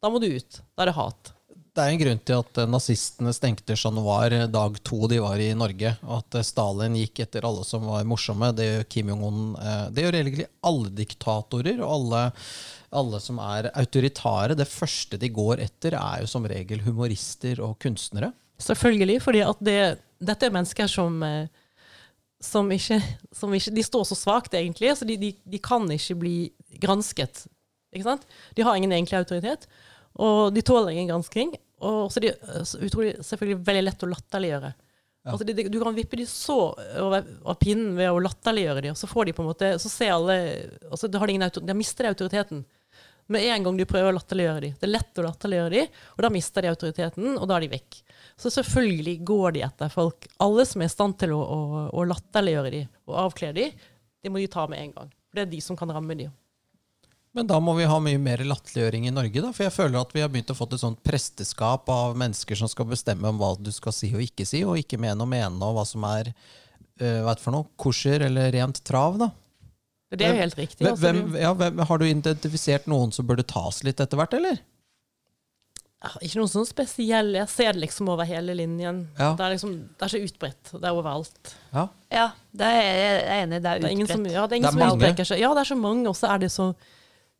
da 0.00 0.12
må 0.12 0.20
du 0.22 0.28
ut. 0.30 0.62
Da 0.76 0.84
er 0.84 0.92
det 0.92 0.98
hat 1.00 1.34
det 1.80 1.86
er 1.86 1.94
en 1.94 2.00
grunn 2.00 2.20
til 2.28 2.40
at 2.42 2.58
eh, 2.60 2.68
nazistene 2.70 3.32
stengte 3.34 3.76
Chat 3.78 3.94
Noir 3.96 4.34
eh, 4.36 4.48
dag 4.52 4.76
to 4.86 5.08
de 5.10 5.20
var 5.22 5.40
i 5.40 5.50
Norge. 5.56 5.94
Og 6.04 6.18
at 6.18 6.36
eh, 6.36 6.46
Stalin 6.46 6.98
gikk 6.98 7.22
etter 7.24 7.46
alle 7.48 7.64
som 7.66 7.86
var 7.88 8.04
morsomme. 8.08 8.50
Det 8.56 8.66
gjør 8.66 8.84
Kim 8.92 9.12
Jong-un. 9.12 9.40
Det 9.94 10.04
gjør 10.04 10.18
egentlig 10.18 10.46
alle 10.66 10.92
diktatorer 11.00 11.80
og 11.80 11.94
alle, 11.94 12.22
alle, 13.00 13.22
som 13.24 13.40
er 13.44 13.70
autoritære. 13.72 14.58
Det 14.60 14.68
første 14.68 15.20
de 15.20 15.32
går 15.32 15.64
etter, 15.64 15.96
er 15.96 16.24
jo 16.24 16.30
som 16.30 16.48
regel 16.50 16.84
humorister 16.84 17.62
og 17.64 17.78
kunstnere. 17.82 18.32
Selvfølgelig, 18.60 19.20
fordi 19.24 19.44
det, 19.64 19.80
dette 20.20 20.48
er 20.48 20.54
mennesker 20.54 20.90
som 20.90 21.24
som 22.40 22.70
ikke, 22.72 22.96
som 23.36 23.52
ikke, 23.52 23.72
De 23.76 23.82
står 23.84 24.04
så 24.08 24.16
svakt, 24.16 24.54
egentlig, 24.56 24.94
så 24.96 25.04
de, 25.04 25.18
de, 25.20 25.34
de 25.44 25.58
kan 25.60 25.84
ikke 25.92 26.14
bli 26.22 26.36
gransket. 26.80 27.42
Ikke? 27.92 28.16
De 28.56 28.64
har 28.64 28.78
ingen 28.78 28.94
egentlig 28.96 29.18
autoritet. 29.18 29.66
Og 30.18 30.54
de 30.54 30.62
tåler 30.64 30.94
ingen 30.94 31.10
gransking. 31.10 31.52
Og 31.80 32.06
også 32.06 32.22
de 32.22 32.32
utrolig, 32.86 33.14
selvfølgelig 33.24 33.60
veldig 33.66 33.84
lett 33.86 34.04
å 34.04 34.10
latterliggjøre. 34.10 34.72
Ja. 35.20 35.32
Altså 35.34 35.44
de, 35.44 35.54
de, 35.56 35.66
du 35.68 35.78
kan 35.82 35.96
vippe 35.96 36.16
de 36.16 36.24
så 36.28 36.58
over, 37.00 37.24
av 37.44 37.56
pinnen 37.60 37.92
ved 37.98 38.08
å 38.08 38.20
latterliggjøre 38.24 38.84
dem, 38.86 38.94
og 38.96 39.00
så 39.00 39.08
får 39.08 39.28
de 39.28 39.34
på 39.36 39.42
en 39.44 39.48
måte 39.50 39.68
Så 39.82 39.90
ser 39.92 40.14
alle 40.14 40.36
altså 40.88 41.10
de 41.12 41.20
har 41.20 41.28
ingen 41.28 41.44
autor, 41.44 41.66
De 41.68 41.76
mister 41.76 42.08
autoriteten 42.08 42.62
med 43.30 43.44
en 43.46 43.66
gang 43.66 43.76
du 43.78 43.84
prøver 43.86 44.10
å 44.10 44.16
latterliggjøre 44.16 44.62
dem. 44.64 44.72
Det 44.80 44.88
er 44.88 44.90
lett 44.90 45.18
å 45.20 45.22
latterliggjøre 45.22 45.70
dem, 45.76 45.98
og 46.16 46.24
da 46.24 46.30
mister 46.34 46.64
de 46.64 46.72
autoriteten, 46.72 47.36
og 47.36 47.44
da 47.46 47.60
er 47.60 47.62
de 47.62 47.68
vekk. 47.76 47.98
Så 48.42 48.50
selvfølgelig 48.56 49.14
går 49.28 49.54
de 49.54 49.62
etter 49.68 49.92
folk. 49.92 50.26
Alle 50.42 50.64
som 50.66 50.82
er 50.82 50.90
i 50.90 50.94
stand 50.96 51.14
til 51.20 51.36
å, 51.36 51.38
å, 51.38 51.84
å 51.94 52.06
latterliggjøre 52.10 52.72
dem 52.74 52.88
og 53.06 53.20
avkle 53.28 53.52
dem, 53.54 53.86
det 54.18 54.34
må 54.34 54.42
de 54.42 54.50
ta 54.50 54.66
med 54.66 54.82
en 54.82 54.96
gang. 54.96 55.12
For 55.30 55.38
det 55.38 55.44
er 55.46 55.52
de 55.52 55.62
som 55.62 55.78
kan 55.78 55.94
ramme 55.94 56.16
dem. 56.18 56.34
Men 57.36 57.46
da 57.46 57.60
må 57.62 57.76
vi 57.78 57.86
ha 57.86 57.98
mye 58.02 58.18
mer 58.18 58.42
latterliggjøring 58.42 59.04
i 59.06 59.12
Norge, 59.14 59.42
da. 59.42 59.52
For 59.54 59.68
jeg 59.68 59.74
føler 59.74 60.00
at 60.00 60.14
vi 60.14 60.22
har 60.24 60.30
begynt 60.32 60.50
å 60.50 60.56
få 60.58 60.66
et 60.66 60.80
sånt 60.82 60.98
presteskap 61.06 61.90
av 61.92 62.16
mennesker 62.18 62.58
som 62.58 62.70
skal 62.70 62.88
bestemme 62.90 63.30
om 63.30 63.38
hva 63.38 63.52
du 63.54 63.70
skal 63.74 63.94
si 63.94 64.10
og 64.10 64.24
ikke 64.24 64.46
si, 64.48 64.64
og 64.66 64.80
ikke 64.80 64.98
mene 64.98 65.22
og 65.22 65.30
mene, 65.30 65.60
og 65.62 65.78
hva 65.78 65.84
som 65.86 66.06
er 66.10 66.32
uh, 66.32 67.20
hva 67.26 67.36
for 67.38 67.54
noe, 67.54 67.70
kosher 67.78 68.26
eller 68.26 68.50
rent 68.56 68.82
trav, 68.86 69.20
da. 69.22 69.30
Det 70.10 70.26
er 70.26 70.34
jo 70.34 70.42
helt 70.42 70.58
riktig. 70.58 70.82
Altså, 70.88 71.06
hvem, 71.06 71.36
ja, 71.38 71.52
hvem, 71.54 71.84
har 71.86 72.02
du 72.02 72.04
identifisert 72.08 72.90
noen 72.90 73.14
som 73.14 73.28
burde 73.28 73.46
tas 73.46 73.84
litt 73.86 74.02
etter 74.02 74.18
hvert, 74.18 74.34
eller? 74.34 74.58
Ikke 76.24 76.40
noen 76.40 76.50
sånn 76.50 76.66
spesiell. 76.66 77.34
Jeg 77.36 77.46
ser 77.52 77.76
det 77.76 77.84
liksom 77.84 78.08
over 78.10 78.26
hele 78.26 78.56
linjen. 78.58 79.04
Ja. 79.20 79.34
Det, 79.36 79.44
er 79.44 79.54
liksom, 79.54 79.74
det 80.00 80.06
er 80.06 80.10
så 80.10 80.20
utbredt. 80.24 80.72
Det 80.72 80.82
er 80.82 80.96
overalt. 80.96 81.52
Ja, 81.70 81.84
ja 82.10 82.30
det 82.56 82.70
er 82.72 82.80
jeg 82.88 83.42
enig 83.44 83.60
i. 83.60 83.62
Det 83.62 83.74
er 83.74 83.82
utbredt. 83.82 83.84
Det 83.84 83.90
er 83.90 83.94
ingen 83.98 84.10
som, 84.10 84.24
ja, 84.26 84.46
det 84.48 84.56
er 84.56 84.62
ingen 84.62 84.72
det 84.72 84.72
er 84.72 84.88
som 84.88 84.96
utpeker 84.96 85.30
seg. 85.30 85.42
Ja, 85.44 85.52
det 85.54 85.62
er 85.62 85.70
så 85.70 85.78
mange, 85.78 86.08
og 86.10 86.18
så 86.18 86.32
er 86.32 86.42
det 86.42 86.50
så 86.56 86.72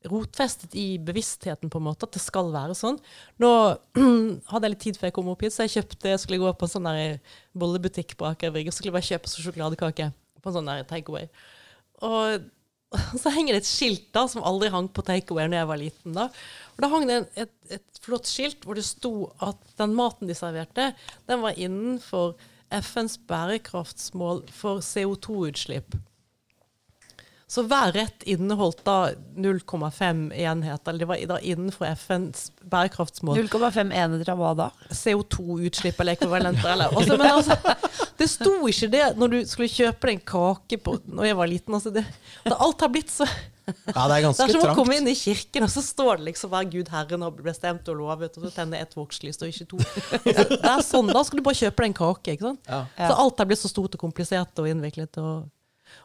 rotfestet 0.08 0.74
i 0.78 0.94
bevisstheten 1.02 1.70
på 1.72 1.80
en 1.80 1.86
måte, 1.90 2.06
at 2.08 2.16
det 2.16 2.22
skal 2.22 2.48
være 2.54 2.76
sånn. 2.78 2.96
Nå 3.42 3.50
hadde 4.52 4.64
jeg 4.64 4.74
litt 4.74 4.84
tid 4.86 5.00
før 5.00 5.10
jeg 5.10 5.16
kom 5.18 5.28
opp 5.32 5.44
hit, 5.44 5.54
så 5.54 5.66
jeg 5.66 5.76
kjøpte, 5.78 6.12
jeg 6.14 6.22
skulle 6.22 6.40
gå 6.40 6.52
på 6.56 6.68
en 6.68 6.72
sånn 6.74 6.88
der 6.88 7.34
bollebutikk 7.52 8.16
på 8.16 8.28
Aker 8.30 8.54
Brygge 8.54 8.72
og 8.72 8.76
skulle 8.76 8.92
jeg 8.92 8.96
bare 8.96 9.10
kjøpe 9.10 9.32
så 9.32 9.44
sjokoladekake 9.44 10.08
på 10.40 10.50
en 10.50 10.56
sånn 10.56 10.72
takeaway. 10.88 11.28
Og 12.06 12.48
så 13.22 13.32
henger 13.34 13.54
det 13.54 13.62
et 13.62 13.70
skilt 13.70 14.08
da, 14.16 14.24
som 14.30 14.46
aldri 14.46 14.70
hang 14.72 14.88
på 14.90 15.04
takeaway 15.06 15.50
da 15.50 15.60
jeg 15.60 15.70
var 15.70 15.82
liten. 15.82 16.16
da. 16.16 16.28
Og 16.74 16.84
Da 16.84 16.92
hang 16.94 17.08
det 17.10 17.18
et, 17.44 17.56
et 17.76 18.00
flott 18.02 18.30
skilt 18.30 18.64
hvor 18.64 18.78
det 18.78 18.86
sto 18.88 19.14
at 19.44 19.76
den 19.78 19.94
maten 19.98 20.30
de 20.30 20.38
serverte, 20.38 20.92
den 21.28 21.44
var 21.44 21.60
innenfor 21.60 22.34
FNs 22.70 23.18
bærekraftsmål 23.28 24.44
for 24.54 24.82
CO2-utslipp. 24.86 25.98
Så 27.50 27.64
hver 27.66 27.90
rett 27.96 28.22
inneholdt 28.30 28.84
da 28.86 29.10
0,5 29.34 30.20
enheter. 30.38 30.92
Eller 30.92 31.02
det 31.02 31.08
var 31.10 31.22
da 31.32 31.38
innenfor 31.42 31.88
FNs 31.98 32.52
bærekraftsmål. 32.62 33.40
0,5 33.42 33.90
enheter 33.90 34.30
av 34.30 34.38
hva 34.38 34.52
da? 34.54 34.68
CO2-utslipp 34.94 35.98
eller 35.98 36.14
ekvivalenter. 36.14 36.68
Eller. 36.70 36.94
Altså, 36.94 37.16
men 37.18 37.26
altså, 37.26 37.56
det 38.20 38.28
sto 38.30 38.54
ikke 38.70 38.90
det 38.92 39.02
når 39.18 39.34
du 39.34 39.38
skulle 39.50 39.66
kjøpe 39.72 40.06
deg 40.06 40.20
en 40.20 40.22
kake 40.30 40.78
på 40.78 40.94
Når 41.10 41.26
jeg 41.32 41.40
var 41.42 41.50
liten. 41.50 41.78
Altså 41.80 41.90
det, 41.98 42.06
alt 42.54 42.86
har 42.86 42.94
blitt 42.94 43.10
så 43.10 43.26
ja, 43.26 43.74
Det 43.74 44.14
er 44.20 44.24
ganske 44.28 44.38
trangt. 44.38 44.38
Det 44.38 44.46
er 44.46 44.54
som 44.54 44.70
å 44.70 44.78
komme 44.78 45.02
inn 45.02 45.10
i 45.10 45.18
kirken, 45.18 45.66
og 45.66 45.70
så 45.74 45.82
står 45.84 46.20
det 46.20 46.30
liksom 46.30 46.54
hver 46.54 46.70
Gud 46.70 46.88
Herren 46.94 47.26
har 47.26 47.44
bestemt 47.50 47.90
og 47.90 47.98
lovet, 47.98 48.34
og 48.38 48.46
så 48.46 48.54
tenne 48.54 48.78
ett 48.82 48.94
vokslys 48.98 49.42
og 49.42 49.50
ikke 49.50 49.68
to. 49.74 49.78
Det 50.26 50.58
er 50.62 50.82
sånn, 50.86 51.10
Da 51.10 51.22
skal 51.26 51.42
du 51.42 51.46
bare 51.46 51.58
kjøpe 51.66 51.82
deg 51.82 51.92
en 51.92 52.02
kake. 52.04 52.34
ikke 52.34 52.52
sant? 52.52 52.62
Ja. 52.70 52.84
Så 52.98 53.14
alt 53.14 53.42
har 53.42 53.50
blitt 53.50 53.62
så 53.62 53.70
stort 53.70 53.94
og 53.98 54.02
komplisert 54.02 54.62
og 54.62 54.70
innviklet. 54.70 55.18
og 55.18 55.48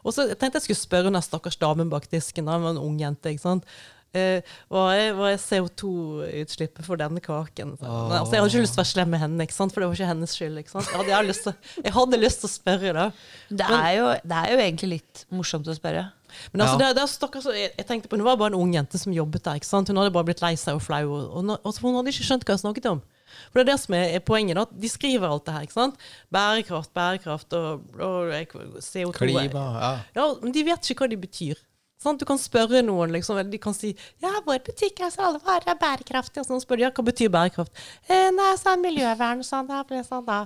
Og 0.04 0.14
så 0.14 0.28
jeg 0.30 0.38
tenkte 0.40 0.60
jeg 0.60 0.68
skulle 0.68 0.84
spørre 0.84 1.10
hun 1.12 1.22
stakkars 1.22 1.58
damen 1.60 1.92
bak 1.92 2.08
disken, 2.12 2.48
hun 2.48 2.64
var 2.64 2.74
en 2.74 2.82
ung 2.82 2.98
jente, 3.00 3.32
ikke 3.32 3.44
sant. 3.44 3.68
Eh, 4.16 4.40
hva 4.72 4.86
er, 4.96 5.16
er 5.28 5.40
CO2-utslippet 5.40 6.86
for 6.86 6.96
denne 7.00 7.20
kaken? 7.20 7.74
Oh. 7.82 7.86
Åh. 7.86 8.14
altså, 8.20 8.36
jeg 8.36 8.42
hadde 8.42 8.52
ikke 8.54 8.62
lyst 8.64 8.76
til 8.76 8.80
å 8.80 8.84
være 8.84 8.92
slem 8.92 9.10
med 9.12 9.22
henne, 9.22 9.46
ikke 9.46 9.56
sant? 9.56 9.74
for 9.74 9.82
det 9.82 9.88
var 9.90 9.98
ikke 9.98 10.10
hennes 10.12 10.36
skyld. 10.38 10.60
Ikke 10.62 10.72
sant? 10.72 10.88
Jeg, 10.88 10.96
hadde, 11.00 11.10
jeg, 11.10 11.18
hadde 11.18 11.32
lyst 11.32 11.46
til, 11.46 11.56
jeg 11.84 11.96
hadde 11.96 12.20
lyst 12.22 12.42
til 12.42 12.48
å 12.48 12.52
spørre, 12.52 12.94
da. 12.96 13.08
Det 13.50 13.66
er, 13.66 13.90
jo, 13.98 14.06
det 14.22 14.38
er 14.40 14.54
jo 14.54 14.62
egentlig 14.68 14.92
litt 14.94 15.26
morsomt 15.34 15.68
å 15.68 15.76
spørre. 15.76 16.06
Men 16.52 16.64
altså, 16.64 16.78
Ja. 16.78 16.80
det, 16.86 16.88
det 16.98 17.04
er 17.04 17.12
stakkars, 17.12 17.50
jeg, 17.56 17.74
jeg 17.76 17.88
tenkte 17.88 18.10
på, 18.12 18.18
Hun 18.18 18.26
var 18.26 18.40
bare 18.40 18.54
en 18.54 18.60
ung 18.62 18.72
jente 18.74 19.00
som 19.00 19.12
jobbet 19.14 19.44
der. 19.44 19.60
ikke 19.60 19.68
sant? 19.68 19.92
Hun 19.92 20.00
hadde 20.00 20.14
bare 20.14 20.30
blitt 20.30 20.44
lei 20.44 20.54
seg 20.60 20.78
og 20.78 20.84
flau. 20.86 21.04
Og, 21.18 21.36
og, 21.42 21.52
og 21.60 21.84
hun 21.84 22.00
hadde 22.00 22.14
ikke 22.14 22.30
skjønt 22.30 22.46
hva 22.46 22.56
jeg 22.56 22.64
snakket 22.64 22.90
om. 22.94 23.04
For 23.50 23.60
det 23.60 23.66
er 23.66 23.72
det 23.72 23.80
som 23.82 23.94
er, 23.98 24.18
poenget. 24.26 24.56
da, 24.56 24.64
De 24.82 24.88
skriver 24.88 25.28
alt 25.28 25.46
det 25.46 25.54
her. 25.54 25.60
ikke 25.68 25.76
sant? 25.76 25.94
Bærekraft, 26.32 26.92
bærekraft 26.94 27.52
og, 27.52 27.82
og 28.00 28.32
CO2. 28.32 29.12
Klima, 29.12 29.64
ja. 29.78 29.92
Ja, 30.16 30.26
Men 30.42 30.54
de 30.54 30.64
vet 30.64 30.90
ikke 30.90 31.04
hva 31.06 31.10
de 31.14 31.20
betyr. 31.20 31.54
Sant? 31.96 32.20
Du 32.20 32.26
kan 32.28 32.36
spørre 32.36 32.82
noen, 32.84 33.14
liksom, 33.14 33.38
de 33.48 33.58
kan 33.60 33.72
si 33.72 33.94
ja, 34.20 34.34
vår 34.44 34.60
butikk 34.66 35.00
er 35.00 35.12
så 35.12 35.30
alle 35.30 35.40
varer 35.40 35.72
er. 35.72 36.02
Og 36.04 36.44
så 36.44 36.58
spør 36.60 36.80
de 36.80 36.84
ja, 36.84 36.90
hva 36.92 37.04
betyr 37.06 37.30
bærekraft. 37.32 37.72
Eh, 38.04 38.28
nei, 38.36 38.50
sånn 38.60 38.82
miljøvern, 38.84 39.40
sånn 39.46 39.68
da, 39.70 39.80
ble 39.88 40.02
sånn 40.04 40.26
da. 40.26 40.42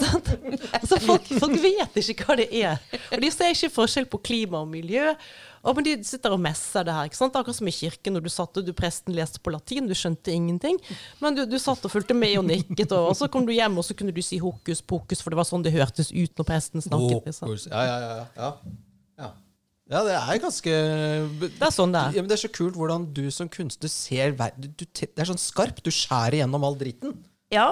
sånn. 0.00 0.24
Altså, 0.80 0.98
folk, 1.06 1.30
folk 1.38 1.54
vet 1.62 2.00
ikke 2.02 2.26
hva 2.26 2.38
det 2.40 2.48
er. 2.50 2.82
Og 3.12 3.22
de 3.22 3.30
ser 3.34 3.54
ikke 3.54 3.70
forskjell 3.76 4.10
på 4.10 4.20
klima 4.30 4.64
og 4.64 4.72
miljø. 4.72 5.12
Og, 5.62 5.78
men 5.78 5.86
de 5.86 5.94
sitter 6.06 6.34
og 6.34 6.42
messer 6.42 6.86
det 6.86 6.96
her. 6.96 7.06
ikke 7.06 7.20
sant? 7.20 7.38
Akkurat 7.38 7.58
som 7.58 7.70
i 7.70 7.74
kirken, 7.74 8.16
når 8.16 8.26
du 8.26 8.30
satt 8.32 8.58
og 8.58 8.66
du 8.66 8.74
presten 8.76 9.14
leste 9.14 9.42
på 9.42 9.54
latin, 9.54 9.86
du 9.86 9.94
skjønte 9.98 10.34
ingenting. 10.34 10.78
Men 11.22 11.38
du, 11.38 11.44
du 11.46 11.58
satt 11.62 11.86
og 11.86 11.94
fulgte 11.94 12.18
med 12.18 12.34
og 12.42 12.48
nikket, 12.50 12.90
og, 12.90 13.12
og 13.12 13.16
så 13.18 13.30
kom 13.30 13.46
du 13.46 13.54
hjem, 13.54 13.78
og 13.78 13.86
så 13.86 13.94
kunne 13.98 14.14
du 14.14 14.22
si 14.26 14.42
hokus 14.42 14.82
pokus, 14.82 15.22
for 15.22 15.34
det 15.34 15.38
var 15.38 15.46
sånn 15.48 15.66
det 15.66 15.74
hørtes 15.74 16.10
ut 16.14 16.34
når 16.34 16.50
presten 16.50 16.82
snakket. 16.82 17.30
Hokus. 17.30 17.70
Ja, 17.70 17.86
ja, 17.86 17.98
ja. 18.02 18.20
ja. 18.42 18.52
Ja, 19.88 20.02
det 20.04 20.14
er 20.18 20.40
ganske 20.42 20.72
Det 21.40 21.62
er 21.64 21.72
sånn 21.72 21.94
det 21.94 22.00
er. 22.02 22.12
Ja, 22.18 22.20
men 22.22 22.28
det 22.28 22.36
er 22.36 22.42
så 22.48 22.52
kult 22.52 22.76
hvordan 22.76 23.06
du 23.16 23.30
som 23.32 23.48
kunstner 23.48 23.88
ser 23.88 24.34
ver- 24.36 24.52
du, 24.60 24.68
du, 24.68 24.84
Det 24.92 25.16
er 25.16 25.30
sånn 25.30 25.40
skarp. 25.40 25.80
Du 25.82 25.90
skjærer 25.90 26.42
gjennom 26.42 26.64
all 26.68 26.76
dritten. 26.76 27.14
Ja, 27.50 27.70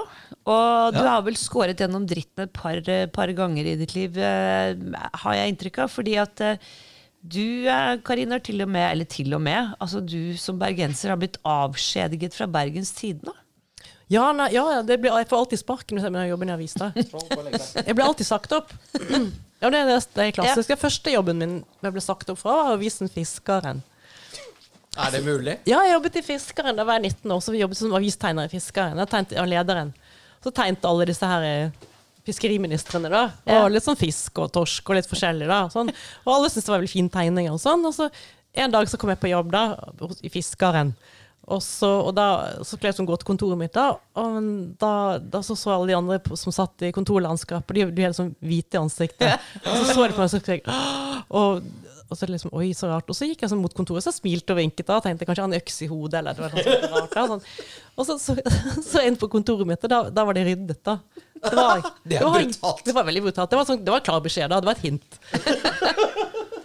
og 0.48 0.94
du 0.96 1.02
Ja. 1.02 1.10
har 1.18 1.22
vel 1.26 1.36
skåret 1.36 1.76
gjennom 1.76 2.06
dritten 2.08 2.44
et 2.46 2.52
par, 2.56 2.80
par 3.12 3.28
ganger 3.36 3.66
i 3.68 3.74
ditt 3.76 3.92
liv, 3.94 4.16
eh, 4.16 4.72
har 5.12 5.34
jeg 5.34 5.52
inntrykk 5.52 5.78
av. 5.84 5.90
Fordi 5.92 6.16
at 6.16 6.40
eh, 6.40 6.56
du, 7.26 7.64
Karin, 7.66 8.00
Karina, 8.02 8.34
har 8.36 8.40
til 8.40 8.62
og 8.62 8.68
med, 8.72 8.90
eller 8.92 9.04
til 9.04 9.34
og 9.34 9.42
med, 9.42 9.74
altså 9.78 10.00
du 10.00 10.34
som 10.40 10.58
bergenser 10.58 11.10
har 11.12 11.18
blitt 11.20 11.36
avskjediget 11.44 12.32
fra 12.32 12.46
Bergens 12.46 12.92
Tidende. 12.96 13.34
Ja, 14.12 14.28
nei, 14.36 14.52
ja 14.54 14.62
ja, 14.70 14.82
det 14.86 15.00
blir, 15.02 15.10
jeg 15.18 15.26
får 15.30 15.40
alltid 15.42 15.60
sparken 15.60 15.98
hvis 15.98 16.06
jeg 16.06 16.30
jobber 16.30 16.46
i 16.46 16.54
avis. 16.54 16.76
Jeg 16.78 17.96
blir 17.96 18.06
alltid 18.06 18.28
sagt 18.28 18.56
opp. 18.56 18.72
Ja, 19.56 19.70
det, 19.72 19.78
er 19.78 19.86
det, 19.88 19.94
det 20.12 20.20
er 20.20 20.32
klassisk. 20.36 20.68
Den 20.68 20.76
første 20.76 21.12
jobben 21.14 21.38
min 21.40 21.52
jeg 21.80 21.94
ble 21.94 22.00
sagt 22.04 22.28
opp 22.28 22.36
fra, 22.42 22.58
var 22.58 22.74
avisen 22.74 23.08
Fiskaren. 23.08 23.78
Er 25.00 25.14
det 25.14 25.22
mulig? 25.24 25.54
Ja, 25.64 25.78
jeg 25.84 25.94
jobbet 25.94 26.18
i 26.20 26.22
Fiskaren 26.26 26.76
da 26.76 26.84
var 26.84 27.00
jeg 27.00 27.14
19 27.14 27.32
år, 27.32 27.40
så 27.40 27.54
vi 27.54 27.62
jobbet 27.62 27.80
som 27.80 27.94
avistegner 27.96 28.50
i 28.50 28.52
Fiskaren. 28.52 29.00
Jeg 29.00 29.10
tegnte, 29.14 29.38
ja, 29.38 29.46
lederen. 29.48 29.94
Så 30.44 30.52
tegnet 30.52 30.84
alle 30.84 31.08
disse 31.08 31.28
her 31.28 31.46
eh, 31.48 31.88
fiskeriministrene, 32.28 33.10
da. 33.12 33.24
Og 33.56 33.70
litt 33.72 33.84
sånn 33.86 33.98
fisk 33.98 34.42
og 34.44 34.52
torsk 34.54 34.92
og 34.92 34.98
litt 34.98 35.08
forskjellig, 35.08 35.48
da. 35.50 35.62
Sånn. 35.72 35.92
Og 36.24 36.32
alle 36.32 36.52
syntes 36.52 36.68
det 36.68 36.74
var 36.74 36.82
veldig 36.82 36.92
fine 36.92 37.12
tegninger 37.16 37.56
og 37.56 37.62
sånn. 37.62 37.84
Og 37.88 37.96
så 37.96 38.10
en 38.56 38.72
dag 38.72 38.88
så 38.88 39.00
kom 39.00 39.12
jeg 39.12 39.20
på 39.24 39.32
jobb 39.32 39.52
da, 39.52 39.66
i 40.24 40.32
Fiskaren. 40.32 40.94
Og 41.46 41.60
så, 41.62 41.88
og 42.08 42.10
da, 42.16 42.26
så 42.66 42.74
skulle 42.74 42.90
jeg 42.90 42.96
sånn 42.98 43.06
gå 43.06 43.16
til 43.20 43.28
kontoret 43.28 43.60
mitt, 43.60 43.74
da, 43.76 43.92
og 44.18 44.38
da, 44.82 44.92
da 45.22 45.42
så, 45.46 45.54
så 45.54 45.76
alle 45.76 45.92
de 45.92 45.98
andre 45.98 46.18
på, 46.24 46.34
som 46.38 46.54
satt 46.54 46.82
i 46.82 46.90
kontorlandskapet, 46.94 47.76
de, 47.76 47.84
de 47.94 48.02
hadde 48.02 48.18
sånn 48.18 48.32
hvite 48.42 48.74
i 48.74 48.80
ansiktet. 48.80 49.44
Og 49.62 49.84
så 49.84 49.92
så 49.92 50.08
de 50.08 50.16
på 50.16 50.24
meg, 50.24 50.32
så 50.32 50.40
tenkte 50.42 50.74
jeg 50.74 51.22
og, 51.36 51.68
og 52.06 52.18
så 52.18 52.26
liksom, 52.30 52.52
oi, 52.54 52.70
så 52.74 52.90
rart. 52.90 53.08
Og 53.10 53.18
så 53.18 53.26
gikk 53.26 53.44
jeg 53.44 53.50
sånn 53.50 53.62
mot 53.62 53.74
kontoret, 53.74 54.04
så 54.04 54.14
smilte 54.14 54.54
og 54.54 54.60
vinket 54.60 54.86
da, 54.90 54.98
tenkte 55.02 55.26
kanskje 55.26 55.46
han 55.46 55.54
har 55.54 55.58
en 55.58 55.62
øks 55.62 55.80
i 55.82 55.88
hodet, 55.90 56.20
eller 56.20 56.34
det 56.34 56.44
var 56.44 56.54
noe 56.54 56.90
rart. 56.92 57.14
Da, 57.14 57.24
sånn. 57.30 57.46
Og 57.96 58.08
så, 58.08 58.18
så, 58.22 58.36
så 58.90 59.06
inn 59.06 59.18
på 59.18 59.30
kontoret 59.30 59.70
mitt, 59.70 59.86
og 59.86 59.92
da, 59.92 60.02
da 60.14 60.26
var 60.26 60.38
det 60.38 60.46
ryddet, 60.50 60.82
da. 60.86 60.98
Det 61.36 61.52
var, 61.54 61.82
Det 62.08 62.20
er 62.20 62.24
var. 62.26 62.46
Det 62.84 62.94
var 62.94 63.06
veldig 63.06 63.24
brutalt. 63.26 63.50
Det 63.50 63.58
var, 63.58 63.68
sånn, 63.68 63.82
det 63.86 63.94
var 63.94 64.04
klar 64.06 64.22
beskjed, 64.24 64.50
da. 64.50 64.60
Det 64.62 64.70
var 64.70 64.78
et 64.78 64.86
hint. 64.86 65.18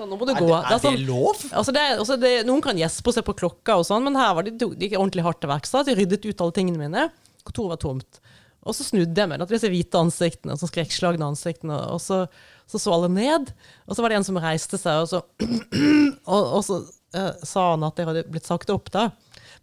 Så 0.01 0.07
nå 0.09 0.17
må 0.17 0.25
du 0.25 0.33
Er 0.33 0.39
gå. 0.41 0.47
det, 0.49 0.57
er 0.65 0.73
er 0.73 0.81
sånn- 0.81 0.97
det 0.97 1.05
lov? 1.05 1.41
Altså 1.53 1.73
det, 1.75 1.81
er- 1.85 1.99
altså 2.01 2.15
det, 2.19 2.33
noen 2.49 2.61
kan 2.65 2.79
gjespe 2.79 3.11
og 3.11 3.13
se 3.13 3.21
på 3.27 3.35
klokka, 3.37 3.75
og 3.77 3.85
sånn, 3.85 4.01
men 4.07 4.17
her 4.17 4.33
var 4.33 4.47
de, 4.49 4.53
de 4.57 4.89
ordentlig 4.97 5.21
hardt 5.27 5.41
til 5.45 5.51
verks. 5.53 5.71
De 5.85 5.93
ryddet 5.99 6.25
ut 6.25 6.41
alle 6.41 6.55
tingene 6.57 6.81
mine. 6.81 7.03
Kontoret 7.45 7.75
var 7.75 7.81
tomt. 7.85 8.17
Og 8.65 8.75
så 8.77 8.85
snudde 8.85 9.17
jeg 9.17 9.29
meg 9.29 9.41
til 9.41 9.55
disse 9.57 9.69
hvite 9.73 9.97
ansiktene, 10.01 10.53
sånn 10.57 10.69
skrekkslagne 10.69 11.25
ansiktene, 11.25 11.77
og 11.93 12.01
så, 12.01 12.23
så 12.69 12.77
så 12.81 12.91
alle 12.93 13.09
ned. 13.09 13.53
Og 13.89 13.95
så 13.97 14.03
var 14.03 14.09
det 14.13 14.19
en 14.19 14.27
som 14.27 14.37
reiste 14.41 14.77
seg, 14.81 15.01
og 15.05 15.09
så, 15.09 15.21
og, 16.33 16.41
og 16.57 16.61
så 16.65 16.81
uh, 17.17 17.31
sa 17.45 17.71
han 17.73 17.85
at 17.87 17.97
jeg 18.01 18.09
hadde 18.09 18.25
blitt 18.29 18.49
sagt 18.49 18.69
opp. 18.73 18.91
da. 18.93 19.07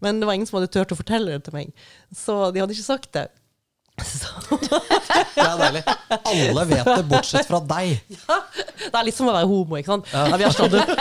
Men 0.02 0.18
det 0.20 0.26
var 0.26 0.34
ingen 0.38 0.46
som 0.50 0.58
hadde 0.60 0.70
turt 0.74 0.94
å 0.94 0.98
fortelle 0.98 1.34
det 1.34 1.44
til 1.46 1.54
meg. 1.58 1.70
Så 2.14 2.52
de 2.54 2.62
hadde 2.62 2.74
ikke 2.74 2.88
sagt 2.90 3.12
det. 3.14 3.28
Så, 4.04 4.56
Det 4.58 5.42
er 5.42 5.58
deilig. 5.60 5.82
Alle 6.18 6.64
vet 6.70 6.86
det, 6.88 7.02
bortsett 7.10 7.46
fra 7.48 7.58
deg. 7.68 7.98
det 8.08 8.94
er 8.94 9.04
litt 9.06 9.16
som 9.16 9.28
å 9.30 9.34
være 9.34 9.48
homo. 9.50 9.76
ikke 9.78 9.90
sant? 9.92 10.08
Ja, 10.12 10.24
vi, 10.38 10.44
har 10.46 10.54
sladret, 10.54 10.92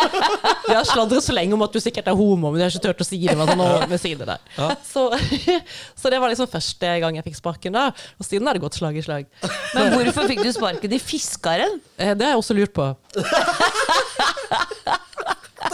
vi 0.68 0.76
har 0.76 0.88
sladret 0.88 1.26
så 1.26 1.36
lenge 1.36 1.56
om 1.58 1.64
at 1.66 1.74
du 1.76 1.80
sikkert 1.84 2.10
er 2.12 2.18
homo, 2.18 2.50
men 2.52 2.58
vi 2.60 2.66
har 2.66 2.74
ikke 2.74 2.84
turt 2.88 3.04
å 3.06 3.08
si 3.08 3.20
det. 3.24 3.36
Men 3.38 3.50
sånn, 3.52 3.62
nå, 3.64 4.00
sier 4.02 4.20
det 4.22 4.28
der. 4.30 4.42
Ja. 4.58 4.70
Så, 4.88 5.08
så 6.02 6.14
det 6.14 6.22
var 6.24 6.34
liksom 6.34 6.50
første 6.52 6.94
gang 7.04 7.20
jeg 7.20 7.28
fikk 7.30 7.40
sparken. 7.40 7.78
da, 7.78 7.90
Og 8.18 8.28
siden 8.28 8.48
har 8.50 8.58
det 8.58 8.64
gått 8.66 8.78
slag 8.80 8.98
i 9.00 9.06
slag. 9.06 9.28
Men 9.76 9.94
hvorfor 9.96 10.30
fikk 10.32 10.44
du 10.46 10.52
sparken 10.56 10.98
i 10.98 11.02
Fiskaren? 11.02 11.80
Eh, 11.98 12.14
Det 12.18 12.26
har 12.28 12.36
jeg 12.36 12.44
også 12.44 12.58
lurt 12.58 12.74
på. 12.78 12.92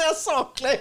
Det 0.04 0.10
er 0.10 0.18
saklig! 0.20 0.74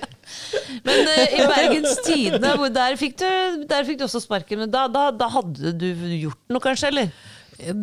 Men 0.82 1.04
uh, 1.06 1.34
i 1.36 1.44
Bergens 1.46 2.00
Tidende, 2.02 2.54
der 2.74 2.96
fikk, 2.98 3.20
du, 3.20 3.62
der 3.70 3.86
fikk 3.86 4.00
du 4.00 4.08
også 4.08 4.22
sparken. 4.24 4.64
Men 4.64 4.72
da, 4.72 4.88
da, 4.90 5.10
da 5.14 5.28
hadde 5.30 5.70
du 5.78 5.86
gjort 6.24 6.40
noe, 6.50 6.62
kanskje? 6.64 6.90
eller? 6.90 7.12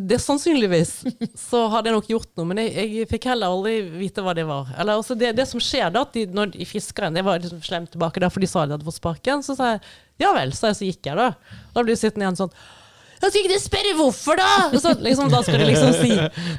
Det 0.10 0.18
Sannsynligvis 0.20 0.92
så 1.40 1.62
hadde 1.72 1.88
jeg 1.88 1.96
nok 1.96 2.10
gjort 2.12 2.32
noe, 2.36 2.50
men 2.50 2.60
jeg, 2.66 2.90
jeg 2.98 3.08
fikk 3.14 3.30
heller 3.30 3.54
aldri 3.54 3.78
vite 4.02 4.26
hva 4.26 4.34
det 4.36 4.44
var. 4.50 4.74
Eller, 4.76 5.00
altså, 5.00 5.16
det, 5.16 5.32
det 5.38 5.46
som 5.48 5.64
skjer 5.64 5.94
da, 5.96 6.04
at 6.04 6.18
de, 6.18 6.26
når 6.36 6.52
de 6.58 6.68
fiskeren 6.68 7.16
Jeg 7.16 7.28
var 7.30 7.40
liksom 7.40 7.62
slem 7.64 7.88
tilbake 7.88 8.20
der, 8.20 8.34
for 8.34 8.44
de 8.44 8.50
sa 8.52 8.66
de 8.66 8.76
hadde 8.76 8.90
fått 8.90 9.00
sparken. 9.00 9.46
Så 9.46 9.56
sa 9.56 9.78
jeg 9.78 9.86
ja 10.20 10.34
vel, 10.36 10.52
så, 10.52 10.74
jeg, 10.74 10.80
så 10.82 10.90
gikk 10.90 11.08
jeg, 11.08 11.16
da. 11.16 11.62
Da 11.72 11.86
blir 11.86 11.96
du 11.96 12.02
sittende 12.02 12.28
igjen 12.28 12.42
sånn 12.42 12.58
jeg 13.20 13.32
skal 13.34 13.40
ikke 13.42 13.52
de 13.52 13.60
spørre 13.60 13.94
hvorfor, 14.00 14.40
da! 14.40 14.50
Så, 14.80 14.94
liksom, 15.04 15.28
da 15.34 15.42
skal 15.44 15.60
de 15.60 15.66
liksom 15.68 15.92
si 15.98 16.12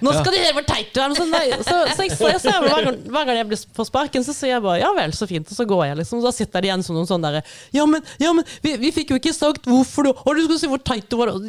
Nå 0.04 0.12
skal 0.12 0.34
de 0.34 0.42
høre 0.42 0.54
hvor 0.58 0.66
teit 0.68 0.90
du 0.92 1.00
er. 1.00 1.14
Så, 1.16 1.24
nei, 1.30 1.42
så, 1.56 1.76
så 1.96 2.04
jeg, 2.04 2.16
så 2.18 2.30
jeg 2.52 2.64
hver, 2.66 2.84
gang, 2.84 2.98
hver 3.14 3.28
gang 3.30 3.38
jeg 3.40 3.48
blir 3.52 3.62
på 3.78 3.86
sparken, 3.88 4.26
så 4.26 4.34
sier 4.36 4.54
jeg 4.56 4.64
bare 4.66 4.80
ja 4.82 4.90
vel, 4.96 5.14
så 5.16 5.28
fint, 5.30 5.48
og 5.48 5.56
så 5.56 5.66
går 5.68 5.84
jeg. 5.88 6.00
liksom. 6.02 6.20
Da 6.24 6.32
sitter 6.36 6.60
de 6.66 6.70
igjen 6.70 6.84
som 6.84 6.98
noen 6.98 7.08
sånne 7.08 7.30
derre 7.30 7.44
Ja, 7.76 7.86
men, 7.88 8.04
ja, 8.20 8.32
men 8.36 8.44
vi, 8.64 8.74
vi 8.82 8.90
fikk 8.94 9.14
jo 9.14 9.20
ikke 9.22 9.32
sagt 9.36 9.68
hvorfor, 9.70 10.10
du 10.10 10.12
Og 10.24 10.34
du 10.36 10.42
skulle 10.44 10.60
si 10.62 10.68
hvor 10.70 10.82
teit 10.84 11.08
du 11.08 11.16
var. 11.20 11.32
og 11.32 11.46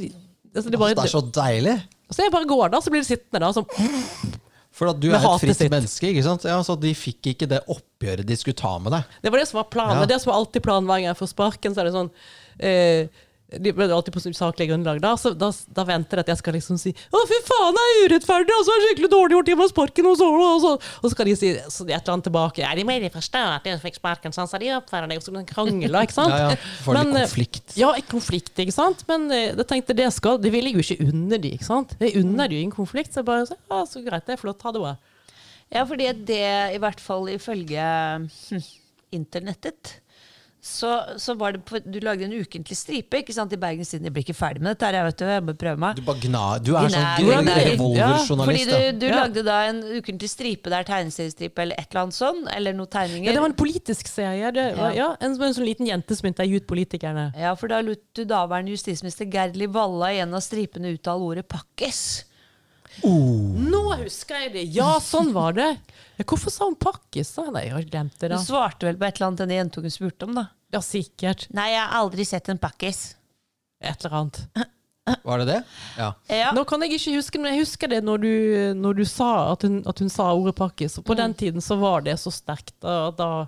Altså, 0.52 0.72
bare, 0.76 0.94
Det 0.96 1.04
er 1.06 1.12
så 1.14 1.22
deilig. 1.40 1.76
så 2.12 2.24
jeg 2.26 2.32
bare 2.34 2.48
går 2.48 2.72
da, 2.74 2.80
så 2.84 2.92
blir 2.92 3.04
de 3.04 3.08
sittende 3.08 3.40
da. 3.44 3.52
Sånn, 3.56 3.68
For 4.76 4.92
at 4.92 5.00
du 5.00 5.10
er 5.12 5.20
et 5.20 5.42
fritt 5.44 5.60
sitt. 5.60 5.72
menneske, 5.72 6.10
ikke 6.12 6.24
sant? 6.26 6.44
Ja, 6.48 6.58
så 6.64 6.76
de 6.80 6.92
fikk 6.96 7.34
ikke 7.34 7.48
det 7.52 7.62
oppgjøret 7.72 8.28
de 8.28 8.36
skulle 8.40 8.58
ta 8.60 8.74
med 8.80 8.96
deg. 8.96 9.18
det 9.24 9.32
var 9.32 9.44
det 9.44 9.48
som 9.52 9.60
var 9.62 9.68
planen. 9.72 10.02
Ja. 10.04 10.10
Det 10.12 10.22
som 10.24 10.32
var 10.32 10.40
alltid 10.42 10.64
planen 10.66 10.88
hver 10.90 11.00
gang 11.04 11.10
jeg 11.12 11.20
får 11.20 11.32
sparken. 11.36 11.76
Så 11.76 11.84
er 11.84 11.88
det 11.90 11.94
sånn 11.96 12.12
eh, 12.60 13.08
De 13.52 13.72
alltid 13.76 14.14
på 14.16 14.22
usaklig 14.32 14.70
grunnlag. 14.70 15.02
Da, 15.04 15.18
så 15.20 15.34
da, 15.36 15.50
da 15.76 15.84
venter 15.84 16.20
de 16.20 16.24
at 16.24 16.30
jeg 16.32 16.40
skal 16.40 16.56
liksom 16.56 16.78
si 16.80 16.94
'Å, 16.94 17.24
fy 17.28 17.40
faen, 17.44 17.76
det 17.76 17.84
er 17.84 17.98
urettferdig! 18.06 18.54
Altså, 18.56 18.72
det 18.72 18.78
er 18.78 18.86
skikkelig 18.88 19.10
dårlig 19.12 19.36
gjort! 19.36 19.52
Gi 19.52 19.58
meg 19.60 19.72
sparken!' 19.74 20.08
Og 20.08 20.16
så, 20.22 20.30
og 20.32 20.62
så, 20.64 20.72
og 20.80 21.06
så 21.06 21.12
skal 21.12 21.28
de 21.28 21.36
si 21.36 21.52
så 21.68 21.88
de 21.88 21.92
et 21.92 22.00
eller 22.00 22.16
annet 22.16 22.28
tilbake. 22.30 22.64
'Ja, 22.64 22.72
de 22.80 22.86
må 22.88 22.96
forstå 23.12 23.44
at 23.58 23.68
jeg 23.68 23.82
fikk 23.84 24.00
sparken, 24.00 24.36
sånn, 24.36 24.48
så 24.48 24.62
de 24.62 24.72
oppfører 24.78 25.12
seg 25.12 25.26
som 25.28 25.40
en 25.42 25.50
krangel', 25.50 26.00
ikke 26.06 26.18
sant? 26.18 26.32
Ja, 26.42 26.54
ja. 26.54 26.60
Får 26.86 26.96
litt 26.96 27.04
Men, 27.12 27.18
eh, 27.18 27.28
konflikt. 27.28 27.76
Ja, 27.76 27.92
en 27.92 28.08
konflikt, 28.08 28.54
ikke 28.64 28.76
sant? 28.76 29.04
Men 29.10 29.28
eh, 29.36 29.52
jeg 29.52 29.68
tenkte 29.68 29.98
det 29.98 30.08
skal 30.16 30.40
Det 30.42 30.52
vil 30.54 30.70
jeg 30.70 30.78
jo 30.80 30.86
ikke 30.86 31.10
unne 31.12 31.38
de, 31.42 31.56
ikke 31.58 31.68
sant? 31.68 31.98
Jeg 32.00 32.16
unner 32.24 32.48
de 32.48 32.62
jo 32.62 32.70
en 32.70 32.78
konflikt, 32.80 33.12
så 33.12 33.20
jeg 33.20 33.28
bare 33.28 33.50
så, 33.52 33.58
ja, 33.68 33.82
så 33.90 34.04
greit, 34.06 34.26
det 34.30 34.38
er 34.38 34.42
flott, 34.42 34.64
ha 34.64 34.72
det 34.72 34.84
bra. 34.86 34.96
Ja, 35.72 35.84
fordi 35.88 36.08
det, 36.28 36.44
i 36.76 36.80
hvert 36.84 37.00
fall 37.04 37.30
ifølge 37.32 37.84
hm, 38.24 38.64
internettet, 39.16 39.98
så, 40.62 40.92
så 41.18 41.34
var 41.34 41.56
det 41.56 41.64
på, 41.66 41.80
Du 41.82 41.96
lagde 42.06 42.22
en 42.28 42.34
ukentlig 42.38 42.76
stripe 42.78 43.18
ikke 43.18 43.34
sant, 43.34 43.50
i 43.54 43.58
Bergens 43.58 43.90
Tidende. 43.90 44.12
Jeg 44.12 44.14
blir 44.14 44.26
ikke 44.28 44.36
ferdig 44.38 44.62
med 44.62 44.76
dette, 44.76 44.86
her, 44.86 44.94
jeg 45.00 45.08
vet 45.08 45.18
du, 45.18 45.24
jeg 45.26 45.44
må 45.48 45.56
prøve 45.58 45.82
meg. 45.82 45.96
Du 45.98 46.04
bare 46.06 46.22
gna... 46.22 46.44
Du 46.62 46.70
er 46.78 46.92
sånn 46.94 47.08
du 47.18 47.32
er 47.32 47.42
gnager. 47.42 47.42
en 47.42 47.48
Fordi 47.50 47.72
revolverjournalist. 47.72 48.70
du, 48.70 48.76
Ja. 48.78 48.92
du 49.02 49.06
Ja. 49.10 49.16
lagde 49.24 49.44
da 49.48 49.56
en 49.72 49.82
ukentlig 49.98 50.30
stripe 50.30 50.70
der, 50.70 50.84
tegneseriestripe 50.86 51.62
eller 51.66 51.82
et 51.82 51.88
eller 51.90 52.04
annet 52.04 52.14
sånn, 52.20 52.44
eller 52.56 52.78
noen 52.78 52.92
tegninger. 52.94 53.26
Ja, 53.32 53.34
det 53.34 53.42
var 53.42 53.50
en 53.50 53.58
politisk 53.58 54.08
serie. 54.08 54.52
Det 54.54 54.68
var, 54.78 54.94
ja. 54.94 55.10
en, 55.20 55.34
en 55.42 55.54
sånn 55.58 55.66
liten 55.66 55.90
jente 55.90 56.16
som 56.16 56.30
intervjuet 56.30 56.68
politikerne. 56.70 57.32
Ja, 57.42 57.56
for 57.58 57.68
da 57.74 57.82
lot 57.82 58.04
du 58.14 58.22
daværende 58.30 58.70
justisminister 58.78 59.26
Gerli 59.34 59.66
Valla 59.66 60.14
i 60.14 60.20
en 60.22 60.34
av 60.38 60.46
stripene 60.46 60.94
uttale 60.94 61.26
ordet 61.26 61.48
'pakkis'. 63.00 63.70
Nå 63.72 63.82
husker 64.04 64.36
jeg 64.46 64.54
det! 64.54 64.64
Ja, 64.76 65.00
sånn 65.00 65.32
var 65.34 65.54
det. 65.54 65.78
Hvorfor 66.26 66.52
sa 66.52 66.66
hun 66.66 66.76
pakkis? 66.76 67.32
Nei, 67.52 67.64
jeg 67.66 67.74
har 67.74 67.88
glemt 67.88 68.20
det, 68.20 68.30
Du 68.30 68.38
svarte 68.38 68.86
vel 68.86 68.98
på 69.00 69.06
et 69.08 69.16
eller 69.18 69.28
annet 69.32 69.38
den 69.46 69.50
jentungen 69.56 69.92
spurte 69.94 70.28
om, 70.28 70.36
da? 70.36 70.48
Ja, 70.72 70.80
sikkert. 70.82 71.48
Nei, 71.56 71.72
jeg 71.74 71.82
har 71.82 71.98
aldri 72.00 72.26
sett 72.26 72.50
en 72.50 72.60
pakkis. 72.62 73.16
Et 73.82 74.06
eller 74.06 74.18
annet. 74.20 74.68
Var 75.24 75.38
det 75.42 75.46
det? 75.50 75.64
Ja. 75.98 76.14
Ja. 76.30 76.52
Nå 76.54 76.64
kan 76.70 76.82
jeg 76.86 76.94
ikke 77.00 77.16
huske, 77.18 77.40
men 77.42 77.56
jeg 77.56 77.64
husker 77.66 77.90
det 77.90 78.04
når 78.06 78.18
du, 78.22 78.34
når 78.78 78.94
du 79.02 79.06
sa 79.10 79.52
at 79.52 79.64
hun, 79.66 79.82
at 79.90 80.00
hun 80.00 80.10
sa 80.14 80.30
ordet 80.38 80.54
pakkis. 80.56 81.00
Og 81.02 81.06
på 81.08 81.18
den 81.18 81.34
tiden 81.34 81.62
så 81.62 81.76
var 81.82 82.02
det 82.06 82.20
så 82.22 82.32
sterkt. 82.32 82.76
Da, 82.80 83.10
da, 83.18 83.48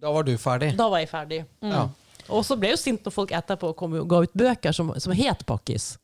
Da 0.00 0.10
var 0.12 0.24
du 0.24 0.32
ferdig. 0.38 0.72
da 0.76 0.88
var 0.88 0.98
jeg 1.04 1.08
ferdig. 1.12 1.44
Ja. 1.62 1.88
Og 2.32 2.40
så 2.44 2.56
ble 2.56 2.70
jeg 2.72 2.78
jo 2.78 2.82
sint 2.82 3.04
når 3.04 3.12
folk 3.12 3.30
etterpå 3.36 3.74
kom 3.76 3.92
og 4.00 4.08
ga 4.08 4.22
ut 4.24 4.32
bøker 4.34 4.72
som, 4.72 4.94
som 4.98 5.12
het 5.12 5.44
pakkis. 5.46 5.98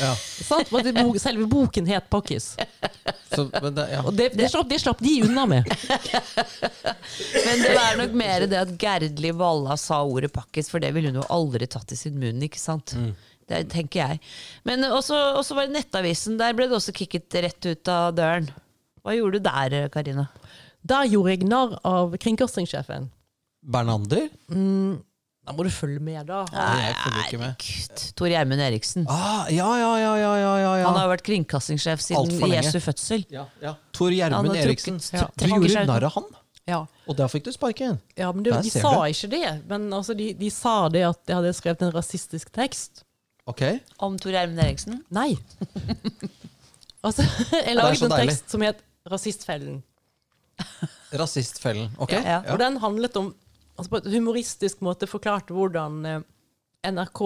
Ja. 0.00 0.14
Selve 1.18 1.46
boken 1.46 1.86
het 1.86 2.08
pakkis. 2.10 2.56
Så, 3.34 3.44
det, 3.44 3.86
ja. 3.90 4.02
Og 4.04 4.14
det, 4.14 4.30
det, 4.36 4.48
slapp, 4.52 4.68
det 4.68 4.78
slapp 4.82 5.00
de 5.02 5.14
unna 5.24 5.46
med. 5.50 5.68
Men 7.46 7.62
det 7.62 7.72
var 7.74 7.96
nok 7.98 8.16
mer 8.18 8.46
det 8.50 8.58
at 8.60 8.74
Gerdli 8.80 9.32
Valla 9.34 9.76
sa 9.80 10.02
ordet 10.04 10.32
pakkis, 10.34 10.70
for 10.70 10.82
det 10.82 10.92
ville 10.94 11.12
hun 11.12 11.22
jo 11.22 11.28
aldri 11.32 11.68
tatt 11.70 11.94
i 11.94 11.98
sin 11.98 12.18
munn. 12.20 12.42
ikke 12.44 12.60
sant? 12.60 12.96
Det 13.48 13.64
tenker 13.72 14.00
jeg. 14.00 14.20
Men 14.68 14.86
også, 14.88 15.16
også 15.40 15.56
var 15.58 15.68
det 15.68 15.78
Nettavisen. 15.78 16.38
Der 16.40 16.54
ble 16.56 16.68
det 16.70 16.78
også 16.78 16.94
kicket 16.96 17.34
rett 17.44 17.68
ut 17.68 17.90
av 17.92 18.14
døren. 18.16 18.48
Hva 19.04 19.16
gjorde 19.16 19.40
du 19.40 19.48
der, 19.48 19.88
Karina? 19.92 20.28
Der 20.84 21.08
gjorde 21.08 21.34
jeg 21.34 21.48
narr 21.48 21.76
av 21.88 22.14
kringkastingssjefen. 22.20 23.10
Bernander? 23.64 24.28
Da 25.44 25.52
må 25.52 25.64
du 25.66 25.68
følge 25.68 26.00
med, 26.00 26.22
da. 26.26 26.38
Jeg 26.52 26.94
følger 27.02 27.24
ikke 27.26 27.38
med. 27.42 27.56
Gud, 27.60 28.04
Tor 28.16 28.30
Gjermund 28.32 28.62
Eriksen. 28.64 29.04
Ah, 29.12 29.44
ja, 29.52 29.66
ja, 29.76 29.90
ja, 30.00 30.12
ja, 30.16 30.30
ja, 30.40 30.52
ja, 30.62 30.70
ja. 30.80 30.86
Han 30.86 30.96
har 30.96 31.04
jo 31.04 31.10
vært 31.12 31.24
kringkastingssjef 31.26 32.00
siden. 32.00 32.32
Jesu 32.54 32.78
fødsel. 32.80 33.26
ja, 33.32 33.44
ja. 33.60 33.74
Tor 33.92 34.14
Gjermund 34.16 34.56
Eriksen. 34.56 34.96
Ja. 35.12 35.26
Du 35.36 35.44
gjorde 35.50 35.84
narr 35.90 36.08
av 36.08 36.16
han, 36.16 36.30
Ja. 36.66 36.78
og 37.06 37.16
der 37.18 37.28
fikk 37.28 37.44
du 37.44 37.52
sparken. 37.52 37.98
Ja, 38.16 38.30
men 38.32 38.42
det, 38.46 38.54
De 38.64 38.70
sa 38.72 38.94
du. 38.94 39.02
ikke 39.12 39.28
det, 39.36 39.50
men 39.68 39.90
altså, 39.92 40.16
de, 40.16 40.30
de 40.32 40.48
sa 40.50 40.88
det 40.88 41.04
at 41.10 41.20
jeg 41.28 41.36
hadde 41.36 41.52
skrevet 41.60 41.82
en 41.84 41.92
rasistisk 41.92 42.48
tekst. 42.56 43.04
Ok. 43.44 43.60
Om 44.00 44.16
Tor 44.18 44.32
Gjermund 44.32 44.58
Eriksen. 44.64 45.02
Nei. 45.12 45.34
altså, 47.04 47.26
jeg 47.66 47.76
laget 47.76 48.06
en 48.08 48.16
tekst 48.16 48.48
som 48.48 48.64
het 48.64 48.80
Rasistfellen. 49.12 49.82
Rasistfellen. 51.12 51.90
Ok. 52.00 52.12
Ja. 52.16 52.40
Og 52.48 52.58
den 52.58 52.78
handlet 52.80 53.16
om 53.20 53.34
altså 53.76 53.90
På 53.90 53.96
et 54.00 54.10
humoristisk 54.12 54.80
måte 54.86 55.06
forklarte 55.10 55.54
hvordan 55.54 56.00
eh, 56.06 56.20
NRK 56.90 57.20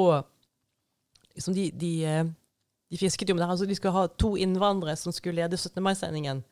liksom 1.34 1.54
de, 1.54 1.70
de, 1.70 1.92
eh, 2.04 2.24
de 2.90 2.98
fisket 3.00 3.28
jo 3.28 3.34
med 3.36 3.42
det 3.42 3.48
her. 3.48 3.54
Altså, 3.56 3.66
de 3.68 3.76
skulle 3.78 3.94
ha 3.94 4.06
to 4.18 4.34
innvandrere 4.36 4.96
som 4.96 5.12
skulle 5.12 5.42
lede 5.42 5.56
17. 5.58 5.82
mai-sendingen. 5.82 6.44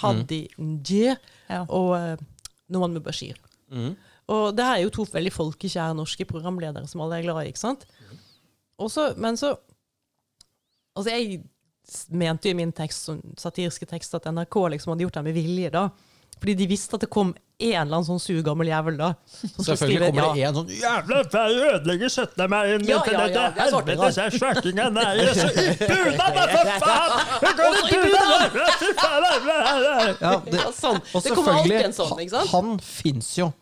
Hadi 0.00 0.46
Ndje 0.58 1.16
Ja. 1.50 1.64
og 1.68 1.90
uh, 1.92 2.16
Noman 2.72 2.94
Mubashir. 2.94 3.36
Mm. 3.68 3.96
Og 4.32 4.56
det 4.56 4.64
her 4.64 4.78
er 4.78 4.84
jo 4.86 4.92
to 4.94 5.04
veldig 5.04 5.32
folkekjære 5.34 5.96
norske 5.98 6.24
programledere 6.24 6.88
som 6.88 7.02
alle 7.04 7.18
er 7.18 7.26
glad 7.26 7.42
i, 7.42 7.50
ikke 7.52 7.60
sant? 7.60 7.84
Og 8.78 8.90
så, 8.90 9.12
men 9.16 9.36
så 9.36 9.56
Altså, 10.92 11.08
jeg 11.08 11.40
mente 12.12 12.48
jo 12.48 12.52
i 12.52 12.56
min 12.58 12.72
tekst, 12.76 13.06
sånn 13.08 13.20
satiriske 13.40 13.86
tekst 13.88 14.12
at 14.14 14.26
NRK 14.28 14.56
liksom 14.74 14.90
hadde 14.92 15.06
gjort 15.06 15.14
det 15.16 15.22
med 15.24 15.34
vilje, 15.38 15.70
da. 15.72 15.86
Fordi 16.42 16.54
de 16.58 16.66
visste 16.66 16.96
at 16.98 17.04
det 17.04 17.08
kom 17.14 17.28
en 17.62 17.68
eller 17.70 17.94
annen 17.94 18.06
sånn 18.08 18.18
sur 18.18 18.40
gammel 18.42 18.66
jævel, 18.66 18.96
da. 18.98 19.12
som 19.30 19.62
Selvfølgelig 19.62 19.76
skrive- 19.78 20.06
kommer 20.10 20.32
det 20.34 20.40
ja. 20.40 20.48
en 20.48 20.56
sånn 20.56 20.70
Jævla 20.74 21.18
fæl 21.30 21.58
ødelegger 21.68 22.10
17. 22.10 22.48
mai 22.50 22.62
Ja, 22.66 22.78
ja, 22.82 23.26
ja, 23.30 23.44
er 23.46 23.60
Helvete, 23.62 24.08
se 24.16 24.24
svartingen! 24.40 24.98
Jeg 24.98 25.28
er 25.28 25.34
så 25.42 25.48
i 25.52 25.66
bunad, 25.78 26.40
for 26.50 26.72
faen! 26.82 27.12
Jeg 27.46 27.54
går 27.60 27.78
i 27.78 28.00
faen! 28.16 29.42
ja, 30.20 30.32
det, 30.50 30.58
Ja, 30.58 30.70
sånn. 30.74 30.98
Og 31.14 31.22
selvfølgelig, 31.22 31.78
en 31.86 31.94
sånn, 31.96 32.48
han 32.52 32.72
fins 32.82 33.30
jo 33.38 33.52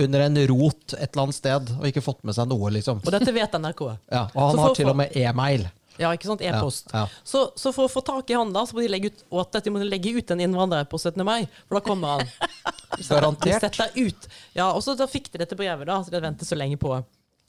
under 0.00 0.22
en 0.24 0.38
rot 0.48 0.94
et 0.96 1.10
eller 1.12 1.26
annet 1.26 1.36
sted 1.36 1.72
og 1.76 1.84
ikke 1.90 2.02
fått 2.04 2.22
med 2.24 2.36
seg 2.36 2.48
noe, 2.48 2.70
liksom. 2.72 3.00
Og 3.04 3.12
dette 3.12 3.32
vet 3.34 3.56
NRK. 3.60 3.82
Ja, 4.08 4.24
og 4.32 4.52
han 4.54 4.62
har 4.64 4.74
til 4.78 4.88
og 4.88 4.96
med 5.02 5.16
e-mail. 5.18 5.66
Ja, 5.98 6.12
ikke 6.14 6.28
sant? 6.30 6.42
E-post. 6.44 6.90
Ja, 6.92 7.04
ja. 7.04 7.22
Så, 7.26 7.42
så 7.60 7.72
for 7.76 7.88
å 7.88 7.92
få 7.92 8.02
tak 8.06 8.30
i 8.30 8.36
han, 8.38 8.52
da, 8.54 8.62
så 8.66 8.76
må 8.76 8.84
de 8.84 8.90
legge 8.92 9.10
ut 9.10 9.24
at 9.40 9.64
de 9.64 9.72
må 9.74 9.82
legge 9.84 10.12
ut 10.16 10.30
en 10.32 10.40
innvandrer 10.40 10.86
på 10.88 11.00
17. 11.00 11.18
mai. 11.26 11.44
For 11.66 11.78
da 11.78 11.82
kommer 11.84 12.20
han. 12.20 12.30
Garantert. 13.08 13.80
ut. 13.96 14.28
Ja, 14.56 14.70
og 14.70 14.82
så 14.84 14.94
da 14.98 15.08
fikk 15.10 15.30
de 15.32 15.42
dette 15.42 15.58
brevet, 15.58 15.88
da, 15.88 15.98
så 16.00 16.12
de 16.12 16.16
hadde 16.18 16.28
ventet 16.28 16.48
så 16.48 16.58
lenge 16.58 16.78
på. 16.80 16.94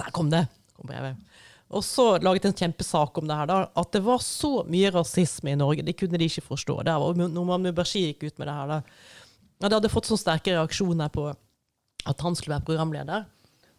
Der 0.02 0.12
kom 0.16 0.32
det! 0.34 0.46
Kom 0.78 0.90
brevet. 0.92 1.20
Og 1.72 1.86
så 1.88 2.18
laget 2.20 2.50
en 2.50 2.58
kjempesak 2.58 3.18
om 3.22 3.30
det 3.30 3.38
her, 3.40 3.48
da, 3.48 3.62
at 3.80 3.94
det 3.96 4.02
var 4.04 4.20
så 4.24 4.66
mye 4.68 4.92
rasisme 4.92 5.54
i 5.54 5.60
Norge. 5.60 5.86
Det 5.88 5.96
kunne 6.00 6.20
de 6.20 6.28
ikke 6.28 6.44
forstå. 6.50 6.82
Det 6.84 6.96
var 7.04 7.22
Noman 7.32 7.64
Mubashir 7.64 8.10
gikk 8.10 8.26
ut 8.28 8.42
med 8.42 8.50
det 8.50 8.58
her. 8.58 8.74
da. 8.74 8.82
Ja, 9.62 9.70
de 9.70 9.78
hadde 9.78 9.94
fått 9.94 10.10
så 10.10 10.18
sterke 10.20 10.58
reaksjoner 10.58 11.12
på 11.14 11.30
at 11.32 12.26
han 12.26 12.36
skulle 12.36 12.58
være 12.58 12.68
programleder. 12.68 13.28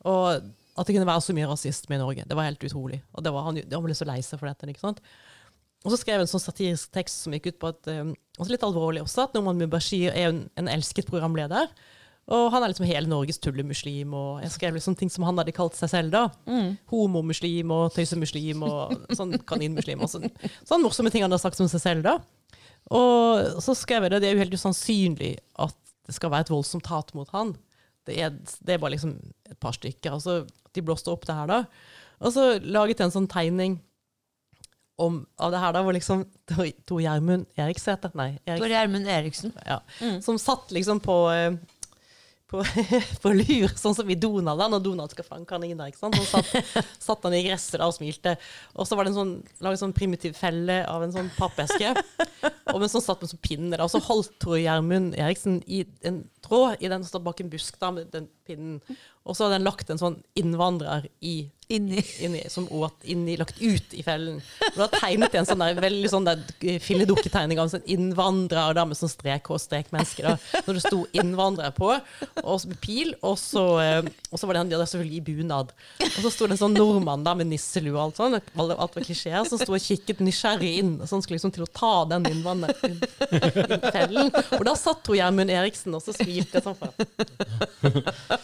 Og 0.08 0.48
at 0.72 0.88
det 0.88 0.96
kunne 0.96 1.08
være 1.08 1.24
så 1.24 1.34
mye 1.36 1.48
rasisme 1.50 1.96
i 1.96 2.00
Norge. 2.00 2.24
Det 2.28 2.36
var 2.38 2.48
helt 2.48 2.64
utrolig. 2.64 3.02
Og 3.12 3.24
det 3.24 3.32
var 3.34 3.48
han, 3.48 3.60
han 3.60 3.84
ble 3.84 3.96
så 3.96 4.08
lei 4.08 4.20
seg 4.24 4.40
for 4.40 4.48
dette. 4.48 4.68
ikke 4.72 4.80
sant? 4.82 5.02
Og 5.82 5.90
så 5.92 5.98
skrev 5.98 6.20
jeg 6.20 6.26
en 6.26 6.30
sånn 6.30 6.44
satirisk 6.44 6.92
tekst 6.94 7.24
som 7.24 7.34
gikk 7.34 7.50
ut 7.50 7.58
på 7.60 7.72
at 7.72 7.90
um, 7.90 8.12
også 8.38 8.54
litt 8.54 8.64
alvorlig 8.64 9.02
også, 9.02 9.26
at 9.26 9.34
Noman 9.34 9.58
Mubashir 9.58 10.12
er 10.14 10.30
en, 10.30 10.44
en 10.60 10.70
elsket 10.70 11.10
programleder. 11.10 11.68
Og 12.32 12.52
han 12.54 12.62
er 12.62 12.70
liksom 12.70 12.86
hele 12.86 13.10
Norges 13.10 13.40
tullemuslim. 13.42 14.12
Og 14.14 14.44
jeg 14.44 14.54
skrev 14.54 14.76
liksom 14.78 14.94
ting 14.98 15.10
som 15.10 15.26
han 15.26 15.40
hadde 15.40 15.54
kalt 15.56 15.74
seg 15.76 15.90
selv. 15.90 16.14
da. 16.14 16.28
Homomuslim 16.92 17.72
og 17.74 17.90
tøysemuslim 17.96 18.62
og 18.68 18.94
sånn 19.18 19.34
kaninmuslim. 19.48 20.04
og 20.06 20.12
sånn, 20.12 20.30
sånn 20.62 20.84
morsomme 20.86 21.10
ting 21.12 21.26
han 21.26 21.34
har 21.34 21.42
sagt 21.42 21.60
om 21.60 21.68
seg 21.70 21.82
selv. 21.82 22.06
da. 22.06 22.20
Og 22.94 23.60
så 23.62 23.74
skrev 23.78 24.06
jeg 24.06 24.14
det, 24.14 24.22
det 24.22 24.30
er 24.30 24.38
jo 24.38 24.44
helt 24.44 24.56
usannsynlig 24.56 25.34
at 25.66 25.76
det 26.06 26.14
skal 26.16 26.32
være 26.32 26.46
et 26.46 26.54
voldsomt 26.54 26.88
hat 26.90 27.12
mot 27.18 27.28
han. 27.34 27.56
Det 28.08 28.18
er, 28.18 28.34
det 28.34 28.74
er 28.74 28.82
bare 28.82 28.96
liksom 28.96 29.14
et 29.50 29.58
par 29.62 29.76
stykker. 29.76 30.16
Og 30.16 30.22
så 30.24 30.40
de 30.72 30.84
blåste 30.84 31.12
opp 31.12 31.26
det 31.28 31.36
her, 31.36 31.50
da. 31.50 31.64
Og 32.22 32.34
så 32.34 32.46
laget 32.62 33.00
jeg 33.00 33.08
en 33.10 33.16
sånn 33.16 33.30
tegning 33.30 33.80
om, 35.02 35.22
av 35.40 35.52
det 35.54 35.60
her, 35.62 35.74
da, 35.74 35.82
hvor 35.82 35.96
liksom 35.96 36.24
Tor 36.46 37.00
Gjermund 37.02 37.48
Eriksæter 37.58 38.12
Nei, 38.18 38.36
Erik, 38.44 38.60
Tor 38.62 38.70
Gjermund 38.70 39.08
Eriksen. 39.10 39.54
ja, 39.66 39.80
som 40.22 40.38
satt 40.38 40.70
liksom 40.74 41.00
på 41.02 41.16
eh, 41.32 41.56
på, 42.52 42.60
på 43.24 43.32
lur, 43.32 43.72
sånn 43.80 43.96
som 43.96 44.10
i 44.12 44.16
Donald, 44.20 44.60
da, 44.60 44.68
når 44.70 44.84
Donald 44.84 45.14
skal 45.14 45.26
fange 45.26 45.48
kaniner. 45.48 45.88
ikke 45.88 46.02
sant? 46.02 46.18
Så 46.20 46.26
satt, 46.28 46.82
satt 47.08 47.26
han 47.26 47.36
i 47.36 47.42
gresset 47.46 47.80
da 47.80 47.88
og 47.88 47.96
smilte. 47.96 48.34
Og 48.76 48.88
så 48.88 48.98
var 48.98 49.08
det 49.08 49.14
en 49.14 49.20
sånn, 49.20 49.34
laget 49.64 49.78
en 49.78 49.84
sånn 49.86 49.96
primitiv 49.96 50.36
felle 50.38 50.82
av 50.88 51.04
en 51.06 51.14
sånn 51.14 51.32
pappeske. 51.38 51.94
Og 52.72 52.76
men 52.76 52.92
han 52.92 53.04
satt 53.04 53.24
med 53.24 53.32
sånn 53.32 53.44
pinne, 53.44 53.72
da, 53.76 53.86
og 53.86 53.92
så 53.94 54.02
holdt 54.04 54.36
Tor 54.42 54.58
Gjermund 54.60 55.16
Eriksen 55.16 55.62
i 55.64 55.84
en 56.08 56.22
i 56.80 56.88
den 56.88 57.04
som 57.04 57.08
står 57.08 57.24
bak 57.28 57.40
en 57.40 57.50
busk 57.52 57.78
da, 57.80 57.90
den 58.12 58.28
pinnen. 58.52 59.00
Og 59.22 59.36
så 59.36 59.46
hadde 59.46 59.60
han 59.60 59.66
lagt 59.66 59.90
en 59.92 60.00
sånn 60.00 60.22
innvandrer 60.38 61.08
i 61.22 61.36
Inni. 61.72 62.02
inni, 62.20 62.42
som 62.50 62.66
åt 62.72 63.04
inni, 63.08 63.36
lagt 63.40 63.62
ut 63.62 63.94
i 63.96 64.02
fellen. 64.04 64.42
Og 64.74 64.76
da 64.76 64.88
tegnet 64.92 65.32
jeg 65.32 65.40
en 65.40 65.46
sånn 65.48 65.62
der, 65.62 65.78
veldig 65.80 66.08
sånn 66.10 66.26
der 66.26 66.42
filledukketegning 66.84 67.56
av 67.56 67.64
en 67.64 67.72
sånn 67.72 67.86
innvandrer 67.94 68.74
da, 68.76 68.84
med 68.84 68.98
sånn 68.98 69.08
strek 69.08 69.48
og 69.54 69.60
strekmenneske. 69.62 70.26
da, 70.26 70.34
Når 70.66 70.76
det 70.76 70.82
sto 70.84 70.98
'innvandrer' 71.14 71.72
på, 71.72 71.88
og 72.42 72.60
så 72.60 72.68
med 72.68 72.80
pil, 72.82 73.14
og 73.22 73.38
så, 73.40 73.64
eh, 73.80 74.02
og 74.28 74.36
så 74.36 74.46
var 74.46 74.52
det 74.52 74.60
han 74.60 74.68
de 74.68 74.76
hadde 74.76 74.90
selvfølgelig 74.90 75.16
i 75.16 75.24
bunad. 75.30 75.72
Og 76.02 76.20
så 76.26 76.34
sto 76.34 76.46
det 76.50 76.58
en 76.58 76.62
sånn 76.66 76.76
nordmann 76.76 77.24
da 77.24 77.32
med 77.38 77.48
nisselue 77.48 77.96
og 77.96 78.04
alt 78.04 78.20
sånn, 78.20 78.36
alt 78.36 78.94
var 78.98 79.08
klisjeer, 79.08 79.48
som 79.48 79.56
sto 79.56 79.72
og 79.72 79.80
kikket 79.80 80.20
nysgjerrig 80.20 80.76
inn, 80.82 80.92
så 81.06 81.16
han 81.16 81.24
skulle 81.24 81.38
liksom 81.40 81.54
til 81.56 81.64
å 81.64 81.72
ta 81.72 81.94
den 82.12 82.28
innvandreren 82.34 83.00
inn 83.00 83.00
i 83.00 83.92
fellen. 83.96 84.28
Og 84.60 84.64
da 84.68 84.76
satt 84.76 85.06
hun 85.08 85.16
Gjermund 85.16 85.48
Eriksen 85.48 85.96
og 85.96 86.04
så 86.04 86.12
smilte 86.12 86.60
sånn 86.60 86.76
for 86.76 86.92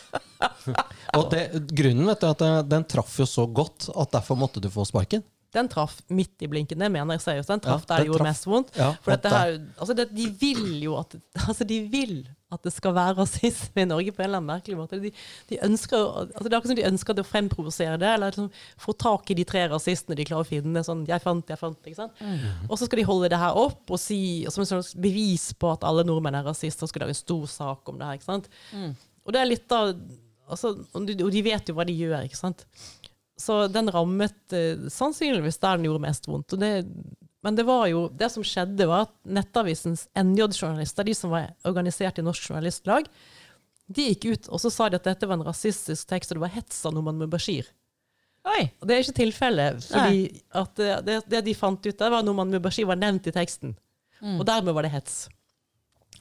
Og 1.18 1.28
det, 1.32 1.42
grunnen 1.72 2.06
vet 2.10 2.22
du, 2.22 2.28
at 2.28 2.44
den, 2.44 2.56
den 2.68 2.86
traff 2.88 3.18
jo 3.20 3.26
så 3.28 3.46
godt 3.46 3.88
at 3.94 4.14
derfor 4.18 4.38
måtte 4.38 4.62
du 4.62 4.70
få 4.72 4.86
sparken. 4.88 5.24
Den 5.56 5.68
traff 5.72 6.02
midt 6.12 6.42
i 6.44 6.48
blinken, 6.50 6.80
det 6.80 6.90
mener 6.92 7.16
jeg 7.16 7.24
seriøst. 7.24 7.48
Den 7.54 7.62
traff 7.64 7.86
Ja, 7.86 7.88
der 7.88 7.94
den 7.96 8.04
det 8.04 8.10
gjorde 8.10 8.26
mest 8.26 8.48
vondt. 8.48 8.74
Ja, 8.76 8.90
For 9.00 9.14
dette 9.14 9.30
her, 9.32 9.54
altså 9.78 9.96
det, 9.96 10.10
de 10.12 10.26
vil 10.40 10.82
jo 10.84 10.98
at 11.00 11.16
altså 11.46 11.64
de 11.68 11.80
vil 11.88 12.18
at 12.48 12.64
det 12.64 12.72
skal 12.72 12.94
være 12.96 13.16
rasisme 13.18 13.82
i 13.82 13.88
Norge 13.88 14.12
på 14.12 14.22
en 14.22 14.28
eller 14.28 14.40
annen 14.40 14.48
merkelig 14.48 14.76
måte. 14.78 14.98
De, 15.02 15.10
de 15.50 15.58
ønsker, 15.66 16.00
altså 16.00 16.46
det 16.46 16.52
er 16.52 16.56
akkurat 16.56 16.72
som 16.72 16.78
de 16.78 16.86
ønsker 16.88 17.20
å 17.20 17.24
fremprovosere 17.28 17.98
det, 18.00 18.08
eller 18.08 18.32
liksom 18.32 18.48
få 18.80 18.94
tak 18.96 19.32
i 19.32 19.36
de 19.36 19.44
tre 19.48 19.66
rasistene 19.68 20.16
de 20.16 20.24
klarer 20.28 20.46
å 20.46 20.48
finne. 20.48 20.84
Sånn, 20.86 21.04
jeg 21.08 21.20
fant, 21.24 21.52
jeg 21.52 21.60
fant, 21.60 21.80
ikke 21.84 22.00
sant? 22.00 22.22
Og 22.68 22.78
så 22.80 22.88
skal 22.88 23.02
de 23.02 23.08
holde 23.08 23.28
det 23.32 23.40
her 23.40 23.58
opp 23.60 23.92
og 23.92 24.00
si, 24.00 24.20
som 24.48 24.64
et 24.64 24.96
bevis 24.96 25.50
på 25.60 25.74
at 25.74 25.84
alle 25.88 26.06
nordmenn 26.08 26.40
er 26.40 26.48
rasister, 26.48 26.88
og 26.88 26.92
skal 26.92 27.04
lage 27.04 27.16
en 27.18 27.20
stor 27.20 27.44
sak 27.52 27.92
om 27.92 28.00
det 28.00 28.08
her. 28.08 28.20
ikke 28.20 28.30
sant? 28.30 28.48
Og 29.28 29.34
det 29.36 29.42
er 29.42 29.50
litt 29.50 29.76
av 29.76 29.92
altså, 30.48 30.72
og 30.96 31.08
de, 31.08 31.44
vet 31.44 31.68
jo 31.68 31.76
hva 31.76 31.86
de 31.86 31.94
gjør, 31.96 32.24
ikke 32.24 32.40
sant? 32.40 32.64
Så 33.38 33.66
den 33.70 33.90
rammet 33.94 34.56
eh, 34.56 34.88
sannsynligvis 34.90 35.60
der 35.62 35.78
den 35.78 35.86
gjorde 35.86 36.02
mest 36.08 36.26
vondt. 36.26 36.56
Det, 36.58 36.72
men 37.46 37.58
det 37.58 37.66
var 37.68 37.86
jo, 37.90 38.06
det 38.18 38.30
som 38.34 38.46
skjedde 38.46 38.88
var 38.88 39.06
at 39.06 39.14
Nettavisens 39.28 40.08
NJ-journalister, 40.16 41.06
de 41.06 41.14
som 41.14 41.34
var 41.36 41.52
organisert 41.68 42.18
i 42.18 42.24
Norsk 42.26 42.48
Journalistlag, 42.48 43.06
de 43.88 44.08
gikk 44.10 44.26
ut 44.32 44.48
og 44.52 44.60
så 44.60 44.72
sa 44.72 44.88
de 44.90 44.98
at 44.98 45.06
dette 45.06 45.28
var 45.28 45.38
en 45.38 45.46
rasistisk 45.46 46.08
tekst, 46.10 46.32
og 46.32 46.40
det 46.40 46.46
var 46.48 46.56
hets 46.56 46.80
av 46.88 46.96
Noman 46.96 47.20
Mubashir. 47.20 47.68
Oi. 48.48 48.66
Det 48.80 48.94
er 48.94 49.04
ikke 49.04 49.20
tilfellet, 49.20 49.84
fordi 49.84 50.28
at 50.56 50.82
det, 51.04 51.20
det, 51.28 51.44
de 51.44 51.54
fant 51.56 51.78
ut 51.84 51.92
der, 51.92 52.10
var 52.10 52.22
at 52.22 52.26
Noman 52.26 52.50
Mubashir 52.52 52.88
var 52.88 52.98
nevnt 53.00 53.28
i 53.28 53.34
teksten. 53.34 53.76
Og 54.18 54.42
dermed 54.48 54.74
var 54.74 54.82
det 54.84 54.92
hets. 54.96 55.28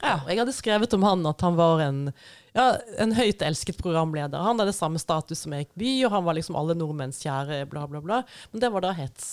Ja. 0.02 0.20
Jeg 0.28 0.38
hadde 0.38 0.54
skrevet 0.54 0.94
om 0.94 1.02
han 1.06 1.26
at 1.26 1.42
han 1.42 1.56
var 1.58 1.82
en, 1.82 2.00
ja, 2.54 2.68
en 3.02 3.14
høyt 3.18 3.42
elsket 3.42 3.80
programleder. 3.80 4.38
Han 4.44 4.60
hadde 4.62 4.74
samme 4.76 5.00
status 5.02 5.42
som 5.44 5.54
Erik 5.56 5.72
Bye, 5.78 6.06
og 6.06 6.14
han 6.14 6.26
var 6.26 6.38
liksom 6.38 6.58
alle 6.58 6.76
nordmenns 6.78 7.20
kjære, 7.24 7.64
bla, 7.70 7.86
bla, 7.90 8.02
bla. 8.04 8.22
Men 8.52 8.62
det 8.62 8.70
var 8.74 8.86
da 8.86 8.92
hets. 8.94 9.32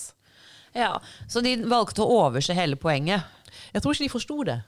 Ja, 0.76 0.96
Så 1.28 1.40
de 1.40 1.56
valgte 1.64 2.04
å 2.04 2.10
overse 2.26 2.52
hele 2.56 2.76
poenget. 2.76 3.24
Jeg 3.72 3.82
tror 3.82 3.94
ikke 3.94 4.04
de 4.04 4.12
forsto 4.12 4.42
det. 4.44 4.58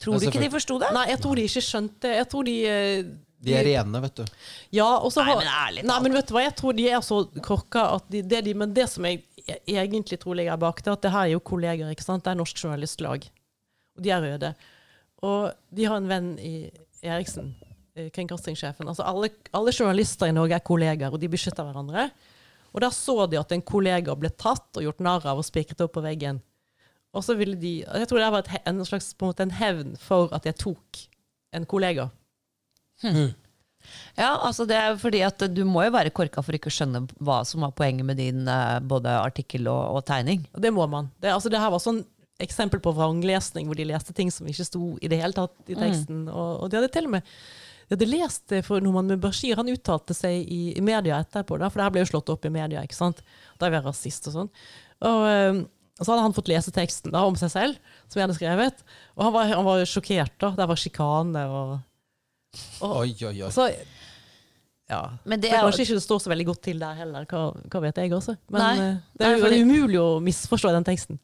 Tror 0.00 0.16
du 0.16 0.30
ikke 0.30 0.40
de 0.40 0.52
forsto 0.52 0.78
det? 0.80 0.88
Nei, 0.96 1.08
jeg 1.12 1.20
tror 1.20 1.36
de 1.36 1.42
ikke 1.44 1.60
skjønte 1.60 2.10
Jeg 2.14 2.28
tror 2.32 2.46
de 2.48 2.54
eh, 2.64 3.08
De 3.44 3.52
er 3.52 3.66
rene, 3.66 4.00
vet 4.00 4.22
du. 4.22 4.38
Ja, 4.72 4.86
og 4.96 5.12
så 5.12 5.20
Nei, 5.26 5.34
men 5.42 5.50
ærlig 5.52 5.84
Nei, 5.90 5.98
men 6.06 6.16
vet 6.16 6.30
du 6.30 6.32
hva, 6.32 6.44
jeg 6.46 6.54
tror 6.56 6.78
de 6.78 6.86
er 6.88 7.02
så 7.04 7.18
krokka 7.44 7.82
at 7.98 8.06
de, 8.08 8.22
det 8.24 8.40
de 8.46 8.54
Men 8.56 8.72
det 8.72 8.86
som 8.88 9.04
jeg 9.04 9.20
e- 9.44 9.58
egentlig 9.76 10.16
tror 10.22 10.38
ligger 10.40 10.56
bak, 10.62 10.80
det 10.80 10.88
er 10.88 10.96
at 10.96 11.04
det 11.04 11.12
her 11.12 11.26
er 11.28 11.34
jo 11.34 11.42
kolleger, 11.52 11.92
ikke 11.92 12.06
sant. 12.06 12.24
Det 12.24 12.32
er 12.32 12.40
Norsk 12.40 12.64
Journalistlag. 12.64 13.28
Og 13.98 14.04
de 14.06 14.14
er 14.16 14.24
røde. 14.24 14.54
Og 15.26 15.50
de 15.76 15.86
har 15.88 16.00
en 16.00 16.10
venn 16.10 16.30
i 16.38 16.54
Eriksen, 17.04 17.54
eh, 17.96 18.10
kringkastingssjefen. 18.14 18.88
Altså 18.88 19.06
alle, 19.06 19.30
alle 19.56 19.72
journalister 19.72 20.30
i 20.30 20.36
Norge 20.36 20.56
er 20.56 20.64
kollegaer, 20.64 21.12
og 21.12 21.20
de 21.20 21.30
beskytter 21.32 21.66
hverandre. 21.66 22.10
Og 22.70 22.84
der 22.84 22.94
så 22.94 23.26
de 23.30 23.40
at 23.40 23.52
en 23.52 23.64
kollega 23.66 24.14
ble 24.16 24.30
tatt 24.30 24.78
og 24.78 24.86
gjort 24.86 25.02
narr 25.02 25.26
av 25.26 25.40
og 25.40 25.46
spikret 25.46 25.80
opp 25.84 25.96
på 25.96 26.04
veggen. 26.04 26.40
Og 27.10 27.24
så 27.26 27.34
ville 27.34 27.58
de 27.58 27.80
Jeg 27.82 28.08
tror 28.08 28.20
det 28.22 28.30
var 28.30 28.44
et, 28.44 28.62
en 28.70 28.84
slags 28.86 29.12
på 29.18 29.26
en 29.26 29.32
måte 29.32 29.42
en 29.46 29.58
hevn 29.58 29.96
for 29.98 30.30
at 30.36 30.46
jeg 30.46 30.60
tok 30.62 31.00
en 31.56 31.66
kollega. 31.66 32.10
Ja, 34.14 34.36
altså 34.44 34.66
det 34.68 34.76
er 34.76 34.96
fordi 35.00 35.22
at 35.24 35.40
Du 35.54 35.62
må 35.64 35.82
jo 35.86 35.94
være 35.94 36.12
korka 36.14 36.42
for 36.44 36.54
ikke 36.54 36.68
å 36.70 36.74
skjønne 36.74 37.06
hva 37.18 37.40
som 37.48 37.64
var 37.64 37.72
poenget 37.74 38.06
med 38.06 38.20
din 38.20 38.46
eh, 38.46 38.78
både 38.84 39.14
artikkel 39.18 39.66
og, 39.72 39.96
og 39.96 40.04
tegning. 40.06 40.44
Det 40.52 40.70
må 40.74 40.86
man. 40.86 41.10
Det, 41.18 41.32
altså, 41.32 41.50
det 41.50 41.58
her 41.62 41.72
var 41.72 41.82
sånn 41.82 42.04
eksempel 42.42 42.80
på 42.82 42.92
vranglesning, 42.96 43.66
hvor 43.68 43.76
de 43.78 43.86
leste 43.88 44.14
ting 44.16 44.30
som 44.34 44.46
ikke 44.50 44.66
sto 44.66 44.94
i 45.00 45.08
det 45.10 45.20
hele 45.20 45.36
tatt 45.36 45.70
i 45.70 45.76
teksten. 45.78 46.24
Og, 46.28 46.64
og 46.64 46.70
de 46.70 46.80
hadde 46.80 46.92
til 46.94 47.08
og 47.10 47.14
med 47.18 47.22
de 47.90 47.96
hadde 47.96 48.06
lest 48.06 48.44
det 48.52 48.60
for 48.62 48.78
Noman 48.84 49.08
Mubashir. 49.10 49.56
Han 49.58 49.66
uttalte 49.72 50.14
seg 50.14 50.44
i, 50.46 50.60
i 50.78 50.82
media 50.84 51.16
etterpå, 51.24 51.56
da, 51.58 51.66
for 51.72 51.80
det 51.80 51.86
her 51.88 51.94
ble 51.96 52.04
jo 52.04 52.10
slått 52.12 52.28
opp 52.30 52.44
i 52.46 52.52
media. 52.54 52.84
ikke 52.86 52.94
sant? 52.94 53.18
Da 53.58 53.66
er 53.66 53.72
vi 53.74 53.80
rasist 53.82 54.28
og 54.30 54.36
sånn. 54.36 54.50
Og, 55.02 55.24
eh, 55.26 55.58
og 55.98 56.04
så 56.06 56.12
hadde 56.12 56.22
han 56.28 56.36
fått 56.36 56.48
lese 56.52 56.70
teksten 56.76 57.10
da, 57.16 57.24
om 57.26 57.34
seg 57.40 57.50
selv, 57.50 57.80
som 58.06 58.20
jeg 58.20 58.28
hadde 58.28 58.36
skrevet. 58.38 58.84
Og 59.18 59.24
han 59.26 59.34
var, 59.34 59.50
han 59.50 59.66
var 59.66 59.82
sjokkert. 59.90 60.36
da. 60.38 60.52
Det 60.60 60.68
var 60.70 60.78
sjikane 60.84 61.42
og, 61.50 61.72
og 62.78 62.94
Oi, 63.02 63.10
oi, 63.26 63.34
oi. 63.42 63.50
Så 63.58 63.66
ja. 64.90 65.02
Men 65.26 65.42
det 65.42 65.50
er 65.50 65.62
kanskje 65.62 65.84
ikke 65.88 65.98
det 65.98 66.04
står 66.06 66.22
så 66.24 66.30
veldig 66.32 66.46
godt 66.48 66.62
til 66.66 66.80
der 66.82 66.96
heller, 66.98 67.26
hva, 67.30 67.42
hva 67.74 67.82
vet 67.84 67.98
jeg 68.02 68.14
også. 68.16 68.36
Men 68.50 68.62
Nei. 68.62 68.70
eh, 68.86 68.94
det 69.18 69.26
Nei, 69.26 69.28
er 69.32 69.36
jo 69.36 69.44
fordi- 69.44 69.60
umulig 69.66 70.00
å 70.02 70.08
misforstå 70.30 70.72
den 70.78 70.86
teksten. 70.88 71.20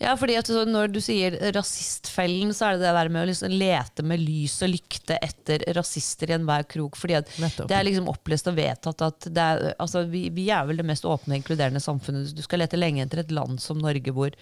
Ja, 0.00 0.14
fordi 0.18 0.36
at 0.38 0.48
når 0.68 0.92
du 0.94 1.00
sier 1.02 1.36
rasistfellen, 1.54 2.52
så 2.56 2.68
er 2.68 2.76
det 2.76 2.84
det 2.86 2.94
der 2.96 3.10
med 3.12 3.24
å 3.24 3.28
liksom 3.30 3.54
lete 3.54 4.04
med 4.06 4.22
lys 4.22 4.56
og 4.64 4.72
lykte 4.72 5.18
etter 5.22 5.64
rasister 5.76 6.32
i 6.32 6.36
enhver 6.38 6.66
krok. 6.70 6.98
fordi 6.98 7.18
at 7.20 7.30
Nettopp. 7.38 7.68
det 7.70 7.78
er 7.78 7.86
liksom 7.88 8.10
opplest 8.10 8.50
og 8.50 8.58
vedtatt 8.58 9.04
at 9.06 9.28
det 9.30 9.44
er, 9.44 9.66
altså 9.78 10.04
vi, 10.10 10.26
vi 10.34 10.48
er 10.54 10.66
vel 10.68 10.80
det 10.80 10.88
mest 10.88 11.06
åpne 11.08 11.36
og 11.36 11.42
inkluderende 11.42 11.82
samfunnet. 11.84 12.34
Du 12.34 12.42
skal 12.44 12.64
lete 12.64 12.80
lenge 12.80 13.04
etter 13.04 13.22
et 13.24 13.34
land 13.34 13.62
som 13.62 13.80
Norge 13.82 14.14
hvor 14.14 14.34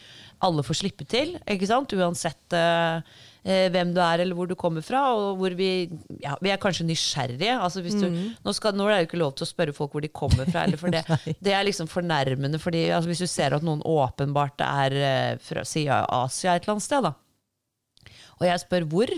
alle 0.42 0.64
får 0.66 0.80
slippe 0.82 1.06
til, 1.08 1.36
ikke 1.46 1.68
sant? 1.70 1.92
uansett 1.92 2.56
eh, 2.56 3.04
hvem 3.42 3.90
du 3.94 3.98
er 4.04 4.22
eller 4.22 4.38
hvor 4.38 4.46
du 4.46 4.54
kommer 4.58 4.84
fra. 4.86 5.02
Og 5.16 5.40
hvor 5.40 5.56
vi, 5.58 5.88
ja, 6.22 6.36
vi 6.42 6.52
er 6.52 6.60
kanskje 6.62 6.86
nysgjerrige. 6.86 7.56
Altså 7.58 7.82
hvis 7.84 7.98
du, 7.98 8.06
nå, 8.08 8.54
skal, 8.54 8.76
nå 8.78 8.86
er 8.86 8.94
det 8.94 9.00
jo 9.02 9.10
ikke 9.10 9.22
lov 9.22 9.34
til 9.36 9.46
å 9.46 9.50
spørre 9.50 9.74
folk 9.76 9.96
hvor 9.96 10.04
de 10.04 10.12
kommer 10.14 10.46
fra, 10.46 10.66
eller 10.66 10.80
for 10.80 10.94
det, 10.94 11.02
det 11.44 11.56
er 11.56 11.66
liksom 11.66 11.90
fornærmende. 11.90 12.60
Fordi, 12.62 12.86
altså, 12.94 13.10
hvis 13.10 13.24
du 13.24 13.30
ser 13.30 13.56
at 13.56 13.66
noen 13.66 13.82
åpenbart 13.82 14.62
er 14.66 14.98
eh, 14.98 15.34
fra 15.42 15.66
Asia 15.66 16.54
et 16.54 16.64
eller 16.64 16.76
annet 16.76 16.86
sted, 16.86 17.10
da. 17.10 17.16
Og 18.40 18.48
jeg 18.48 18.62
spør 18.62 18.88
hvor, 18.90 19.12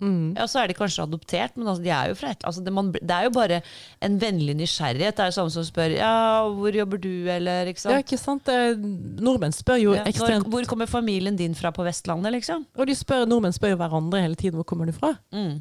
ja, 0.00 0.46
så 0.48 0.62
er 0.62 0.70
de 0.70 0.76
kanskje 0.78 1.04
adoptert, 1.04 1.56
men 1.58 1.68
altså, 1.68 1.84
de 1.84 1.92
er 1.92 2.10
jo 2.10 2.16
fra 2.16 2.32
et 2.32 2.44
altså, 2.48 2.62
det, 2.64 2.72
man, 2.72 2.88
det 2.94 3.12
er 3.16 3.26
jo 3.26 3.32
bare 3.36 3.60
en 4.06 4.16
vennlig 4.22 4.54
nysgjerrighet. 4.56 5.16
Det 5.18 5.24
er 5.24 5.30
jo 5.30 5.36
samme 5.36 5.54
som 5.54 5.66
spør 5.66 5.94
ja, 5.96 6.14
hvor 6.56 6.76
jobber 6.76 7.02
du, 7.02 7.12
eller 7.28 7.70
ikke 7.70 7.92
Ja, 7.92 8.00
ikke 8.00 8.20
sant? 8.20 8.48
Nordmenn 9.20 9.54
spør 9.56 9.80
jo 9.82 9.94
Ja, 9.94 10.04
når, 10.04 10.12
ekstremt 10.14 10.50
hvor 10.52 10.68
kommer 10.70 10.90
familien 10.90 11.36
din 11.36 11.56
fra 11.58 11.72
på 11.74 11.84
Vestlandet, 11.86 12.32
liksom? 12.38 12.64
Og 12.78 12.88
de 12.88 12.96
spør, 12.96 13.26
nordmenn 13.28 13.56
spør 13.56 13.74
jo 13.74 13.80
hverandre 13.80 14.22
hele 14.24 14.38
tiden 14.40 14.60
hvor 14.60 14.68
kommer 14.68 14.88
du 14.88 14.96
fra. 14.96 15.14
Mm. 15.34 15.60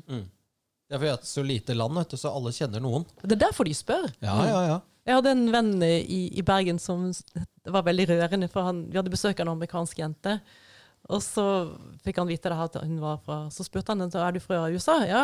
Det 0.90 0.98
er 0.98 1.02
fordi 1.04 1.12
at 1.14 1.28
så 1.30 1.44
lite 1.46 1.76
land, 1.78 1.94
vet 2.00 2.16
du, 2.16 2.18
så 2.18 2.32
alle 2.34 2.56
kjenner 2.56 2.82
noen. 2.82 3.04
Det 3.22 3.36
er 3.36 3.44
derfor 3.46 3.68
de 3.68 3.76
spør. 3.78 4.08
Ja, 4.26 4.40
ja, 4.48 4.62
ja. 4.72 4.80
Jeg 5.10 5.18
hadde 5.18 5.32
en 5.34 5.46
venn 5.54 5.76
i, 5.86 6.24
i 6.38 6.44
Bergen 6.46 6.80
som 6.82 7.08
det 7.10 7.74
var 7.74 7.86
veldig 7.88 8.08
rørende, 8.12 8.50
for 8.52 8.68
han, 8.68 8.84
vi 8.90 8.98
hadde 9.00 9.14
besøk 9.14 9.40
av 9.40 9.48
en 9.48 9.56
amerikansk 9.56 10.02
jente. 10.02 10.40
Og 11.10 11.24
så 11.26 11.46
fikk 12.06 12.20
han 12.22 12.30
vite 12.30 12.54
at 12.54 12.76
hun 12.84 13.00
var 13.02 13.18
fra 13.26 13.40
Så 13.54 13.66
spurte 13.66 13.94
han 13.94 14.04
henne 14.04 14.22
er 14.22 14.36
du 14.36 14.40
fra 14.44 14.68
USA. 14.70 15.00
Ja 15.10 15.24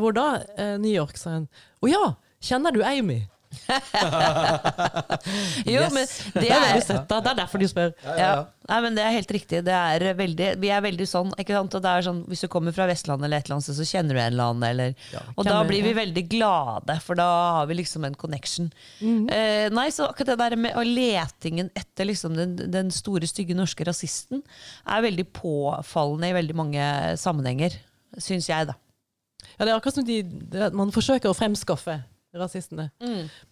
hvor 0.00 0.12
da? 0.12 0.42
Eh, 0.58 0.76
New 0.78 0.92
York, 0.92 1.16
sa 1.16 1.38
hun. 1.38 1.48
Å 1.80 1.90
ja! 1.90 2.04
Kjenner 2.44 2.74
du 2.74 2.82
Amy? 2.84 3.22
Jo, 5.64 5.80
Yes. 5.84 5.92
men 5.94 6.06
det 6.34 6.42
Det 6.44 6.50
er 6.50 6.80
Det 7.08 7.30
er 7.30 7.36
derfor 7.38 7.58
de 7.62 7.68
spør. 7.70 7.92
ja, 8.18 8.46
nei, 8.68 8.78
men 8.84 8.94
det 8.96 9.04
er 9.04 9.14
helt 9.16 9.30
riktig. 9.34 9.62
Det 9.66 9.72
er 9.74 10.14
veldig, 10.18 10.48
vi 10.60 10.70
er 10.72 10.80
veldig 10.84 11.06
sånn, 11.08 11.32
ikke 11.40 11.54
sant? 11.56 11.74
Og 11.78 11.82
det 11.84 11.90
er 11.90 12.02
sånn, 12.06 12.22
Hvis 12.30 12.44
du 12.44 12.48
kommer 12.52 12.72
fra 12.76 12.86
Vestlandet, 12.90 13.24
eller 13.28 13.38
et 13.42 13.46
eller 13.48 13.56
annet 13.58 13.64
sted, 13.68 13.78
så 13.80 13.86
kjenner 13.88 14.14
du 14.14 14.20
en 14.20 14.32
eller 14.32 14.44
annen. 14.52 14.68
Eller, 14.70 14.94
og 15.36 15.44
da 15.48 15.62
blir 15.68 15.82
vi 15.86 15.94
veldig 15.96 16.24
glade, 16.32 16.98
for 17.04 17.14
da 17.18 17.28
har 17.60 17.66
vi 17.70 17.74
liksom 17.80 18.04
en 18.08 18.14
connection. 18.14 18.72
eh, 19.02 19.68
nei, 19.70 19.88
så 19.90 20.08
akkurat 20.10 20.34
det 20.34 20.38
der 20.38 20.56
med 20.56 20.76
og 20.76 20.86
letingen 20.86 21.70
etter 21.76 22.04
liksom 22.08 22.34
den, 22.36 22.56
den 22.70 22.90
store, 22.90 23.26
stygge 23.26 23.54
norske 23.56 23.84
rasisten 23.86 24.42
er 24.86 25.02
veldig 25.02 25.26
påfallende 25.32 26.28
i 26.30 26.32
veldig 26.36 26.54
mange 26.56 26.84
sammenhenger, 27.20 27.76
syns 28.18 28.48
jeg, 28.48 28.66
da. 28.68 28.74
Ja, 29.58 29.64
det 29.66 29.70
er 29.72 29.76
akkurat 29.78 29.94
som 29.94 30.04
de, 30.06 30.22
man 30.74 30.90
forsøker 30.94 31.30
å 31.30 31.36
fremskaffe 31.36 32.00
rasistene. 32.40 32.88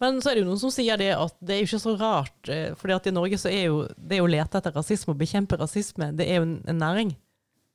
Men 0.02 0.20
så 0.22 0.30
er 0.30 0.36
det 0.38 0.42
jo 0.44 0.48
noen 0.48 0.60
som 0.60 0.72
sier 0.74 1.00
det 1.00 1.10
at 1.16 1.34
det 1.40 1.56
er 1.56 1.60
jo 1.62 1.68
ikke 1.70 1.82
så 1.82 1.96
rart. 2.00 2.48
eh, 2.48 2.72
fordi 2.78 2.96
at 2.96 3.08
i 3.08 3.14
Norge 3.14 3.38
så 3.40 3.50
er 3.52 3.66
jo 3.68 3.82
det 3.96 4.20
å 4.22 4.30
lete 4.30 4.58
etter 4.58 4.74
rasisme 4.76 5.14
og 5.14 5.20
bekjempe 5.20 5.58
rasisme, 5.60 6.12
det 6.18 6.28
er 6.28 6.40
jo 6.40 6.48
en, 6.48 6.56
en 6.68 6.82
næring. 6.82 7.14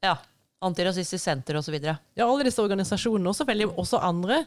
Ja. 0.05 0.17
Antirasistisk 0.65 1.21
senter 1.21 1.59
osv. 1.59 1.75
Ja, 1.83 2.25
alle 2.25 2.47
disse 2.47 2.63
organisasjonene, 2.63 3.29
også, 3.29 3.45
veldig, 3.45 3.69
også 3.77 4.01
andre, 4.01 4.43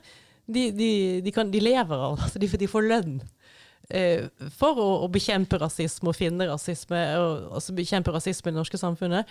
de, 0.51 0.71
de, 0.75 0.91
de, 1.23 1.33
kan, 1.35 1.51
de 1.53 1.61
lever 1.63 1.95
av 1.95 2.19
altså 2.19 2.41
det, 2.43 2.51
de 2.59 2.69
får 2.71 2.89
lønn. 2.91 3.21
Eh, 3.97 4.29
for 4.57 4.79
å, 4.81 4.89
å 5.05 5.09
bekjempe 5.13 5.59
rasisme 5.61 6.13
og 6.13 6.17
finne 6.19 6.49
rasisme, 6.51 7.01
og, 7.21 7.49
altså 7.59 7.75
bekjempe 7.77 8.15
rasisme 8.15 8.51
i 8.51 8.55
det 8.55 8.59
norske 8.59 8.81
samfunnet. 8.81 9.31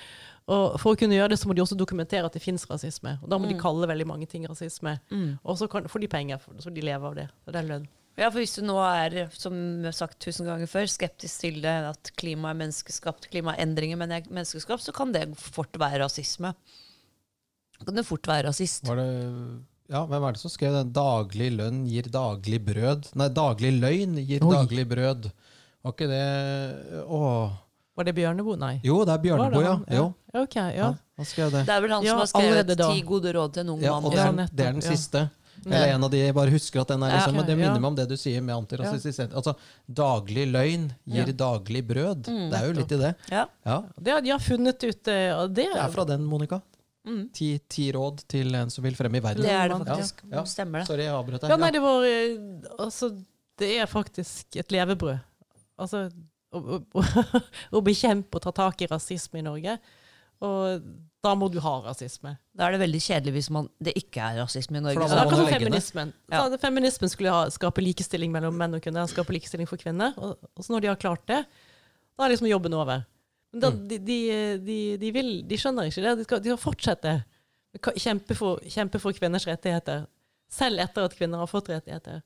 Og 0.49 0.79
for 0.81 0.95
å 0.95 0.99
kunne 0.99 1.17
gjøre 1.17 1.33
det, 1.33 1.39
så 1.41 1.49
må 1.49 1.57
de 1.57 1.63
også 1.63 1.77
dokumentere 1.79 2.25
at 2.27 2.35
det 2.35 2.43
fins 2.43 2.65
rasisme. 2.69 3.17
Og 3.23 3.29
da 3.31 3.37
må 3.39 3.49
de 3.49 3.59
kalle 3.59 3.89
veldig 3.89 4.07
mange 4.09 4.27
ting 4.29 4.47
rasisme. 4.49 4.97
Og 5.43 5.59
så 5.61 5.69
kan, 5.71 5.87
får 5.91 6.05
de 6.05 6.11
penger, 6.11 6.41
for 6.43 6.57
så 6.63 6.73
de 6.73 6.85
lever 6.85 7.11
av 7.11 7.17
det. 7.17 7.29
Og 7.45 7.53
det 7.53 7.61
er 7.61 7.71
lønn. 7.73 7.87
Ja, 8.19 8.27
for 8.27 8.41
hvis 8.41 8.57
du 8.57 8.65
nå 8.67 8.75
er, 8.83 9.29
som 9.31 9.55
jeg 9.55 9.87
har 9.87 9.95
sagt 9.95 10.19
tusen 10.25 10.49
ganger 10.49 10.67
før, 10.67 10.89
skeptisk 10.91 11.45
til 11.45 11.61
det, 11.63 11.75
at 11.87 12.11
klima 12.19 12.51
er 12.51 12.57
menneskeskapt, 12.59 13.29
klimaendringer 13.31 13.99
men 13.99 14.11
er 14.11 14.27
menneskeskapt, 14.27 14.83
så 14.83 14.93
kan 14.95 15.13
det 15.15 15.23
fort 15.39 15.79
være 15.79 16.01
rasisme. 16.03 16.51
Kan 17.79 17.95
det 17.95 18.03
fort 18.07 18.27
være 18.27 18.49
rasist. 18.49 18.83
Var 18.89 18.99
det 18.99 19.11
ja, 19.89 20.03
hvem 20.05 20.23
er 20.27 20.31
det 20.35 20.41
som 20.41 20.51
skrev 20.53 20.73
den? 20.73 20.91
'Daglig 20.93 21.49
lønn 21.57 21.85
gir 21.89 22.03
daglig 22.13 22.59
brød'? 22.65 23.09
Nei, 23.15 23.27
'daglig 23.29 23.71
løgn 23.79 24.17
gir 24.25 24.43
Oi. 24.45 24.53
daglig 24.55 24.85
brød'. 24.89 25.31
Var 25.83 25.93
ikke 25.95 26.07
det 26.11 27.03
Åh. 27.07 27.49
Var 27.97 28.03
det 28.07 28.13
Bjørneboe? 28.15 28.57
Nei. 28.59 28.79
Jo, 28.83 29.01
det 29.03 29.11
er 29.13 29.17
Bjørnebo, 29.23 29.59
Bjørneboe, 29.59 29.85
det 29.89 29.93
ja. 29.95 29.97
Jo. 29.99 30.13
Ja, 30.33 30.41
Ok, 30.43 30.55
ja. 30.55 30.93
Han 31.19 31.25
skrev 31.25 31.51
det. 31.51 31.65
Det 31.67 31.73
er 31.75 31.81
vel 31.81 31.91
han 31.91 32.03
Ja, 32.03 32.11
som 32.11 32.19
har 32.19 32.29
skrevet 32.31 32.77
'Ti 32.77 33.01
gode 33.01 33.33
råd 33.33 33.53
til 33.53 33.61
en 33.65 33.69
ung 33.69 33.81
Ja, 33.81 33.91
mann'. 33.99 34.05
og 34.05 34.11
det 34.11 34.17
Ja, 34.19 34.27
er, 34.27 34.31
nettopp, 34.31 34.55
det 34.55 34.65
er 34.65 34.71
den 34.71 34.81
ja. 34.81 34.89
siste. 34.95 35.29
Eller 35.65 35.87
en 35.95 36.03
av 36.05 36.09
de, 36.11 36.17
jeg 36.17 36.33
bare 36.33 36.49
husker 36.51 36.79
at 36.81 36.87
den 36.87 37.03
er 37.03 37.09
Ja, 37.09 37.17
okay, 37.23 37.33
men 37.35 37.45
det 37.45 37.57
minner 37.57 37.73
ja. 37.75 37.79
meg 37.79 37.89
om 37.89 37.95
det 37.95 38.07
du 38.07 38.15
sier 38.15 38.41
med 38.41 38.55
antirasistisk. 38.55 39.33
Altså, 39.35 39.55
daglig 39.91 40.45
løgn 40.47 40.91
gir 41.05 41.27
Ja. 41.27 41.33
daglig 41.33 41.85
brød. 41.87 42.27
Mm. 42.29 42.49
det 42.49 42.61
er 42.61 42.65
jo 42.67 42.73
litt 42.79 42.91
i 42.91 42.97
det. 42.97 43.15
Ja. 43.29 43.45
Ja, 43.65 43.83
Det 44.01 44.11
har 44.13 44.21
de 44.21 44.29
har 44.29 44.39
funnet 44.39 44.83
ut 44.83 45.07
eh, 45.09 45.33
og 45.35 45.53
det, 45.53 45.65
det 45.73 45.75
er 45.75 45.89
fra 45.89 46.05
den, 46.05 46.23
Monica. 46.23 46.61
Mm. 47.07 47.21
Ti, 47.33 47.49
ti 47.71 47.85
råd 47.95 48.25
til 48.29 48.55
en 48.59 48.71
som 48.73 48.83
vil 48.83 48.97
fremme 48.97 49.21
i 49.21 49.23
verden. 49.23 49.45
Det 49.45 49.53
er 49.55 49.71
det 49.71 49.77
faktisk. 49.85 50.23
ja. 50.31 50.43
Stemmer 50.47 50.81
det. 50.83 50.89
Sorry, 50.89 51.05
jeg 51.07 51.15
avbrøt 51.15 51.45
deg. 51.45 51.53
Ja, 51.53 51.59
nei, 51.61 51.71
det 51.75 51.81
var 51.83 52.07
eh, 52.07 52.33
Altså, 52.75 53.11
det 53.59 53.69
er 53.79 53.89
faktisk 53.89 54.59
et 54.59 54.75
levebrød. 54.75 55.17
Altså 55.79 56.09
å, 56.51 56.79
å, 56.81 57.03
å 57.79 57.81
bekjempe 57.85 58.39
og 58.39 58.45
ta 58.47 58.53
tak 58.65 58.83
i 58.83 58.89
rasisme 58.91 59.39
i 59.41 59.45
Norge. 59.45 59.77
Og 60.43 60.83
da 61.23 61.33
må 61.35 61.49
du 61.51 61.57
ha 61.63 61.73
rasisme. 61.83 62.37
Da 62.55 62.67
er 62.67 62.75
det 62.75 62.81
veldig 62.85 63.01
kjedelig 63.03 63.33
hvis 63.35 63.49
man, 63.51 63.67
det 63.83 63.93
ikke 63.99 64.23
er 64.23 64.39
rasisme 64.39 64.79
i 64.79 64.83
Norge. 64.83 65.03
For 65.03 65.19
da 65.19 65.25
må 65.27 65.39
man 65.41 65.51
feminismen. 65.51 66.13
Ja. 66.31 66.45
Så 66.51 66.59
feminismen 66.61 67.11
skulle 67.11 67.33
ha, 67.35 67.47
skape 67.51 67.83
likestilling 67.83 68.31
mellom 68.35 68.55
menn 68.59 68.77
og 68.77 68.83
kvinner, 68.83 69.07
skape 69.11 69.35
likestilling 69.35 69.67
for 69.69 69.81
kvinner. 69.81 70.15
Og, 70.19 70.37
og 70.55 70.63
så 70.65 70.75
når 70.75 70.85
de 70.85 70.91
har 70.93 70.99
klart 71.01 71.25
det, 71.31 71.41
da 72.15 72.25
er 72.27 72.33
liksom 72.35 72.47
jobben 72.51 72.75
over. 72.79 73.03
Men 73.51 73.61
da, 73.63 73.69
Mm. 73.71 73.87
de, 73.87 73.97
de, 74.05 74.17
de, 74.65 74.77
de, 75.01 75.11
vil, 75.11 75.29
de 75.47 75.57
skjønner 75.57 75.89
ikke 75.89 76.03
det. 76.05 76.17
De 76.19 76.23
skal, 76.27 76.41
de 76.45 76.51
skal 76.53 76.61
fortsette 76.61 77.13
å 77.79 77.93
kjempe 77.97 78.35
for, 78.37 78.59
kjempe 78.69 78.99
for 79.01 79.13
kvinners 79.17 79.45
rettigheter, 79.49 80.05
selv 80.49 80.79
etter 80.81 81.05
at 81.09 81.15
kvinner 81.17 81.41
har 81.41 81.49
fått 81.49 81.69
rettigheter. 81.69 82.21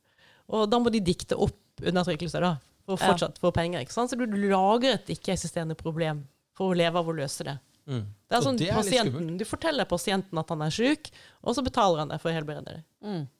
Og 0.52 0.68
da 0.72 0.80
må 0.80 0.92
de 0.92 1.00
dikte 1.04 1.36
opp 1.40 1.84
undertrykkelse 1.84 2.40
da, 2.44 2.58
for 2.86 2.96
å 2.98 3.00
fortsatt 3.00 3.40
få 3.40 3.52
penger. 3.56 3.84
Ikke 3.84 3.96
sant? 3.96 4.12
Så 4.12 4.20
du, 4.20 4.26
lager 4.28 4.98
et 4.98 5.14
ikke-eksisterende 5.16 5.76
problem 5.80 6.26
for 6.56 6.72
å 6.72 6.78
leve 6.78 7.00
av 7.00 7.08
å 7.08 7.16
løse 7.16 7.44
det. 7.48 7.56
Mm. 7.88 8.04
Det 8.32 8.38
er 8.38 8.44
sånn, 8.46 8.58
det 8.60 8.68
er 8.70 8.78
pasienten, 8.80 9.32
du 9.40 9.44
forteller 9.48 9.88
pasienten 9.90 10.40
at 10.40 10.52
han 10.54 10.62
er 10.64 10.72
syk, 10.72 11.10
og 11.44 11.56
så 11.58 11.64
betaler 11.66 12.00
han 12.04 12.12
deg 12.14 12.22
for 12.24 12.32
å 12.32 12.36
helbrede 12.36 12.64
deg. 12.68 12.84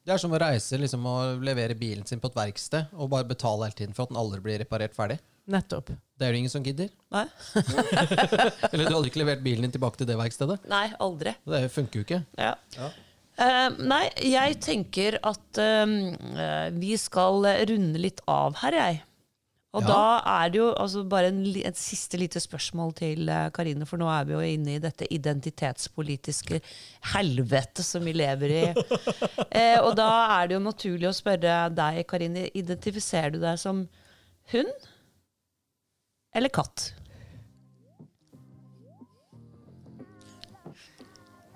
Det 0.04 0.12
er 0.12 0.20
som 0.20 0.32
å 0.36 0.40
reise 0.40 0.76
liksom, 0.80 1.06
og 1.08 1.44
levere 1.44 1.76
bilen 1.80 2.04
sin 2.08 2.20
på 2.20 2.28
et 2.28 2.36
verksted 2.36 2.92
og 2.92 3.08
bare 3.14 3.24
betale 3.24 3.64
hele 3.70 3.78
tiden 3.78 3.94
for 3.96 4.04
at 4.04 4.12
den 4.12 4.20
aldri 4.20 4.40
blir 4.44 4.60
reparert 4.60 4.92
ferdig. 4.96 5.16
Nettopp. 5.50 5.90
Det 6.14 6.26
er 6.28 6.32
det 6.32 6.38
ingen 6.44 6.52
som 6.52 6.62
gidder. 6.64 6.88
Nei? 7.12 7.24
Eller 8.72 8.84
du 8.86 8.94
hadde 8.94 9.08
ikke 9.10 9.20
levert 9.20 9.42
bilen 9.44 9.66
din 9.66 9.74
tilbake 9.74 9.98
til 10.00 10.08
det 10.08 10.16
verkstedet. 10.18 10.60
Nei, 10.70 10.86
aldri. 11.02 11.34
Det 11.50 11.64
funker 11.74 12.00
jo 12.00 12.04
ikke. 12.06 12.20
Ja. 12.38 12.54
Ja. 12.78 12.92
Uh, 13.34 13.80
nei, 13.82 14.04
jeg 14.30 14.60
tenker 14.62 15.18
at 15.26 15.58
uh, 15.58 16.70
vi 16.78 16.94
skal 17.02 17.42
runde 17.66 17.98
litt 18.00 18.22
av 18.30 18.60
her, 18.62 18.78
jeg. 18.78 19.02
Og 19.74 19.82
Ja. 19.82 19.88
da 19.90 20.42
er 20.44 20.50
det 20.54 20.58
jo 20.60 20.68
altså 20.78 21.02
bare 21.10 21.32
en, 21.32 21.40
et 21.66 21.78
siste 21.78 22.14
lite 22.20 22.38
spørsmål 22.38 22.92
til 22.94 23.26
eh, 23.26 23.48
Karine, 23.50 23.82
for 23.90 23.98
nå 23.98 24.06
er 24.06 24.28
vi 24.28 24.36
jo 24.36 24.42
inne 24.46 24.76
i 24.76 24.82
dette 24.82 25.08
identitetspolitiske 25.10 26.60
helvete 27.10 27.82
som 27.82 28.06
vi 28.06 28.14
lever 28.14 28.54
i. 28.54 28.64
Eh, 29.54 29.78
og 29.78 29.92
da 29.98 30.06
er 30.40 30.48
det 30.50 30.56
jo 30.56 30.62
naturlig 30.62 31.06
å 31.06 31.14
spørre 31.14 31.68
deg, 31.74 32.00
Karine, 32.10 32.48
identifiserer 32.58 33.34
du 33.34 33.40
deg 33.42 33.58
som 33.58 33.84
hund 34.50 34.86
eller 36.34 36.48
katt? 36.48 36.94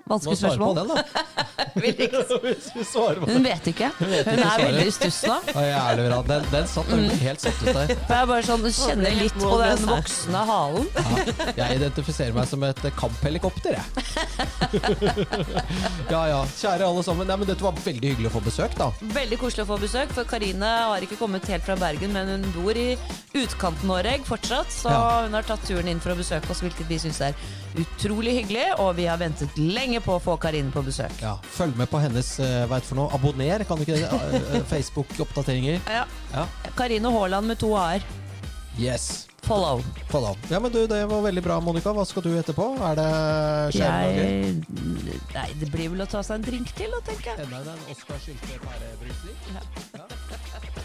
Må 0.08 0.16
Vanskelig 0.16 0.38
svare 0.40 0.56
på 0.56 0.64
spørsmål. 0.72 0.74
den, 0.78 0.88
da. 0.88 0.96
Ikke 1.78 2.24
Hun 3.28 3.44
vet 3.44 3.66
ikke. 3.70 3.88
Hun 3.98 4.12
er 4.12 4.24
veldig 4.62 4.86
i 4.88 4.90
stuss 4.94 5.18
nå. 5.28 5.36
Den, 6.28 6.42
den 6.52 6.66
satt 6.70 6.86
Mm. 6.88 7.08
helt 7.20 7.40
satt 7.44 7.58
ut 7.60 7.66
der. 7.76 7.88
Jeg 7.92 8.26
bare 8.30 8.42
sånn, 8.46 8.62
kjenner 8.72 9.12
litt 9.18 9.36
på 9.38 9.50
den 9.60 9.78
voksne 9.86 10.40
halen. 10.48 10.86
Ja, 11.58 11.64
jeg 11.68 11.76
identifiserer 11.82 12.32
meg 12.34 12.46
som 12.48 12.62
et 12.66 12.80
kamphelikopter, 12.96 13.72
jeg. 13.76 13.84
Ja 16.08 16.22
ja. 16.30 16.38
Kjære 16.56 16.86
alle 16.88 17.02
sammen. 17.04 17.26
Nei, 17.28 17.36
men 17.42 17.48
Dette 17.50 17.64
var 17.64 17.74
veldig 17.84 18.08
hyggelig 18.14 18.30
å 18.30 18.32
få 18.38 18.42
besøk, 18.46 18.72
da. 18.78 18.88
Veldig 19.14 19.38
koselig 19.40 19.64
å 19.66 19.70
få 19.72 19.78
besøk, 19.82 20.08
for 20.16 20.24
Karine 20.28 20.70
har 20.88 21.00
ikke 21.04 21.18
kommet 21.20 21.46
helt 21.52 21.64
fra 21.66 21.76
Bergen, 21.80 22.10
men 22.16 22.24
hun 22.32 22.42
bor 22.56 22.76
i 22.78 22.88
utkanten-Norge 23.36 24.24
fortsatt, 24.28 24.70
så 24.72 24.88
Ja. 24.92 25.22
hun 25.26 25.34
har 25.36 25.42
tatt 25.42 25.62
turen 25.68 25.88
inn 25.88 26.00
for 26.00 26.10
å 26.14 26.18
besøke 26.18 26.50
oss, 26.50 26.60
hvilket 26.64 26.88
vi 26.88 26.98
syns 26.98 27.20
er 27.20 27.32
utrolig 27.82 28.34
hyggelig, 28.40 28.66
og 28.82 28.94
vi 28.98 29.06
har 29.10 29.20
ventet 29.20 29.56
lenge 29.60 30.00
på 30.04 30.16
å 30.18 30.22
få 30.22 30.36
Karine 30.40 30.72
på 30.74 30.82
besøk. 30.86 31.14
Ja, 31.22 31.36
Følg 31.54 31.78
med 31.78 31.90
på 31.90 32.00
hennes 32.02 32.34
vet 32.38 32.68
hva 32.70 32.80
for 32.84 32.98
noe? 33.00 33.08
Abonner, 33.14 33.64
kan 33.68 33.78
du 33.78 33.86
ikke 33.86 33.98
det? 33.98 34.08
Eh, 34.08 34.36
eh, 34.58 34.66
Facebook-oppdateringer. 34.72 35.80
Ja. 35.88 36.04
Ja. 36.34 36.46
Karine 36.78 37.12
Haaland 37.14 37.50
med 37.52 37.60
to 37.60 37.74
a-er. 37.78 38.04
Yes. 38.78 39.26
Follow. 39.48 39.82
Follow. 40.10 40.36
Ja, 40.50 40.60
men 40.60 40.72
du, 40.72 40.86
Det 40.86 41.06
var 41.06 41.22
veldig 41.22 41.42
bra, 41.42 41.60
Monica. 41.60 41.92
Hva 41.96 42.04
skal 42.06 42.26
du 42.26 42.32
etterpå? 42.36 42.66
Er 42.90 42.98
det? 42.98 43.08
Jeg 43.78 44.58
Nei, 45.32 45.48
det 45.60 45.70
blir 45.72 45.94
vel 45.94 46.04
å 46.04 46.08
ta 46.10 46.22
seg 46.26 46.40
en 46.40 46.48
drink 46.50 46.74
til, 46.76 46.92
da, 46.92 47.00
tenker 47.08 47.32
jeg. 47.32 47.48
Enda 47.48 47.62
en 47.72 47.86
Oskar 47.94 48.20
Sylte 48.24 48.60
pærebrusning? 48.66 49.40
Ja. 49.54 49.64
Ja. 50.02 50.77